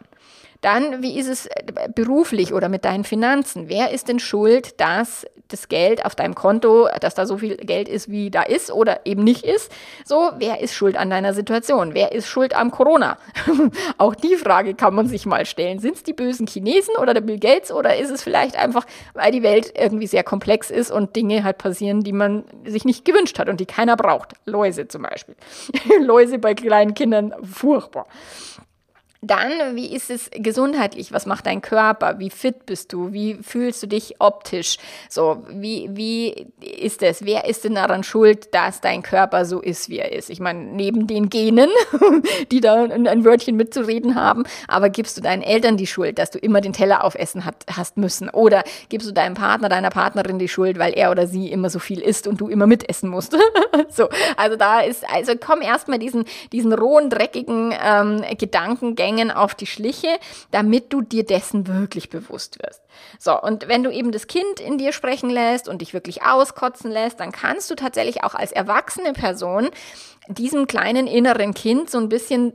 Dann, 0.64 1.04
wie 1.04 1.20
ist 1.20 1.28
es 1.28 1.46
äh, 1.48 1.90
beruflich 1.94 2.54
oder 2.54 2.70
mit 2.70 2.86
deinen 2.86 3.04
Finanzen? 3.04 3.68
Wer 3.68 3.92
ist 3.92 4.08
denn 4.08 4.20
schuld, 4.20 4.80
dass 4.80 5.28
das 5.50 5.68
Geld 5.68 6.06
auf 6.06 6.16
deinem 6.16 6.36
Konto, 6.36 6.88
dass 7.02 7.16
da 7.16 7.26
so 7.26 7.38
viel 7.38 7.58
Geld 7.58 7.90
ist, 7.90 8.10
wie 8.10 8.32
da 8.32 8.44
ist 8.44 8.72
oder 8.72 9.06
eben 9.06 9.26
nicht 9.26 9.44
ist? 9.44 9.70
So, 10.06 10.32
wer 10.38 10.62
ist 10.62 10.74
schuld 10.74 10.96
an 10.96 11.10
deiner 11.10 11.34
Situation? 11.34 11.94
Wer 11.94 12.14
ist 12.14 12.28
schuld 12.28 12.56
am 12.56 12.72
Corona? 12.72 13.18
Auch 13.98 14.16
die 14.16 14.38
Frage 14.38 14.74
kann 14.74 14.96
man 14.96 15.08
sich 15.08 15.26
mal 15.26 15.46
stellen. 15.46 15.80
Sind 15.80 15.98
es 15.98 16.04
die 16.04 16.14
bösen 16.14 16.48
Chinesen 16.48 16.96
oder 16.96 17.14
der 17.14 17.22
Bill 17.22 17.40
Gates 17.40 17.70
oder 17.70 17.98
ist 17.98 18.10
es 18.10 18.24
vielleicht 18.24 18.56
einfach, 18.56 18.86
weil 19.14 19.34
die 19.34 19.44
Welt 19.44 19.74
irgendwie 19.78 20.08
sehr 20.08 20.24
komplex 20.24 20.72
ist 20.72 20.92
und 20.92 21.18
Dinge 21.18 21.44
halt 21.44 21.58
passieren, 21.58 22.04
die 22.04 22.14
man 22.14 22.46
sich 22.66 22.86
nicht 22.86 23.04
gewünscht 23.04 23.38
hat 23.38 23.50
und 23.50 23.60
die 23.60 23.66
keiner 23.66 23.98
braucht? 23.98 24.34
Läuse 24.46 24.88
zum 24.88 25.02
Beispiel. 25.02 25.36
Läuse 26.00 26.40
bei 26.40 26.54
kleinen 26.54 26.94
Kindern, 26.94 27.34
furchtbar. 27.44 28.08
Dann, 29.26 29.78
wie 29.78 29.96
ist 29.96 30.10
es 30.10 30.30
gesundheitlich? 30.34 31.14
Was 31.14 31.26
macht 31.26 31.46
dein 31.46 31.62
Körper? 31.62 32.20
Wie 32.20 32.30
fit 32.30 32.66
bist 32.66 32.92
du? 32.92 33.14
Wie 33.14 33.36
fühlst 33.36 33.82
du 33.82 33.88
dich 33.88 34.16
optisch? 34.20 34.76
So, 35.08 35.46
wie, 35.50 35.90
wie 35.94 36.48
ist 36.60 37.02
es? 37.04 37.24
Wer 37.24 37.46
ist 37.46 37.64
denn 37.64 37.76
daran 37.76 38.04
schuld, 38.04 38.54
dass 38.54 38.82
dein 38.82 39.02
Körper 39.02 39.46
so 39.46 39.62
ist, 39.62 39.88
wie 39.88 40.00
er 40.00 40.12
ist? 40.12 40.30
Ich 40.30 40.42
meine, 40.42 40.60
neben 40.60 41.08
den 41.08 41.30
Genen, 41.30 41.70
die 42.52 42.60
da 42.60 42.84
ein 42.84 43.24
Wörtchen 43.24 43.56
mitzureden 43.56 44.16
haben, 44.16 44.44
aber 44.68 44.90
gibst 44.90 45.16
du 45.16 45.22
deinen 45.22 45.42
Eltern 45.42 45.78
die 45.78 45.88
Schuld, 45.88 46.20
dass 46.20 46.30
du 46.30 46.38
immer 46.38 46.60
den 46.60 46.74
Teller 46.74 47.06
aufessen 47.06 47.46
hat, 47.46 47.64
hast 47.74 47.96
müssen? 47.96 48.30
Oder 48.30 48.66
gibst 48.90 49.08
du 49.08 49.14
deinem 49.14 49.36
Partner, 49.36 49.70
deiner 49.70 49.90
Partnerin 49.90 50.38
die 50.38 50.50
Schuld, 50.50 50.78
weil 50.78 50.92
er 50.92 51.12
oder 51.12 51.28
sie 51.28 51.50
immer 51.50 51.70
so 51.70 51.80
viel 51.80 52.02
isst 52.02 52.28
und 52.28 52.42
du 52.42 52.50
immer 52.50 52.68
mitessen 52.68 53.10
musst? 53.10 53.38
so, 53.88 54.10
also 54.36 54.58
da 54.58 54.82
ist, 54.82 55.10
also 55.10 55.32
komm 55.40 55.62
erstmal 55.62 56.00
diesen, 56.00 56.26
diesen 56.52 56.74
rohen, 56.74 57.10
dreckigen 57.10 57.74
ähm, 57.82 58.22
Gedankengängen 58.38 59.13
Mengen 59.14 59.32
auf 59.32 59.54
die 59.56 59.68
Schliche, 59.68 60.18
damit 60.52 60.92
du 60.92 61.02
dir 61.02 61.24
dessen 61.24 61.68
wirklich 61.68 62.10
bewusst 62.10 62.58
wirst. 62.62 62.82
So, 63.20 63.40
und 63.40 63.68
wenn 63.68 63.84
du 63.84 63.92
eben 63.92 64.12
das 64.12 64.28
Kind 64.28 64.60
in 64.60 64.78
dir 64.78 64.92
sprechen 64.92 65.30
lässt 65.30 65.68
und 65.68 65.82
dich 65.82 65.94
wirklich 65.94 66.24
auskotzen 66.24 66.92
lässt, 66.92 67.20
dann 67.20 67.32
kannst 67.32 67.70
du 67.70 67.76
tatsächlich 67.76 68.24
auch 68.24 68.36
als 68.36 68.52
erwachsene 68.52 69.14
Person 69.14 69.70
diesem 70.28 70.68
kleinen 70.68 71.08
inneren 71.08 71.54
Kind 71.54 71.90
so 71.90 71.98
ein 72.00 72.10
bisschen 72.10 72.54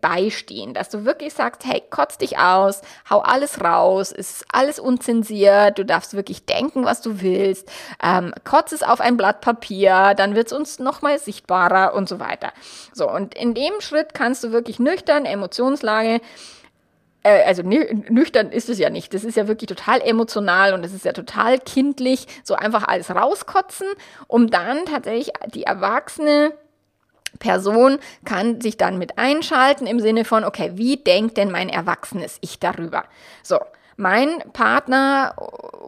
beistehen, 0.00 0.74
dass 0.74 0.88
du 0.88 1.04
wirklich 1.04 1.34
sagst, 1.34 1.64
hey, 1.64 1.82
kotz 1.90 2.18
dich 2.18 2.38
aus, 2.38 2.82
hau 3.08 3.20
alles 3.20 3.62
raus, 3.62 4.12
ist 4.12 4.44
alles 4.52 4.78
unzensiert, 4.78 5.78
du 5.78 5.84
darfst 5.84 6.14
wirklich 6.14 6.44
denken, 6.46 6.84
was 6.84 7.00
du 7.00 7.20
willst, 7.20 7.70
ähm, 8.02 8.32
kotz 8.44 8.72
es 8.72 8.82
auf 8.82 9.00
ein 9.00 9.16
Blatt 9.16 9.40
Papier, 9.40 10.14
dann 10.16 10.34
wird 10.34 10.48
es 10.48 10.52
uns 10.52 10.78
nochmal 10.78 11.18
sichtbarer 11.18 11.94
und 11.94 12.08
so 12.08 12.20
weiter. 12.20 12.52
So, 12.92 13.10
und 13.10 13.34
in 13.34 13.54
dem 13.54 13.80
Schritt 13.80 14.14
kannst 14.14 14.44
du 14.44 14.52
wirklich 14.52 14.78
nüchtern, 14.78 15.24
Emotionslage, 15.24 16.20
äh, 17.22 17.42
also 17.44 17.62
nüchtern 17.62 18.50
ist 18.50 18.68
es 18.68 18.78
ja 18.78 18.90
nicht. 18.90 19.12
Das 19.14 19.24
ist 19.24 19.36
ja 19.36 19.48
wirklich 19.48 19.68
total 19.68 20.00
emotional 20.00 20.74
und 20.74 20.84
es 20.84 20.92
ist 20.92 21.04
ja 21.04 21.12
total 21.12 21.58
kindlich, 21.58 22.26
so 22.44 22.54
einfach 22.54 22.86
alles 22.86 23.10
rauskotzen, 23.10 23.86
um 24.26 24.50
dann 24.50 24.84
tatsächlich 24.86 25.32
die 25.54 25.64
Erwachsene 25.64 26.52
Person 27.38 27.98
kann 28.24 28.60
sich 28.60 28.76
dann 28.76 28.98
mit 28.98 29.18
einschalten 29.18 29.86
im 29.86 30.00
Sinne 30.00 30.24
von, 30.24 30.44
okay, 30.44 30.72
wie 30.74 30.96
denkt 30.96 31.36
denn 31.36 31.50
mein 31.50 31.68
erwachsenes 31.68 32.38
Ich 32.40 32.58
darüber? 32.58 33.04
So, 33.42 33.58
mein 33.98 34.38
Partner, 34.52 35.34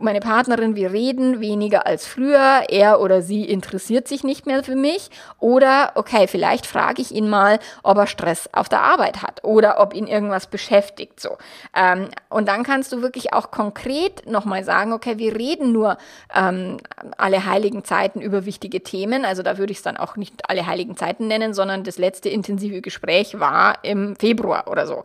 meine 0.00 0.18
Partnerin, 0.18 0.74
wir 0.74 0.92
reden 0.92 1.38
weniger 1.38 1.86
als 1.86 2.06
früher, 2.06 2.64
er 2.68 3.00
oder 3.00 3.22
sie 3.22 3.44
interessiert 3.44 4.08
sich 4.08 4.24
nicht 4.24 4.46
mehr 4.46 4.64
für 4.64 4.74
mich 4.74 5.10
oder 5.38 5.92
okay, 5.94 6.26
vielleicht 6.26 6.66
frage 6.66 7.02
ich 7.02 7.12
ihn 7.12 7.30
mal, 7.30 7.60
ob 7.84 7.98
er 7.98 8.08
Stress 8.08 8.50
auf 8.52 8.68
der 8.68 8.82
Arbeit 8.82 9.22
hat 9.22 9.44
oder 9.44 9.78
ob 9.78 9.94
ihn 9.94 10.08
irgendwas 10.08 10.48
beschäftigt 10.48 11.20
so. 11.20 11.38
Ähm, 11.72 12.08
und 12.28 12.48
dann 12.48 12.64
kannst 12.64 12.90
du 12.92 13.00
wirklich 13.00 13.32
auch 13.32 13.52
konkret 13.52 14.28
nochmal 14.28 14.64
sagen, 14.64 14.92
okay, 14.92 15.18
wir 15.18 15.36
reden 15.36 15.70
nur 15.70 15.96
ähm, 16.34 16.78
alle 17.16 17.46
heiligen 17.46 17.84
Zeiten 17.84 18.20
über 18.20 18.44
wichtige 18.44 18.82
Themen, 18.82 19.24
also 19.24 19.44
da 19.44 19.56
würde 19.56 19.70
ich 19.70 19.78
es 19.78 19.84
dann 19.84 19.96
auch 19.96 20.16
nicht 20.16 20.50
alle 20.50 20.66
heiligen 20.66 20.96
Zeiten 20.96 21.28
nennen, 21.28 21.54
sondern 21.54 21.84
das 21.84 21.96
letzte 21.96 22.28
intensive 22.28 22.80
Gespräch 22.80 23.38
war 23.38 23.78
im 23.84 24.16
Februar 24.16 24.66
oder 24.66 24.88
so. 24.88 25.04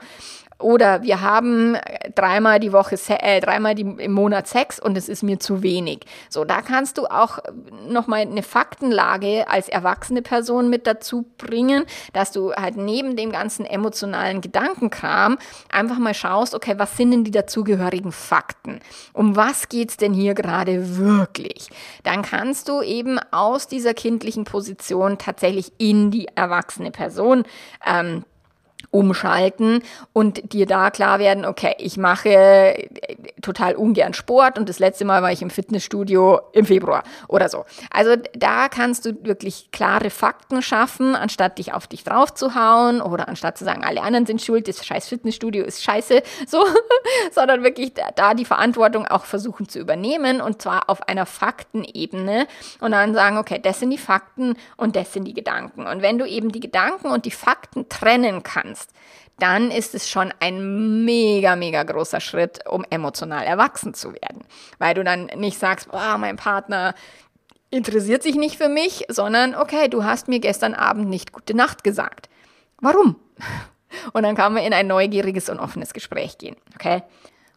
Oder 0.57 1.03
wir 1.03 1.19
haben 1.19 1.77
dreimal 2.15 2.61
die 2.61 2.71
Woche, 2.71 2.97
äh, 3.09 3.41
dreimal 3.41 3.75
die, 3.75 3.81
im 3.81 4.13
Monat 4.13 4.47
Sex 4.47 4.79
und 4.79 4.97
es 4.97 5.09
ist 5.09 5.21
mir 5.21 5.37
zu 5.39 5.63
wenig. 5.63 6.05
So, 6.29 6.45
da 6.45 6.61
kannst 6.61 6.97
du 6.97 7.07
auch 7.07 7.39
nochmal 7.89 8.21
eine 8.21 8.41
Faktenlage 8.41 9.49
als 9.49 9.67
erwachsene 9.67 10.21
Person 10.21 10.69
mit 10.69 10.87
dazu 10.87 11.25
bringen, 11.37 11.85
dass 12.13 12.31
du 12.31 12.53
halt 12.53 12.77
neben 12.77 13.17
dem 13.17 13.31
ganzen 13.31 13.65
emotionalen 13.65 14.39
Gedankenkram 14.39 15.37
einfach 15.69 15.99
mal 15.99 16.13
schaust, 16.13 16.55
okay, 16.55 16.75
was 16.77 16.95
sind 16.95 17.11
denn 17.11 17.23
die 17.25 17.31
dazugehörigen 17.31 18.13
Fakten? 18.13 18.79
Um 19.11 19.35
was 19.35 19.67
geht's 19.67 19.97
denn 19.97 20.13
hier 20.13 20.35
gerade 20.35 20.97
wirklich? 20.97 21.67
Dann 22.03 22.21
kannst 22.21 22.69
du 22.69 22.81
eben 22.81 23.19
aus 23.31 23.67
dieser 23.67 23.93
kindlichen 23.93 24.45
Position 24.45 25.17
tatsächlich 25.17 25.73
in 25.79 26.11
die 26.11 26.29
erwachsene 26.33 26.91
Person 26.91 27.43
ähm, 27.85 28.23
umschalten 28.95 29.83
und 30.13 30.53
dir 30.53 30.65
da 30.65 30.89
klar 30.89 31.19
werden, 31.19 31.45
okay, 31.45 31.75
ich 31.79 31.97
mache 31.97 32.29
äh, 32.29 32.87
total 33.41 33.75
ungern 33.75 34.13
Sport 34.13 34.57
und 34.57 34.69
das 34.69 34.79
letzte 34.79 35.03
Mal 35.03 35.21
war 35.21 35.33
ich 35.33 35.41
im 35.41 35.49
Fitnessstudio 35.49 36.39
im 36.53 36.65
Februar 36.65 37.03
oder 37.27 37.49
so. 37.49 37.65
Also 37.91 38.15
da 38.33 38.69
kannst 38.69 39.05
du 39.05 39.23
wirklich 39.23 39.69
klare 39.71 40.09
Fakten 40.09 40.61
schaffen, 40.61 41.15
anstatt 41.15 41.57
dich 41.57 41.73
auf 41.73 41.87
dich 41.87 42.05
drauf 42.05 42.33
zu 42.33 42.55
hauen 42.55 43.01
oder 43.01 43.27
anstatt 43.27 43.57
zu 43.57 43.65
sagen, 43.65 43.83
alle 43.83 44.01
anderen 44.01 44.25
sind 44.25 44.41
schuld, 44.41 44.67
das 44.69 44.85
scheiß 44.85 45.09
Fitnessstudio 45.09 45.65
ist 45.65 45.83
scheiße, 45.83 46.23
so, 46.47 46.63
sondern 47.31 47.63
wirklich 47.63 47.91
da 48.15 48.33
die 48.33 48.45
Verantwortung 48.45 49.05
auch 49.05 49.25
versuchen 49.25 49.67
zu 49.67 49.79
übernehmen 49.79 50.39
und 50.39 50.61
zwar 50.61 50.89
auf 50.89 51.07
einer 51.09 51.25
Faktenebene 51.25 52.47
und 52.79 52.91
dann 52.91 53.13
sagen, 53.13 53.37
okay, 53.37 53.59
das 53.61 53.81
sind 53.81 53.89
die 53.89 53.97
Fakten 53.97 54.55
und 54.77 54.95
das 54.95 55.11
sind 55.11 55.25
die 55.25 55.33
Gedanken. 55.33 55.85
Und 55.85 56.01
wenn 56.01 56.17
du 56.17 56.25
eben 56.25 56.51
die 56.51 56.61
Gedanken 56.61 57.07
und 57.07 57.25
die 57.25 57.31
Fakten 57.31 57.89
trennen 57.89 58.41
kannst, 58.43 58.84
hast, 58.85 58.91
dann 59.39 59.71
ist 59.71 59.93
es 59.95 60.09
schon 60.09 60.33
ein 60.39 61.03
mega, 61.03 61.55
mega 61.55 61.83
großer 61.83 62.21
Schritt, 62.21 62.59
um 62.67 62.85
emotional 62.89 63.43
erwachsen 63.43 63.93
zu 63.93 64.13
werden. 64.13 64.43
Weil 64.79 64.93
du 64.93 65.03
dann 65.03 65.25
nicht 65.35 65.59
sagst, 65.59 65.91
boah, 65.91 66.17
mein 66.17 66.37
Partner 66.37 66.95
interessiert 67.69 68.23
sich 68.23 68.35
nicht 68.35 68.57
für 68.57 68.69
mich, 68.69 69.05
sondern 69.09 69.55
okay, 69.55 69.89
du 69.89 70.03
hast 70.03 70.27
mir 70.27 70.39
gestern 70.39 70.73
Abend 70.73 71.09
nicht 71.09 71.33
gute 71.33 71.55
Nacht 71.55 71.83
gesagt. 71.83 72.29
Warum? 72.79 73.17
Und 74.13 74.23
dann 74.23 74.35
kann 74.35 74.53
man 74.53 74.63
in 74.63 74.73
ein 74.73 74.87
neugieriges 74.87 75.47
und 75.47 75.59
offenes 75.59 75.93
Gespräch 75.93 76.37
gehen, 76.37 76.57
okay? 76.73 77.03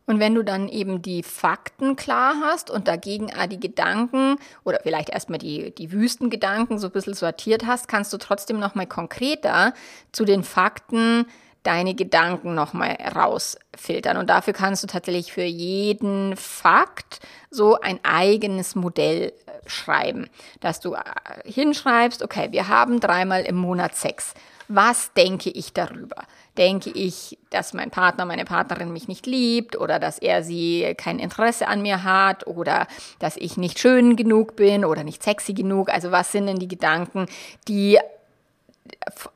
Und 0.09 0.21
wenn 0.21 0.35
du 0.35 0.43
dann 0.43 0.71
eben 0.71 1.03
die 1.03 1.23
Fakten 1.23 1.95
klar 1.95 2.37
hast 2.43 2.71
und 2.71 2.89
dagegen 2.89 3.31
auch 3.35 3.45
die 3.45 3.61
Gedanken 3.61 4.39
oder 4.65 4.81
vielleicht 4.83 5.11
erstmal 5.11 5.39
die, 5.39 5.75
die 5.75 5.93
Wüstengedanken 5.93 6.79
so 6.79 6.87
ein 6.87 6.93
bisschen 6.95 7.13
sortiert 7.13 7.67
hast, 7.67 7.89
kannst 7.89 8.11
du 8.15 8.17
trotzdem 8.17 8.59
nochmal 8.59 8.87
konkreter 8.87 9.75
zu 10.11 10.25
den 10.25 10.45
Fakten 10.45 11.27
deine 11.63 11.95
Gedanken 11.95 12.55
nochmal 12.55 12.97
rausfiltern. 13.15 14.17
Und 14.17 14.31
dafür 14.31 14.55
kannst 14.55 14.83
du 14.83 14.87
tatsächlich 14.87 15.31
für 15.31 15.43
jeden 15.43 16.39
Fakt 16.39 17.21
so 17.51 17.79
ein 17.79 18.01
eigenes 18.03 18.75
Modell 18.75 19.35
äh, 19.45 19.69
schreiben, 19.69 20.31
dass 20.61 20.81
du 20.81 20.95
äh, 20.95 21.03
hinschreibst, 21.45 22.23
okay, 22.23 22.49
wir 22.51 22.69
haben 22.69 23.01
dreimal 23.01 23.43
im 23.43 23.57
Monat 23.57 23.95
Sex. 23.95 24.33
Was 24.69 25.15
denke 25.15 25.49
ich 25.49 25.73
darüber? 25.73 26.25
Denke 26.59 26.91
ich, 26.91 27.39
dass 27.51 27.73
mein 27.73 27.91
Partner, 27.91 28.27
meine 28.27 28.45
Partnerin 28.45 28.93
mich 28.93 29.09
nicht 29.09 29.27
liebt 29.27 29.77
oder 29.77 29.99
dass 29.99 30.19
er 30.19 30.43
sie 30.43 30.95
kein 30.99 31.19
Interesse 31.19 31.69
an 31.69 31.81
mir 31.81 32.05
hat 32.05 32.47
oder 32.47 32.87
dass 33.19 33.37
ich 33.39 33.57
nicht 33.57 33.79
schön 33.79 34.17
genug 34.17 34.57
bin 34.57 34.85
oder 34.85 35.05
nicht 35.05 35.23
sexy 35.23 35.55
genug? 35.55 35.89
Also 35.89 36.11
was 36.11 36.33
sind 36.33 36.47
denn 36.47 36.59
die 36.59 36.69
Gedanken, 36.69 37.27
die 37.67 37.99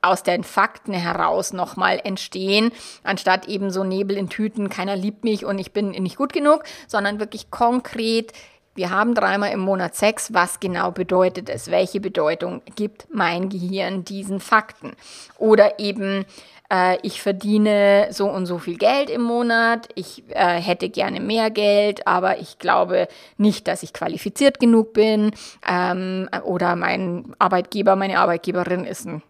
aus 0.01 0.23
den 0.23 0.43
Fakten 0.43 0.93
heraus 0.93 1.53
nochmal 1.53 1.99
entstehen, 2.03 2.71
anstatt 3.03 3.47
eben 3.47 3.71
so 3.71 3.83
Nebel 3.83 4.17
in 4.17 4.29
Tüten, 4.29 4.69
keiner 4.69 4.95
liebt 4.95 5.23
mich 5.23 5.45
und 5.45 5.59
ich 5.59 5.71
bin 5.71 5.91
nicht 5.91 6.17
gut 6.17 6.33
genug, 6.33 6.63
sondern 6.87 7.19
wirklich 7.19 7.51
konkret, 7.51 8.33
wir 8.75 8.89
haben 8.89 9.13
dreimal 9.13 9.51
im 9.51 9.59
Monat 9.59 9.95
Sex, 9.95 10.33
was 10.33 10.59
genau 10.59 10.91
bedeutet 10.91 11.49
es? 11.49 11.69
Welche 11.69 11.99
Bedeutung 11.99 12.61
gibt 12.75 13.07
mein 13.11 13.49
Gehirn 13.49 14.03
diesen 14.03 14.39
Fakten? 14.39 14.93
Oder 15.37 15.79
eben, 15.79 16.25
äh, 16.71 16.97
ich 17.03 17.21
verdiene 17.21 18.07
so 18.09 18.29
und 18.29 18.45
so 18.47 18.57
viel 18.57 18.77
Geld 18.77 19.09
im 19.09 19.21
Monat, 19.21 19.89
ich 19.95 20.23
äh, 20.29 20.59
hätte 20.59 20.89
gerne 20.89 21.19
mehr 21.19 21.51
Geld, 21.51 22.07
aber 22.07 22.39
ich 22.39 22.57
glaube 22.57 23.07
nicht, 23.37 23.67
dass 23.67 23.83
ich 23.83 23.93
qualifiziert 23.93 24.59
genug 24.59 24.93
bin. 24.93 25.31
Ähm, 25.69 26.29
oder 26.43 26.75
mein 26.75 27.35
Arbeitgeber, 27.37 27.95
meine 27.95 28.19
Arbeitgeberin 28.19 28.85
ist 28.85 29.05
ein 29.05 29.21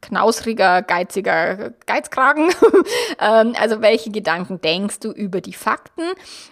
knausriger, 0.00 0.82
geiziger 0.82 1.72
Geizkragen. 1.86 2.50
Ähm, 3.20 3.54
also 3.60 3.82
welche 3.82 4.10
Gedanken 4.10 4.60
denkst 4.60 5.00
du 5.00 5.10
über 5.10 5.40
die 5.40 5.52
Fakten? 5.52 6.02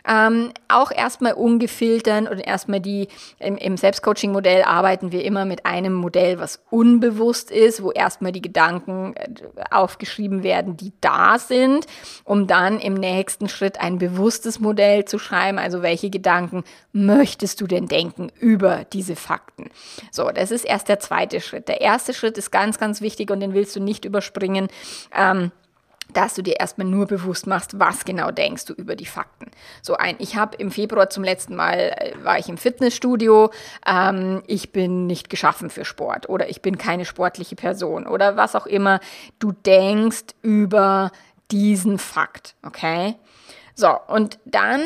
Ähm, 0.07 0.53
auch 0.69 0.91
erstmal 0.91 1.33
ungefiltern 1.33 2.27
und 2.27 2.41
erstmal 2.41 2.81
die, 2.81 3.09
im, 3.39 3.57
im 3.57 3.77
Selbstcoaching-Modell 3.77 4.63
arbeiten 4.63 5.13
wir 5.13 5.25
immer 5.25 5.45
mit 5.45 5.65
einem 5.65 5.95
Modell, 5.95 6.39
was 6.39 6.61
unbewusst 6.71 7.51
ist, 7.51 7.83
wo 7.83 7.91
erstmal 7.91 8.33
die 8.33 8.43
Gedanken 8.43 9.15
äh, 9.17 9.29
aufgeschrieben 9.71 10.43
werden, 10.43 10.77
die 10.77 10.93
da 11.01 11.39
sind, 11.39 11.87
um 12.25 12.47
dann 12.47 12.81
im 12.81 12.95
nächsten 12.95 13.49
Schritt 13.49 13.81
ein 13.81 13.99
bewusstes 13.99 14.61
Modell 14.61 15.05
zu 15.05 15.19
schreiben. 15.19 15.59
Also 15.59 15.83
welche 15.83 16.11
Gedanken 16.11 16.65
möchtest 16.93 17.61
du 17.61 17.67
denn 17.67 17.87
denken 17.87 18.31
über 18.39 18.85
diese 18.93 19.17
Fakten? 19.17 19.71
So, 20.11 20.31
das 20.31 20.51
ist 20.51 20.65
erst 20.65 20.89
der 20.89 21.01
zweite 21.01 21.41
Schritt. 21.41 21.69
Der 21.69 21.81
erste 21.81 22.13
Schritt 22.13 22.37
ist 22.37 22.51
ganz, 22.51 22.68
ganz 22.77 23.01
wichtig 23.01 23.31
und 23.31 23.41
den 23.41 23.55
willst 23.55 23.75
du 23.75 23.81
nicht 23.81 24.05
überspringen. 24.05 24.69
Ähm, 25.17 25.53
dass 26.13 26.35
du 26.35 26.43
dir 26.43 26.59
erstmal 26.59 26.87
nur 26.87 27.07
bewusst 27.07 27.47
machst, 27.47 27.79
was 27.79 28.05
genau 28.05 28.31
denkst 28.31 28.65
du 28.67 28.73
über 28.73 28.97
die 28.97 29.07
Fakten. 29.07 29.51
So 29.83 29.97
ein, 29.97 30.17
ich 30.19 30.37
habe 30.37 30.57
im 30.57 30.71
Februar 30.71 31.11
zum 31.11 31.23
letzten 31.25 31.55
Mal, 31.55 31.95
äh, 31.97 32.13
war 32.23 32.39
ich 32.39 32.49
im 32.49 32.57
Fitnessstudio, 32.57 33.51
ähm, 33.87 34.43
ich 34.47 34.73
bin 34.73 35.07
nicht 35.07 35.31
geschaffen 35.31 35.71
für 35.71 35.85
Sport 35.85 36.29
oder 36.29 36.49
ich 36.49 36.63
bin 36.63 36.79
keine 36.79 37.05
sportliche 37.05 37.57
Person 37.57 38.07
oder 38.07 38.37
was 38.37 38.57
auch 38.57 38.67
immer 38.67 39.01
du 39.39 39.53
denkst 39.53 40.35
über 40.43 41.13
diesen 41.51 41.99
Fakt, 41.99 42.55
okay? 42.65 43.17
So, 43.75 43.97
und 44.09 44.39
dann 44.45 44.83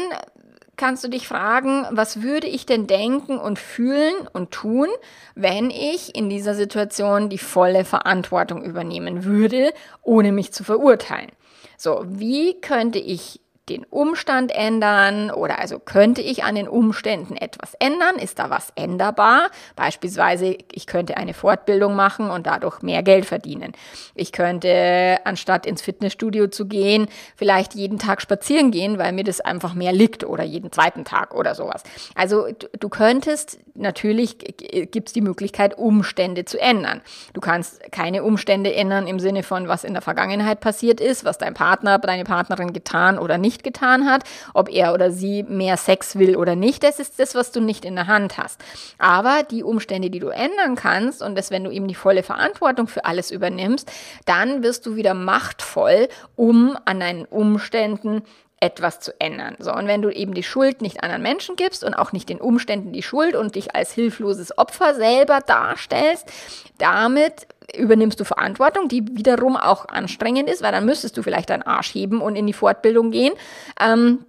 kannst 0.82 1.04
du 1.04 1.08
dich 1.08 1.28
fragen, 1.28 1.86
was 1.92 2.22
würde 2.22 2.48
ich 2.48 2.66
denn 2.66 2.88
denken 2.88 3.38
und 3.38 3.60
fühlen 3.60 4.14
und 4.32 4.50
tun, 4.50 4.88
wenn 5.36 5.70
ich 5.70 6.16
in 6.16 6.28
dieser 6.28 6.56
Situation 6.56 7.28
die 7.28 7.38
volle 7.38 7.84
Verantwortung 7.84 8.64
übernehmen 8.64 9.22
würde, 9.22 9.72
ohne 10.02 10.32
mich 10.32 10.52
zu 10.52 10.64
verurteilen. 10.64 11.30
So, 11.78 12.02
wie 12.08 12.60
könnte 12.60 12.98
ich 12.98 13.40
den 13.72 13.86
Umstand 13.88 14.52
ändern 14.54 15.30
oder 15.30 15.58
also 15.58 15.78
könnte 15.78 16.20
ich 16.20 16.44
an 16.44 16.54
den 16.54 16.68
Umständen 16.68 17.36
etwas 17.36 17.74
ändern? 17.78 18.16
Ist 18.16 18.38
da 18.38 18.50
was 18.50 18.72
änderbar? 18.76 19.50
Beispielsweise, 19.76 20.58
ich 20.70 20.86
könnte 20.86 21.16
eine 21.16 21.32
Fortbildung 21.32 21.96
machen 21.96 22.30
und 22.30 22.46
dadurch 22.46 22.82
mehr 22.82 23.02
Geld 23.02 23.24
verdienen. 23.24 23.72
Ich 24.14 24.32
könnte, 24.32 25.18
anstatt 25.24 25.64
ins 25.64 25.80
Fitnessstudio 25.80 26.48
zu 26.48 26.66
gehen, 26.66 27.06
vielleicht 27.34 27.74
jeden 27.74 27.98
Tag 27.98 28.20
spazieren 28.20 28.70
gehen, 28.70 28.98
weil 28.98 29.12
mir 29.12 29.24
das 29.24 29.40
einfach 29.40 29.74
mehr 29.74 29.92
liegt 29.92 30.24
oder 30.24 30.44
jeden 30.44 30.70
zweiten 30.70 31.04
Tag 31.04 31.34
oder 31.34 31.54
sowas. 31.54 31.82
Also 32.14 32.46
du 32.78 32.88
könntest, 32.88 33.58
natürlich 33.74 34.38
gibt 34.38 35.08
es 35.08 35.12
die 35.14 35.22
Möglichkeit, 35.22 35.78
Umstände 35.78 36.44
zu 36.44 36.60
ändern. 36.60 37.00
Du 37.32 37.40
kannst 37.40 37.90
keine 37.90 38.22
Umstände 38.22 38.74
ändern 38.74 39.06
im 39.06 39.18
Sinne 39.18 39.42
von, 39.42 39.66
was 39.68 39.84
in 39.84 39.94
der 39.94 40.02
Vergangenheit 40.02 40.60
passiert 40.60 41.00
ist, 41.00 41.24
was 41.24 41.38
dein 41.38 41.54
Partner, 41.54 41.98
deine 41.98 42.24
Partnerin 42.24 42.72
getan 42.72 43.18
oder 43.18 43.38
nicht 43.38 43.61
getan 43.62 44.06
hat, 44.06 44.24
ob 44.54 44.68
er 44.68 44.94
oder 44.94 45.10
sie 45.10 45.42
mehr 45.42 45.76
Sex 45.76 46.18
will 46.18 46.36
oder 46.36 46.56
nicht, 46.56 46.82
das 46.82 46.98
ist 46.98 47.18
das, 47.18 47.34
was 47.34 47.52
du 47.52 47.60
nicht 47.60 47.84
in 47.84 47.94
der 47.94 48.06
Hand 48.06 48.38
hast. 48.38 48.60
Aber 48.98 49.42
die 49.42 49.62
Umstände, 49.62 50.10
die 50.10 50.18
du 50.18 50.28
ändern 50.28 50.74
kannst 50.76 51.22
und 51.22 51.36
das, 51.36 51.50
wenn 51.50 51.64
du 51.64 51.70
eben 51.70 51.88
die 51.88 51.94
volle 51.94 52.22
Verantwortung 52.22 52.86
für 52.86 53.04
alles 53.04 53.30
übernimmst, 53.30 53.90
dann 54.24 54.62
wirst 54.62 54.86
du 54.86 54.96
wieder 54.96 55.14
machtvoll, 55.14 56.08
um 56.36 56.76
an 56.84 57.00
deinen 57.00 57.24
Umständen 57.24 58.22
etwas 58.62 59.00
zu 59.00 59.12
ändern. 59.20 59.56
So, 59.58 59.74
und 59.74 59.88
wenn 59.88 60.02
du 60.02 60.08
eben 60.08 60.34
die 60.34 60.44
Schuld 60.44 60.82
nicht 60.82 61.02
anderen 61.02 61.20
Menschen 61.20 61.56
gibst 61.56 61.82
und 61.82 61.94
auch 61.94 62.12
nicht 62.12 62.28
den 62.28 62.40
Umständen 62.40 62.92
die 62.92 63.02
Schuld 63.02 63.34
und 63.34 63.56
dich 63.56 63.74
als 63.74 63.92
hilfloses 63.92 64.56
Opfer 64.56 64.94
selber 64.94 65.40
darstellst, 65.40 66.30
damit 66.78 67.48
übernimmst 67.76 68.20
du 68.20 68.24
Verantwortung, 68.24 68.86
die 68.86 69.04
wiederum 69.16 69.56
auch 69.56 69.88
anstrengend 69.88 70.48
ist, 70.48 70.62
weil 70.62 70.70
dann 70.70 70.86
müsstest 70.86 71.16
du 71.16 71.24
vielleicht 71.24 71.50
deinen 71.50 71.64
Arsch 71.64 71.92
heben 71.92 72.20
und 72.20 72.36
in 72.36 72.46
die 72.46 72.52
Fortbildung 72.52 73.10
gehen. 73.10 73.32
Ähm, 73.80 74.26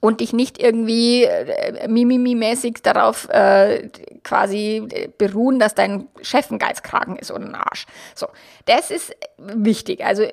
und 0.00 0.18
dich 0.18 0.32
nicht 0.32 0.60
irgendwie 0.60 1.22
äh, 1.22 1.86
mimimi-mäßig 1.86 2.82
darauf 2.82 3.28
äh, 3.28 3.88
quasi 4.24 4.88
beruhen, 5.16 5.60
dass 5.60 5.76
dein 5.76 6.08
Chef 6.22 6.50
ein 6.50 6.58
Geizkragen 6.58 7.14
ist 7.14 7.30
oder 7.30 7.44
ein 7.44 7.54
Arsch. 7.54 7.86
So, 8.16 8.26
das 8.64 8.90
ist 8.90 9.14
wichtig. 9.38 10.04
Also 10.04 10.24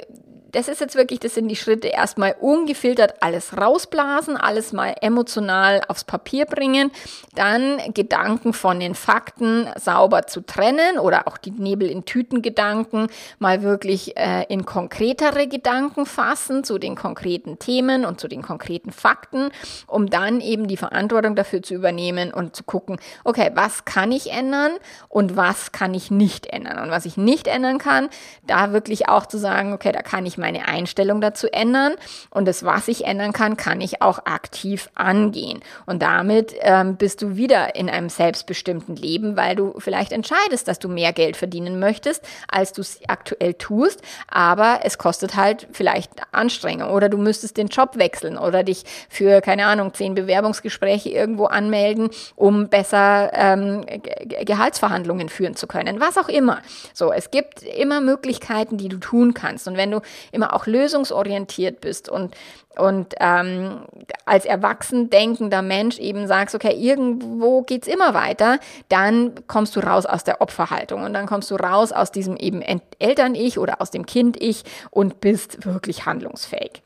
das 0.51 0.67
ist 0.67 0.81
jetzt 0.81 0.95
wirklich, 0.95 1.19
das 1.19 1.35
sind 1.35 1.47
die 1.47 1.55
Schritte, 1.55 1.89
erstmal 1.89 2.35
ungefiltert 2.39 3.21
alles 3.21 3.55
rausblasen, 3.57 4.37
alles 4.37 4.73
mal 4.73 4.95
emotional 5.01 5.81
aufs 5.87 6.03
Papier 6.03 6.45
bringen, 6.45 6.91
dann 7.35 7.79
Gedanken 7.93 8.53
von 8.53 8.79
den 8.79 8.95
Fakten 8.95 9.69
sauber 9.75 10.27
zu 10.27 10.41
trennen 10.41 10.97
oder 10.97 11.27
auch 11.27 11.37
die 11.37 11.51
Nebel 11.51 11.89
in 11.89 12.05
Tüten 12.05 12.41
Gedanken 12.41 13.07
mal 13.37 13.61
wirklich 13.61 14.17
äh, 14.17 14.45
in 14.49 14.65
konkretere 14.65 15.47
Gedanken 15.47 16.05
fassen 16.05 16.63
zu 16.63 16.79
den 16.79 16.95
konkreten 16.95 17.59
Themen 17.59 18.05
und 18.05 18.19
zu 18.19 18.27
den 18.27 18.41
konkreten 18.41 18.91
Fakten, 18.91 19.51
um 19.87 20.09
dann 20.09 20.41
eben 20.41 20.67
die 20.67 20.77
Verantwortung 20.77 21.35
dafür 21.35 21.61
zu 21.61 21.75
übernehmen 21.75 22.33
und 22.33 22.55
zu 22.55 22.63
gucken, 22.63 22.97
okay, 23.23 23.51
was 23.53 23.85
kann 23.85 24.11
ich 24.11 24.31
ändern 24.31 24.71
und 25.09 25.35
was 25.35 25.71
kann 25.71 25.93
ich 25.93 26.09
nicht 26.09 26.47
ändern? 26.47 26.79
Und 26.79 26.89
was 26.89 27.05
ich 27.05 27.17
nicht 27.17 27.47
ändern 27.47 27.77
kann, 27.77 28.09
da 28.47 28.73
wirklich 28.73 29.09
auch 29.09 29.25
zu 29.25 29.37
sagen, 29.37 29.73
okay, 29.73 29.91
da 29.91 30.01
kann 30.01 30.25
ich 30.25 30.38
meine 30.39 30.67
Einstellung 30.67 31.21
dazu 31.21 31.47
ändern 31.47 31.93
und 32.29 32.47
das, 32.47 32.63
was 32.63 32.87
ich 32.87 33.05
ändern 33.05 33.33
kann, 33.33 33.57
kann 33.57 33.81
ich 33.81 34.01
auch 34.01 34.25
aktiv 34.25 34.89
angehen. 34.95 35.59
Und 35.85 36.01
damit 36.01 36.55
ähm, 36.61 36.95
bist 36.95 37.21
du 37.21 37.35
wieder 37.35 37.75
in 37.75 37.89
einem 37.89 38.09
selbstbestimmten 38.09 38.95
Leben, 38.95 39.37
weil 39.37 39.55
du 39.55 39.75
vielleicht 39.79 40.11
entscheidest, 40.11 40.67
dass 40.67 40.79
du 40.79 40.89
mehr 40.89 41.13
Geld 41.13 41.37
verdienen 41.37 41.79
möchtest, 41.79 42.25
als 42.47 42.73
du 42.73 42.81
es 42.81 42.99
aktuell 43.07 43.53
tust, 43.53 44.01
aber 44.27 44.79
es 44.83 44.97
kostet 44.97 45.35
halt 45.35 45.67
vielleicht 45.71 46.11
Anstrengung 46.31 46.89
oder 46.89 47.09
du 47.09 47.17
müsstest 47.17 47.57
den 47.57 47.67
Job 47.67 47.97
wechseln 47.97 48.37
oder 48.37 48.63
dich 48.63 48.83
für, 49.09 49.41
keine 49.41 49.65
Ahnung, 49.65 49.93
zehn 49.93 50.15
Bewerbungsgespräche 50.15 51.09
irgendwo 51.09 51.45
anmelden, 51.45 52.09
um 52.35 52.69
besser 52.69 53.31
ähm, 53.33 53.85
Gehaltsverhandlungen 54.25 55.29
führen 55.29 55.55
zu 55.55 55.67
können, 55.67 55.99
was 55.99 56.17
auch 56.17 56.29
immer. 56.29 56.61
So, 56.93 57.11
es 57.11 57.31
gibt 57.31 57.63
immer 57.63 58.01
Möglichkeiten, 58.01 58.77
die 58.77 58.89
du 58.89 58.97
tun 58.97 59.33
kannst. 59.33 59.67
Und 59.67 59.77
wenn 59.77 59.91
du 59.91 60.01
immer 60.31 60.53
auch 60.53 60.65
lösungsorientiert 60.67 61.81
bist 61.81 62.09
und, 62.09 62.35
und 62.77 63.15
ähm, 63.19 63.81
als 64.25 64.45
erwachsen 64.45 65.09
denkender 65.09 65.61
Mensch 65.61 65.99
eben 65.99 66.27
sagst, 66.27 66.55
okay, 66.55 66.73
irgendwo 66.73 67.61
geht's 67.61 67.87
immer 67.87 68.13
weiter, 68.13 68.59
dann 68.89 69.33
kommst 69.47 69.75
du 69.75 69.79
raus 69.79 70.05
aus 70.05 70.23
der 70.23 70.41
Opferhaltung 70.41 71.03
und 71.03 71.13
dann 71.13 71.25
kommst 71.25 71.51
du 71.51 71.55
raus 71.55 71.91
aus 71.91 72.11
diesem 72.11 72.37
eben 72.37 72.61
Eltern-Ich 72.99 73.57
oder 73.57 73.81
aus 73.81 73.91
dem 73.91 74.05
Kind-Ich 74.05 74.63
und 74.91 75.21
bist 75.21 75.65
wirklich 75.65 76.05
handlungsfähig. 76.05 76.83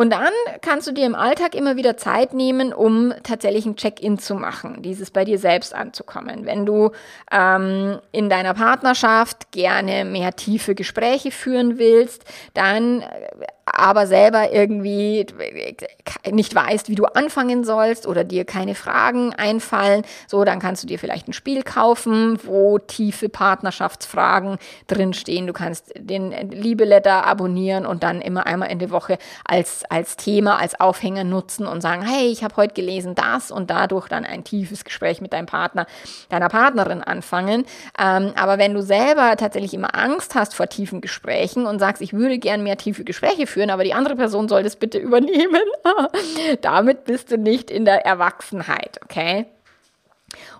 Und 0.00 0.10
dann 0.10 0.30
kannst 0.62 0.86
du 0.86 0.92
dir 0.92 1.06
im 1.06 1.16
Alltag 1.16 1.56
immer 1.56 1.74
wieder 1.74 1.96
Zeit 1.96 2.32
nehmen, 2.32 2.72
um 2.72 3.12
tatsächlich 3.24 3.66
ein 3.66 3.74
Check-in 3.74 4.16
zu 4.16 4.36
machen, 4.36 4.80
dieses 4.80 5.10
bei 5.10 5.24
dir 5.24 5.40
selbst 5.40 5.74
anzukommen. 5.74 6.46
Wenn 6.46 6.64
du 6.64 6.92
ähm, 7.32 7.98
in 8.12 8.28
deiner 8.28 8.54
Partnerschaft 8.54 9.50
gerne 9.50 10.04
mehr 10.04 10.36
tiefe 10.36 10.76
Gespräche 10.76 11.32
führen 11.32 11.78
willst, 11.78 12.24
dann 12.54 13.02
aber 13.74 14.06
selber 14.06 14.52
irgendwie 14.52 15.26
nicht 16.30 16.54
weißt, 16.54 16.88
wie 16.88 16.94
du 16.94 17.04
anfangen 17.06 17.64
sollst 17.64 18.06
oder 18.06 18.24
dir 18.24 18.44
keine 18.44 18.74
Fragen 18.74 19.32
einfallen, 19.34 20.02
so 20.26 20.44
dann 20.44 20.58
kannst 20.58 20.82
du 20.82 20.86
dir 20.86 20.98
vielleicht 20.98 21.28
ein 21.28 21.32
Spiel 21.32 21.62
kaufen, 21.62 22.38
wo 22.44 22.78
tiefe 22.78 23.28
Partnerschaftsfragen 23.28 24.58
drinstehen. 24.86 25.46
Du 25.46 25.52
kannst 25.52 25.92
den 25.96 26.32
Liebeletter 26.50 27.26
abonnieren 27.26 27.86
und 27.86 28.02
dann 28.02 28.20
immer 28.20 28.46
einmal 28.46 28.70
in 28.70 28.78
der 28.78 28.90
Woche 28.90 29.18
als, 29.44 29.84
als 29.88 30.16
Thema, 30.16 30.58
als 30.58 30.80
Aufhänger 30.80 31.24
nutzen 31.24 31.66
und 31.66 31.80
sagen, 31.80 32.02
hey, 32.02 32.28
ich 32.28 32.44
habe 32.44 32.56
heute 32.56 32.74
gelesen 32.74 33.14
das 33.14 33.50
und 33.50 33.70
dadurch 33.70 34.08
dann 34.08 34.24
ein 34.24 34.44
tiefes 34.44 34.84
Gespräch 34.84 35.20
mit 35.20 35.32
deinem 35.32 35.46
Partner, 35.46 35.86
deiner 36.28 36.48
Partnerin 36.48 37.02
anfangen. 37.02 37.64
Ähm, 37.98 38.32
aber 38.36 38.58
wenn 38.58 38.74
du 38.74 38.82
selber 38.82 39.36
tatsächlich 39.36 39.74
immer 39.74 39.94
Angst 39.94 40.34
hast 40.34 40.54
vor 40.54 40.68
tiefen 40.68 41.00
Gesprächen 41.00 41.66
und 41.66 41.78
sagst, 41.78 42.02
ich 42.02 42.12
würde 42.12 42.38
gern 42.38 42.62
mehr 42.62 42.76
tiefe 42.76 43.04
Gespräche 43.04 43.46
führen, 43.46 43.57
aber 43.70 43.84
die 43.84 43.94
andere 43.94 44.16
Person 44.16 44.48
soll 44.48 44.62
das 44.62 44.76
bitte 44.76 44.98
übernehmen, 44.98 45.62
damit 46.60 47.04
bist 47.04 47.30
du 47.30 47.38
nicht 47.38 47.70
in 47.70 47.84
der 47.84 48.06
Erwachsenheit, 48.06 49.00
okay? 49.04 49.46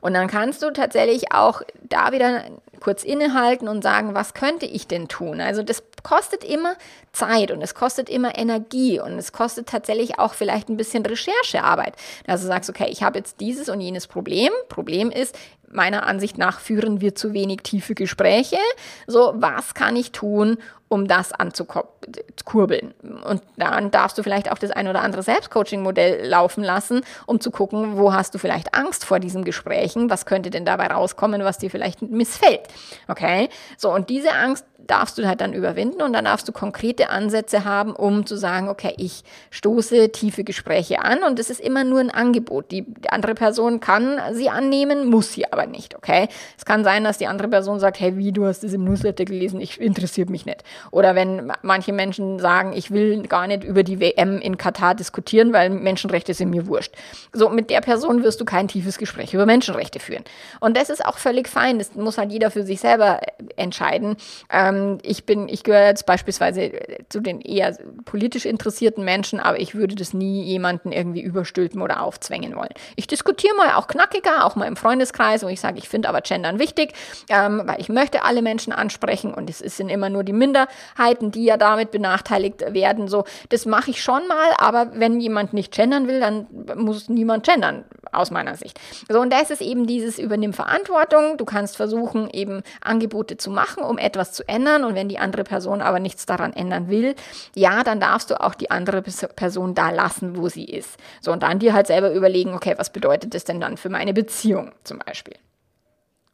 Und 0.00 0.14
dann 0.14 0.28
kannst 0.28 0.62
du 0.62 0.70
tatsächlich 0.70 1.32
auch 1.32 1.62
da 1.82 2.12
wieder 2.12 2.44
kurz 2.80 3.04
innehalten 3.04 3.68
und 3.68 3.82
sagen, 3.82 4.14
was 4.14 4.34
könnte 4.34 4.66
ich 4.66 4.86
denn 4.86 5.08
tun? 5.08 5.40
Also 5.40 5.62
das 5.62 5.82
kostet 6.02 6.44
immer 6.44 6.74
Zeit 7.12 7.50
und 7.50 7.60
es 7.60 7.74
kostet 7.74 8.08
immer 8.08 8.38
Energie 8.38 9.00
und 9.00 9.18
es 9.18 9.32
kostet 9.32 9.68
tatsächlich 9.68 10.18
auch 10.18 10.34
vielleicht 10.34 10.68
ein 10.68 10.76
bisschen 10.76 11.04
Recherchearbeit. 11.04 11.94
Also 12.26 12.44
du 12.44 12.48
sagst, 12.48 12.70
okay, 12.70 12.86
ich 12.88 13.02
habe 13.02 13.18
jetzt 13.18 13.40
dieses 13.40 13.68
und 13.68 13.80
jenes 13.80 14.06
Problem. 14.06 14.52
Problem 14.68 15.10
ist, 15.10 15.36
meiner 15.70 16.06
Ansicht 16.06 16.38
nach 16.38 16.60
führen 16.60 17.00
wir 17.00 17.14
zu 17.14 17.32
wenig 17.32 17.62
tiefe 17.62 17.94
Gespräche. 17.94 18.58
So, 19.06 19.34
was 19.36 19.74
kann 19.74 19.96
ich 19.96 20.12
tun, 20.12 20.58
um 20.88 21.06
das 21.06 21.32
anzukurbeln? 21.32 22.94
Und 23.24 23.42
dann 23.56 23.90
darfst 23.90 24.16
du 24.16 24.22
vielleicht 24.22 24.50
auch 24.50 24.58
das 24.58 24.70
ein 24.70 24.88
oder 24.88 25.02
andere 25.02 25.22
Selbstcoaching-Modell 25.22 26.26
laufen 26.26 26.64
lassen, 26.64 27.02
um 27.26 27.40
zu 27.40 27.50
gucken, 27.50 27.98
wo 27.98 28.12
hast 28.12 28.34
du 28.34 28.38
vielleicht 28.38 28.74
Angst 28.74 29.04
vor 29.04 29.20
diesen 29.20 29.44
Gesprächen? 29.88 30.10
Was 30.10 30.26
könnte 30.26 30.50
denn 30.50 30.64
dabei 30.64 30.86
rauskommen, 30.88 31.42
was 31.42 31.58
dir 31.58 31.70
vielleicht 31.70 32.02
missfällt? 32.02 32.62
Okay? 33.08 33.48
So, 33.76 33.92
und 33.92 34.10
diese 34.10 34.32
Angst 34.32 34.66
darfst 34.86 35.18
du 35.18 35.26
halt 35.26 35.40
dann 35.40 35.52
überwinden 35.52 36.00
und 36.02 36.12
dann 36.12 36.24
darfst 36.24 36.48
du 36.48 36.52
konkrete 36.52 37.10
Ansätze 37.10 37.64
haben, 37.64 37.94
um 37.94 38.24
zu 38.24 38.36
sagen, 38.36 38.68
okay, 38.68 38.94
ich 38.96 39.22
stoße 39.50 40.10
tiefe 40.12 40.44
Gespräche 40.44 41.00
an 41.02 41.22
und 41.24 41.38
es 41.38 41.50
ist 41.50 41.60
immer 41.60 41.84
nur 41.84 42.00
ein 42.00 42.10
Angebot. 42.10 42.70
Die, 42.70 42.86
andere 43.10 43.34
Person 43.34 43.80
kann 43.80 44.18
sie 44.32 44.48
annehmen, 44.48 45.10
muss 45.10 45.32
sie 45.32 45.52
aber 45.52 45.66
nicht, 45.66 45.94
okay? 45.96 46.28
Es 46.56 46.64
kann 46.64 46.84
sein, 46.84 47.04
dass 47.04 47.18
die 47.18 47.26
andere 47.26 47.48
Person 47.48 47.80
sagt, 47.80 48.00
hey, 48.00 48.16
wie, 48.16 48.32
du 48.32 48.46
hast 48.46 48.64
es 48.64 48.72
im 48.72 48.84
Newsletter 48.84 49.24
gelesen, 49.24 49.60
ich 49.60 49.80
interessiert 49.80 50.30
mich 50.30 50.46
nicht. 50.46 50.62
Oder 50.90 51.14
wenn 51.14 51.52
manche 51.62 51.92
Menschen 51.92 52.38
sagen, 52.38 52.72
ich 52.72 52.90
will 52.90 53.26
gar 53.26 53.46
nicht 53.46 53.64
über 53.64 53.82
die 53.82 54.00
WM 54.00 54.38
in 54.40 54.56
Katar 54.56 54.94
diskutieren, 54.94 55.52
weil 55.52 55.70
Menschenrechte 55.70 56.34
sind 56.34 56.50
mir 56.50 56.66
wurscht. 56.66 56.94
So, 57.32 57.50
mit 57.50 57.68
der 57.70 57.80
Person 57.80 58.22
wirst 58.22 58.40
du 58.40 58.44
kein 58.44 58.68
tiefes 58.68 58.96
Gespräch 58.96 59.34
über 59.34 59.44
Menschenrechte 59.44 59.98
führen. 59.98 60.24
Und 60.60 60.76
das 60.76 60.88
ist 60.88 61.04
auch 61.04 61.18
völlig 61.18 61.48
fein. 61.48 61.78
Das 61.78 61.94
muss 61.94 62.16
halt 62.16 62.32
jeder 62.32 62.50
für 62.50 62.62
sich 62.62 62.80
selber 62.80 63.20
entscheiden. 63.56 64.16
Ähm, 64.50 64.67
ähm, 64.68 64.98
ich 65.02 65.24
bin, 65.24 65.48
ich 65.48 65.62
gehöre 65.62 65.86
jetzt 65.86 66.06
beispielsweise 66.06 66.72
zu 67.08 67.20
den 67.20 67.40
eher 67.40 67.76
politisch 68.04 68.46
interessierten 68.46 69.04
Menschen, 69.04 69.40
aber 69.40 69.60
ich 69.60 69.74
würde 69.74 69.94
das 69.94 70.14
nie 70.14 70.42
jemanden 70.42 70.92
irgendwie 70.92 71.22
überstülpen 71.22 71.82
oder 71.82 72.02
aufzwängen 72.02 72.54
wollen. 72.56 72.70
Ich 72.96 73.06
diskutiere 73.06 73.56
mal 73.56 73.74
auch 73.74 73.86
knackiger, 73.86 74.44
auch 74.44 74.56
mal 74.56 74.66
im 74.66 74.76
Freundeskreis, 74.76 75.42
wo 75.42 75.48
ich 75.48 75.60
sage, 75.60 75.78
ich 75.78 75.88
finde 75.88 76.08
aber 76.08 76.20
Gendern 76.20 76.58
wichtig, 76.58 76.92
ähm, 77.28 77.62
weil 77.64 77.80
ich 77.80 77.88
möchte 77.88 78.24
alle 78.24 78.42
Menschen 78.42 78.72
ansprechen 78.72 79.34
und 79.34 79.50
es 79.50 79.58
sind 79.58 79.88
immer 79.88 80.10
nur 80.10 80.24
die 80.24 80.32
Minderheiten, 80.32 81.30
die 81.30 81.44
ja 81.44 81.56
damit 81.56 81.90
benachteiligt 81.90 82.74
werden. 82.74 83.08
So, 83.08 83.24
das 83.48 83.66
mache 83.66 83.90
ich 83.90 84.02
schon 84.02 84.26
mal, 84.28 84.52
aber 84.58 84.92
wenn 84.94 85.20
jemand 85.20 85.52
nicht 85.52 85.72
gendern 85.72 86.08
will, 86.08 86.20
dann 86.20 86.46
muss 86.76 87.08
niemand 87.08 87.46
gendern, 87.46 87.84
aus 88.12 88.30
meiner 88.30 88.56
Sicht. 88.56 88.78
So, 89.08 89.20
und 89.20 89.32
das 89.32 89.50
ist 89.50 89.62
eben 89.62 89.86
dieses 89.86 90.18
Übernimm 90.18 90.52
Verantwortung. 90.52 91.36
Du 91.36 91.44
kannst 91.44 91.76
versuchen, 91.76 92.28
eben 92.30 92.62
Angebote 92.80 93.36
zu 93.36 93.50
machen, 93.50 93.82
um 93.82 93.98
etwas 93.98 94.32
zu 94.32 94.46
ändern 94.48 94.57
ändern 94.58 94.84
und 94.84 94.94
wenn 94.94 95.08
die 95.08 95.18
andere 95.18 95.44
Person 95.44 95.80
aber 95.80 96.00
nichts 96.00 96.26
daran 96.26 96.52
ändern 96.52 96.88
will, 96.88 97.14
ja, 97.54 97.84
dann 97.84 98.00
darfst 98.00 98.30
du 98.30 98.40
auch 98.40 98.54
die 98.54 98.70
andere 98.70 99.02
Person 99.02 99.74
da 99.74 99.90
lassen, 99.90 100.36
wo 100.36 100.48
sie 100.48 100.64
ist. 100.64 100.98
So, 101.20 101.32
und 101.32 101.42
dann 101.42 101.60
dir 101.60 101.72
halt 101.72 101.86
selber 101.86 102.12
überlegen, 102.12 102.54
okay, 102.54 102.74
was 102.76 102.90
bedeutet 102.90 103.34
das 103.34 103.44
denn 103.44 103.60
dann 103.60 103.76
für 103.76 103.88
meine 103.88 104.12
Beziehung 104.12 104.72
zum 104.84 104.98
Beispiel? 104.98 105.36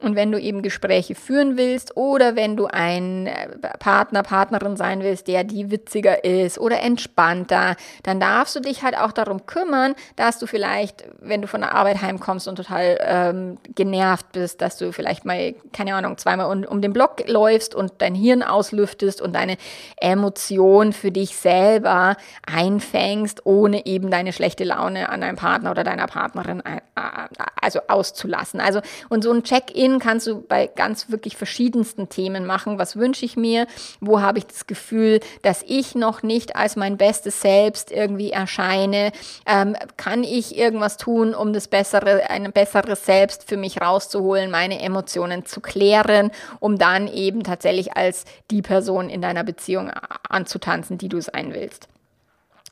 Und 0.05 0.17
wenn 0.17 0.31
du 0.31 0.39
eben 0.39 0.61
Gespräche 0.61 1.15
führen 1.15 1.57
willst 1.57 1.97
oder 1.97 2.37
wenn 2.37 2.57
du 2.57 2.67
ein 2.67 3.27
äh, 3.27 3.49
Partner, 3.79 4.23
Partnerin 4.23 4.77
sein 4.77 5.03
willst, 5.03 5.29
der 5.29 5.45
die 5.45 5.71
witziger 5.71 6.25
ist 6.25 6.59
oder 6.59 6.81
entspannter, 6.81 7.77
dann 8.03 8.21
darfst 8.21 8.55
du 8.55 8.61
dich 8.61 8.83
halt 8.83 8.99
auch 8.99 9.13
darum 9.13 9.47
kümmern, 9.47 9.95
dass 10.17 10.39
du 10.39 10.47
vielleicht, 10.47 11.05
wenn 11.21 11.41
du 11.41 11.49
von 11.49 11.63
der 11.63 11.75
Arbeit 11.75 12.03
heimkommst 12.03 12.47
und 12.49 12.57
total 12.57 12.99
ähm, 13.01 13.59
genervt 13.75 14.33
bist, 14.33 14.61
dass 14.61 14.77
du 14.77 14.93
vielleicht 14.93 15.25
mal, 15.25 15.55
keine 15.73 15.95
Ahnung, 15.95 16.19
zweimal 16.19 16.55
um, 16.55 16.65
um 16.65 16.83
den 16.83 16.93
Block 16.93 17.27
läufst 17.27 17.75
und 17.75 17.93
dein 17.99 18.15
Hirn 18.15 18.43
auslüftest 18.43 19.23
und 19.23 19.35
deine 19.35 19.57
Emotion 19.97 20.93
für 20.93 21.11
dich 21.11 21.37
selber 21.37 22.17
einfängst, 22.47 23.47
ohne 23.47 23.87
eben 23.87 24.11
deine 24.11 24.33
schlechte 24.35 24.65
Laune 24.65 25.09
an 25.09 25.23
deinem 25.23 25.37
Partner 25.37 25.71
oder 25.71 25.83
deiner 25.83 26.07
Partnerin 26.07 26.63
also 27.61 27.81
auszulassen. 27.89 28.61
Also 28.61 28.81
und 29.09 29.25
so 29.25 29.33
ein 29.33 29.43
Check-in 29.43 29.99
kannst 29.99 30.27
du 30.27 30.41
bei 30.41 30.67
ganz 30.67 31.11
wirklich 31.11 31.37
verschiedensten 31.37 32.09
Themen 32.09 32.47
machen. 32.47 32.79
Was 32.79 32.97
wünsche 32.97 33.25
ich 33.25 33.37
mir? 33.37 33.67
Wo 34.01 34.21
habe 34.21 34.39
ich 34.39 34.47
das 34.47 34.67
Gefühl, 34.67 35.21
dass 35.43 35.63
ich 35.67 35.95
noch 35.95 36.23
nicht 36.23 36.57
als 36.57 36.77
mein 36.77 36.97
bestes 36.97 37.41
Selbst 37.41 37.91
irgendwie 37.91 38.31
erscheine? 38.31 39.13
Ähm, 39.47 39.77
kann 39.97 40.25
ich 40.25 40.57
irgendwas 40.57 40.97
tun, 40.97 41.35
um 41.35 41.53
das 41.53 41.69
bessere, 41.69 42.31
ein 42.31 42.53
besseres 42.53 43.05
Selbst 43.07 43.49
für 43.49 43.57
mich 43.57 43.81
rauszuholen, 43.81 44.51
meine 44.51 44.81
Emotionen 44.81 45.45
zu 45.45 45.61
klären, 45.61 46.31
um 46.61 46.79
dann 46.79 47.09
eben 47.09 47.43
tatsächlich 47.43 47.97
als 47.97 48.25
die 48.51 48.63
Person 48.63 49.11
in 49.11 49.23
deiner 49.23 49.45
Beziehung 49.45 49.91
anzutanzen, 50.29 50.99
die 50.99 51.09
du 51.09 51.21
sein 51.21 51.55
willst? 51.55 51.89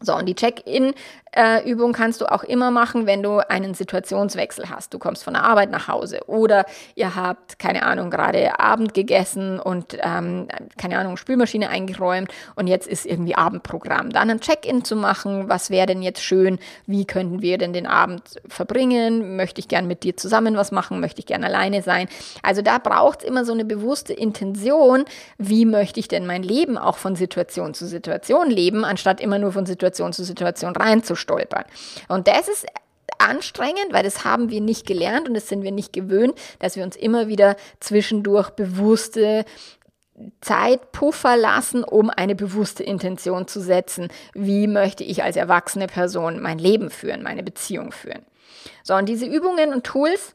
So, 0.03 0.15
und 0.17 0.27
die 0.27 0.35
Check-in 0.35 0.95
äh, 1.33 1.75
kannst 1.93 2.21
du 2.21 2.31
auch 2.31 2.45
immer 2.45 2.71
machen, 2.71 3.07
wenn 3.07 3.23
du 3.23 3.39
einen 3.39 3.75
Situationswechsel 3.75 4.69
hast. 4.71 4.93
Du 4.93 4.99
kommst 4.99 5.25
von 5.25 5.35
der 5.35 5.45
Arbeit 5.45 5.71
nach 5.71 5.89
Hause 5.89 6.21
oder 6.27 6.67
ihr 6.95 7.15
habt, 7.15 7.59
keine 7.59 7.85
Ahnung, 7.85 8.11
gerade 8.11 8.59
Abend 8.61 8.95
gegessen 8.95 9.59
und, 9.59 9.97
ähm, 10.01 10.49
keine 10.77 10.99
Ahnung, 10.99 11.17
Spülmaschine 11.17 11.69
eingeräumt 11.71 12.31
und 12.55 12.67
jetzt 12.67 12.87
ist 12.87 13.07
irgendwie 13.07 13.35
Abendprogramm. 13.35 14.11
Dann 14.11 14.31
ein 14.31 14.41
Check-in 14.41 14.85
zu 14.85 14.97
machen, 14.97 15.49
was 15.49 15.71
wäre 15.71 15.87
denn 15.87 16.03
jetzt 16.03 16.23
schön, 16.23 16.59
wie 16.87 17.07
könnten 17.07 17.41
wir 17.41 17.59
denn 17.59 17.73
den 17.73 17.87
Abend 17.87 18.23
verbringen, 18.47 19.37
möchte 19.37 19.61
ich 19.61 19.69
gern 19.69 19.87
mit 19.87 20.03
dir 20.03 20.17
zusammen 20.17 20.57
was 20.57 20.73
machen, 20.73 21.01
möchte 21.01 21.21
ich 21.21 21.27
gern 21.27 21.45
alleine 21.45 21.83
sein. 21.83 22.09
Also 22.43 22.63
da 22.63 22.79
braucht 22.79 23.23
es 23.23 23.29
immer 23.29 23.45
so 23.45 23.53
eine 23.53 23.65
bewusste 23.65 24.13
Intention, 24.13 25.05
wie 25.39 25.65
möchte 25.65 26.01
ich 26.01 26.09
denn 26.09 26.27
mein 26.27 26.43
Leben 26.43 26.77
auch 26.77 26.99
von 26.99 27.17
Situation 27.17 27.75
zu 27.75 27.87
Situation 27.87 28.51
leben, 28.51 28.85
anstatt 28.85 29.21
immer 29.21 29.39
nur 29.39 29.53
von 29.53 29.67
Situation 29.67 29.92
zu 29.93 30.25
Situation 30.25 30.75
reinzuschauen 30.77 31.23
stolpern. 31.23 31.65
Und 32.09 32.29
das 32.29 32.49
ist 32.49 32.67
anstrengend, 33.19 33.93
weil 33.93 34.03
das 34.03 34.25
haben 34.25 34.51
wir 34.51 34.61
nicht 34.61 34.87
gelernt 34.87 35.29
und 35.29 35.35
das 35.35 35.49
sind 35.49 35.63
wir 35.63 35.73
nicht 35.73 35.93
gewöhnt, 35.93 36.35
dass 36.59 36.77
wir 36.77 36.83
uns 36.83 36.97
immer 36.97 37.29
wieder 37.29 37.57
zwischendurch 37.81 38.51
bewusste 38.51 39.45
Zeitpuffer 40.41 41.37
lassen, 41.37 41.85
um 41.85 42.11
eine 42.11 42.35
bewusste 42.35 42.83
Intention 42.83 43.49
zu 43.49 43.61
setzen. 43.61 44.09
Wie 44.35 44.67
möchte 44.67 45.05
ich 45.05 45.23
als 45.23 45.37
erwachsene 45.37 45.87
Person 45.87 46.41
mein 46.41 46.59
Leben 46.59 46.91
führen, 46.91 47.23
meine 47.23 47.43
Beziehung 47.43 47.93
führen? 47.93 48.25
So, 48.83 48.95
und 48.95 49.09
diese 49.09 49.27
Übungen 49.27 49.73
und 49.73 49.85
Tools, 49.85 50.35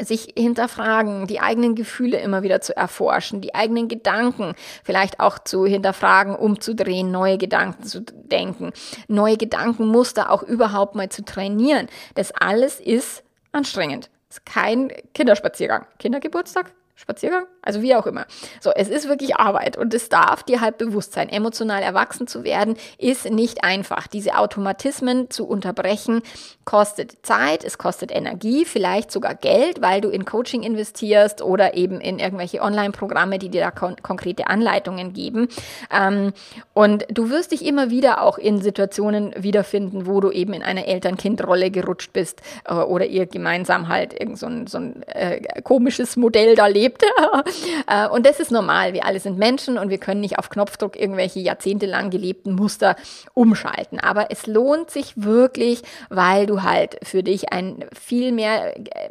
sich 0.00 0.32
hinterfragen, 0.36 1.26
die 1.26 1.40
eigenen 1.40 1.74
Gefühle 1.74 2.18
immer 2.18 2.42
wieder 2.42 2.60
zu 2.60 2.76
erforschen, 2.76 3.40
die 3.40 3.54
eigenen 3.54 3.88
Gedanken 3.88 4.54
vielleicht 4.82 5.20
auch 5.20 5.38
zu 5.38 5.66
hinterfragen, 5.66 6.34
umzudrehen, 6.34 7.10
neue 7.10 7.38
Gedanken 7.38 7.84
zu 7.84 8.00
denken, 8.00 8.72
neue 9.08 9.36
Gedankenmuster 9.36 10.30
auch 10.30 10.42
überhaupt 10.42 10.94
mal 10.94 11.08
zu 11.08 11.24
trainieren. 11.24 11.88
Das 12.14 12.32
alles 12.32 12.80
ist 12.80 13.22
anstrengend. 13.52 14.10
Ist 14.28 14.44
kein 14.44 14.90
Kinderspaziergang. 15.14 15.86
Kindergeburtstag? 15.98 16.72
Spaziergang? 16.96 17.46
Also 17.64 17.82
wie 17.82 17.94
auch 17.94 18.06
immer. 18.06 18.26
So, 18.60 18.70
es 18.70 18.88
ist 18.88 19.08
wirklich 19.08 19.36
Arbeit 19.36 19.76
und 19.76 19.94
es 19.94 20.08
darf 20.08 20.42
dir 20.42 20.60
halt 20.60 20.78
bewusst 20.78 21.12
sein. 21.12 21.28
Emotional 21.28 21.82
erwachsen 21.82 22.26
zu 22.26 22.44
werden 22.44 22.76
ist 22.98 23.30
nicht 23.30 23.64
einfach. 23.64 24.06
Diese 24.06 24.36
Automatismen 24.36 25.30
zu 25.30 25.46
unterbrechen 25.46 26.22
kostet 26.64 27.24
Zeit, 27.24 27.64
es 27.64 27.78
kostet 27.78 28.10
Energie, 28.12 28.64
vielleicht 28.64 29.10
sogar 29.10 29.34
Geld, 29.34 29.82
weil 29.82 30.00
du 30.00 30.08
in 30.08 30.24
Coaching 30.24 30.62
investierst 30.62 31.42
oder 31.42 31.74
eben 31.74 32.00
in 32.00 32.18
irgendwelche 32.18 32.60
Online-Programme, 32.60 33.38
die 33.38 33.48
dir 33.48 33.62
da 33.62 33.70
kon 33.70 33.96
konkrete 34.02 34.46
Anleitungen 34.46 35.12
geben. 35.12 35.48
Ähm, 35.90 36.32
und 36.72 37.06
du 37.10 37.30
wirst 37.30 37.52
dich 37.52 37.64
immer 37.64 37.90
wieder 37.90 38.22
auch 38.22 38.38
in 38.38 38.60
Situationen 38.60 39.34
wiederfinden, 39.36 40.06
wo 40.06 40.20
du 40.20 40.30
eben 40.30 40.52
in 40.52 40.62
einer 40.62 40.86
Eltern-Kind-Rolle 40.86 41.70
gerutscht 41.70 42.12
bist 42.12 42.42
äh, 42.64 42.74
oder 42.74 43.06
ihr 43.06 43.26
gemeinsam 43.26 43.88
halt 43.88 44.18
irgend 44.18 44.38
so 44.38 44.46
ein, 44.46 44.66
so 44.66 44.78
ein 44.78 45.02
äh, 45.04 45.62
komisches 45.62 46.16
Modell 46.16 46.54
da 46.54 46.66
lebt. 46.66 47.02
Äh, 47.86 48.08
und 48.08 48.24
das 48.24 48.40
ist 48.40 48.50
normal. 48.50 48.94
Wir 48.94 49.04
alle 49.04 49.20
sind 49.20 49.36
Menschen 49.36 49.76
und 49.76 49.90
wir 49.90 49.98
können 49.98 50.20
nicht 50.20 50.38
auf 50.38 50.48
Knopfdruck 50.48 50.98
irgendwelche 50.98 51.40
jahrzehntelang 51.40 52.08
gelebten 52.08 52.54
Muster 52.54 52.96
umschalten. 53.34 54.00
Aber 54.00 54.30
es 54.30 54.46
lohnt 54.46 54.90
sich 54.90 55.12
wirklich, 55.16 55.82
weil 56.08 56.46
du 56.46 56.62
halt 56.62 56.96
für 57.02 57.22
dich 57.22 57.52
ein 57.52 57.84
viel 57.92 58.32
mehr 58.32 58.74
äh, 58.76 59.10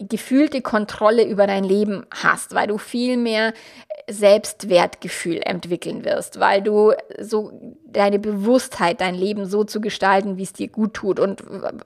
gefühlte 0.00 0.62
Kontrolle 0.62 1.24
über 1.24 1.46
dein 1.46 1.64
Leben 1.64 2.06
hast, 2.10 2.54
weil 2.54 2.68
du 2.68 2.78
viel 2.78 3.16
mehr 3.16 3.52
Selbstwertgefühl 4.10 5.40
entwickeln 5.42 6.04
wirst, 6.04 6.40
weil 6.40 6.62
du 6.62 6.92
so 7.18 7.52
deine 7.84 8.18
Bewusstheit, 8.18 9.00
dein 9.00 9.14
Leben 9.14 9.46
so 9.46 9.64
zu 9.64 9.80
gestalten, 9.80 10.36
wie 10.36 10.42
es 10.42 10.52
dir 10.52 10.68
gut 10.68 10.94
tut. 10.94 11.18
Und 11.18 11.42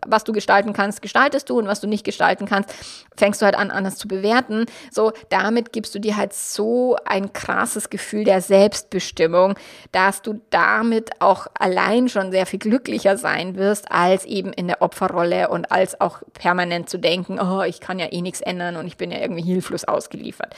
was 0.06 0.24
du 0.24 0.32
gestalten 0.32 0.72
kannst, 0.72 1.02
gestaltest 1.02 1.48
du 1.48 1.58
und 1.58 1.66
was 1.66 1.80
du 1.80 1.86
nicht 1.86 2.04
gestalten 2.04 2.46
kannst, 2.46 2.74
fängst 3.16 3.40
du 3.40 3.46
halt 3.46 3.56
an, 3.56 3.70
anders 3.70 3.96
zu 3.96 4.08
bewerten. 4.08 4.66
So, 4.90 5.12
damit 5.30 5.72
gibst 5.72 5.94
du 5.94 5.98
dir 5.98 6.16
halt 6.16 6.32
so 6.32 6.96
ein 7.04 7.32
krasses 7.32 7.90
Gefühl 7.90 8.24
der 8.24 8.40
Selbstbestimmung, 8.40 9.54
dass 9.92 10.22
du 10.22 10.40
damit 10.50 11.20
auch 11.20 11.46
allein 11.58 12.08
schon 12.08 12.32
sehr 12.32 12.46
viel 12.46 12.58
glücklicher 12.58 13.16
sein 13.16 13.56
wirst, 13.56 13.90
als 13.90 14.24
eben 14.24 14.52
in 14.52 14.68
der 14.68 14.82
Opferrolle 14.82 15.48
und 15.48 15.70
als 15.72 16.00
auch 16.00 16.22
permanent 16.34 16.90
zu 16.90 16.98
denken, 16.98 17.38
oh, 17.40 17.62
ich 17.62 17.80
kann 17.80 17.98
ja 17.98 18.06
eh 18.10 18.20
nichts 18.20 18.40
ändern 18.40 18.76
und 18.76 18.86
ich 18.86 18.96
bin 18.96 19.10
ja 19.10 19.18
irgendwie 19.18 19.42
hilflos 19.42 19.84
ausgeliefert. 19.84 20.54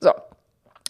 So, 0.00 0.10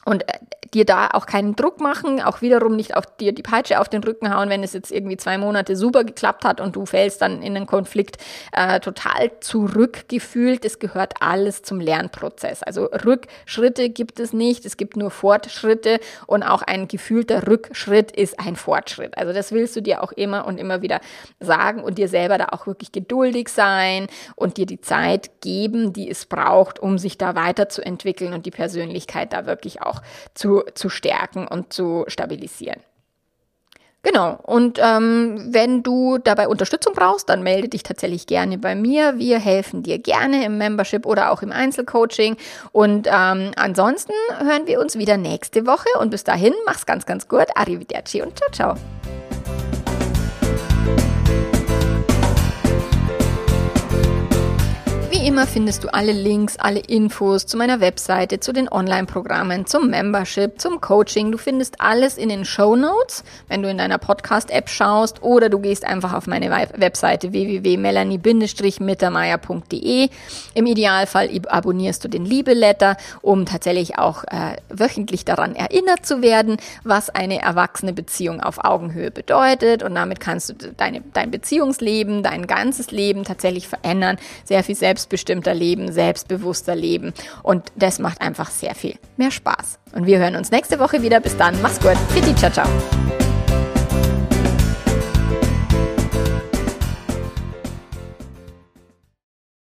und 0.08 0.26
äh, 0.28 0.38
dir 0.74 0.84
da 0.84 1.08
auch 1.12 1.26
keinen 1.26 1.56
Druck 1.56 1.80
machen, 1.80 2.20
auch 2.20 2.42
wiederum 2.42 2.76
nicht 2.76 2.96
auf 2.96 3.04
dir 3.16 3.32
die 3.32 3.42
Peitsche 3.42 3.80
auf 3.80 3.88
den 3.88 4.02
Rücken 4.02 4.34
hauen, 4.34 4.50
wenn 4.50 4.62
es 4.62 4.72
jetzt 4.72 4.90
irgendwie 4.90 5.16
zwei 5.16 5.38
Monate 5.38 5.76
super 5.76 6.04
geklappt 6.04 6.44
hat 6.44 6.60
und 6.60 6.76
du 6.76 6.84
fällst 6.84 7.22
dann 7.22 7.42
in 7.42 7.54
den 7.54 7.66
Konflikt 7.66 8.18
äh, 8.52 8.80
total 8.80 9.30
zurückgefühlt. 9.40 10.64
Es 10.64 10.78
gehört 10.78 11.14
alles 11.20 11.62
zum 11.62 11.80
Lernprozess. 11.80 12.62
Also 12.62 12.84
Rückschritte 12.84 13.88
gibt 13.90 14.20
es 14.20 14.32
nicht, 14.32 14.66
es 14.66 14.76
gibt 14.76 14.96
nur 14.96 15.10
Fortschritte 15.10 16.00
und 16.26 16.42
auch 16.42 16.62
ein 16.62 16.88
gefühlter 16.88 17.46
Rückschritt 17.46 18.12
ist 18.12 18.38
ein 18.38 18.56
Fortschritt. 18.56 19.16
Also 19.16 19.32
das 19.32 19.52
willst 19.52 19.74
du 19.76 19.80
dir 19.80 20.02
auch 20.02 20.12
immer 20.12 20.46
und 20.46 20.58
immer 20.58 20.82
wieder 20.82 21.00
sagen 21.40 21.82
und 21.82 21.98
dir 21.98 22.08
selber 22.08 22.36
da 22.36 22.48
auch 22.52 22.66
wirklich 22.66 22.92
geduldig 22.92 23.48
sein 23.48 24.06
und 24.36 24.56
dir 24.58 24.66
die 24.66 24.80
Zeit 24.80 25.40
geben, 25.40 25.92
die 25.92 26.10
es 26.10 26.26
braucht, 26.26 26.78
um 26.78 26.98
sich 26.98 27.16
da 27.16 27.34
weiterzuentwickeln 27.34 28.34
und 28.34 28.44
die 28.44 28.50
Persönlichkeit 28.50 29.32
da 29.32 29.46
wirklich 29.46 29.80
auch 29.80 29.97
zu, 30.34 30.62
zu 30.74 30.88
stärken 30.88 31.46
und 31.46 31.72
zu 31.72 32.04
stabilisieren. 32.08 32.80
Genau, 34.02 34.38
und 34.44 34.78
ähm, 34.80 35.48
wenn 35.50 35.82
du 35.82 36.18
dabei 36.18 36.46
Unterstützung 36.46 36.94
brauchst, 36.94 37.28
dann 37.28 37.42
melde 37.42 37.68
dich 37.68 37.82
tatsächlich 37.82 38.26
gerne 38.26 38.56
bei 38.56 38.76
mir. 38.76 39.18
Wir 39.18 39.40
helfen 39.40 39.82
dir 39.82 39.98
gerne 39.98 40.44
im 40.44 40.56
Membership 40.56 41.04
oder 41.04 41.32
auch 41.32 41.42
im 41.42 41.50
Einzelcoaching. 41.50 42.36
Und 42.70 43.08
ähm, 43.08 43.50
ansonsten 43.56 44.12
hören 44.38 44.66
wir 44.66 44.80
uns 44.80 44.96
wieder 44.96 45.16
nächste 45.16 45.66
Woche 45.66 45.88
und 46.00 46.10
bis 46.10 46.22
dahin 46.22 46.54
mach's 46.64 46.86
ganz, 46.86 47.06
ganz 47.06 47.26
gut. 47.26 47.46
Arrivederci 47.56 48.22
und 48.22 48.38
ciao, 48.38 48.50
ciao. 48.52 48.76
Immer 55.28 55.46
findest 55.46 55.84
du 55.84 55.92
alle 55.92 56.12
Links, 56.12 56.56
alle 56.56 56.80
Infos 56.80 57.44
zu 57.44 57.58
meiner 57.58 57.80
Webseite, 57.80 58.40
zu 58.40 58.54
den 58.54 58.66
Online-Programmen, 58.66 59.66
zum 59.66 59.90
Membership, 59.90 60.58
zum 60.58 60.80
Coaching. 60.80 61.32
Du 61.32 61.36
findest 61.36 61.82
alles 61.82 62.16
in 62.16 62.30
den 62.30 62.46
Show 62.46 62.76
Notes, 62.76 63.24
wenn 63.46 63.62
du 63.62 63.68
in 63.68 63.76
deiner 63.76 63.98
Podcast-App 63.98 64.70
schaust 64.70 65.22
oder 65.22 65.50
du 65.50 65.58
gehst 65.58 65.84
einfach 65.84 66.14
auf 66.14 66.28
meine 66.28 66.50
Webseite 66.50 67.32
www.melanie-mittermeier.de. 67.32 70.08
Im 70.54 70.66
Idealfall 70.66 71.28
abonnierst 71.46 72.04
du 72.04 72.08
den 72.08 72.24
Liebe-Letter, 72.24 72.96
um 73.20 73.44
tatsächlich 73.44 73.98
auch 73.98 74.24
äh, 74.24 74.56
wöchentlich 74.70 75.26
daran 75.26 75.54
erinnert 75.54 76.06
zu 76.06 76.22
werden, 76.22 76.56
was 76.84 77.10
eine 77.10 77.42
erwachsene 77.42 77.92
Beziehung 77.92 78.40
auf 78.40 78.64
Augenhöhe 78.64 79.10
bedeutet. 79.10 79.82
Und 79.82 79.94
damit 79.94 80.20
kannst 80.20 80.48
du 80.48 80.54
deine, 80.54 81.02
dein 81.12 81.30
Beziehungsleben, 81.30 82.22
dein 82.22 82.46
ganzes 82.46 82.90
Leben 82.90 83.24
tatsächlich 83.24 83.68
verändern, 83.68 84.16
sehr 84.46 84.64
viel 84.64 84.74
Selbstbestimmung 84.74 85.17
selbstbestimmter 85.18 85.54
leben, 85.54 85.92
selbstbewusster 85.92 86.74
leben. 86.74 87.12
Und 87.42 87.72
das 87.76 87.98
macht 87.98 88.20
einfach 88.20 88.50
sehr 88.50 88.74
viel 88.74 88.94
mehr 89.16 89.30
Spaß. 89.30 89.78
Und 89.92 90.06
wir 90.06 90.18
hören 90.18 90.36
uns 90.36 90.50
nächste 90.50 90.78
Woche 90.78 91.02
wieder. 91.02 91.20
Bis 91.20 91.36
dann. 91.36 91.60
Mach's 91.62 91.80
gut. 91.80 91.96
Fitti, 92.10 92.34
ciao, 92.34 92.50
ciao. 92.50 93.27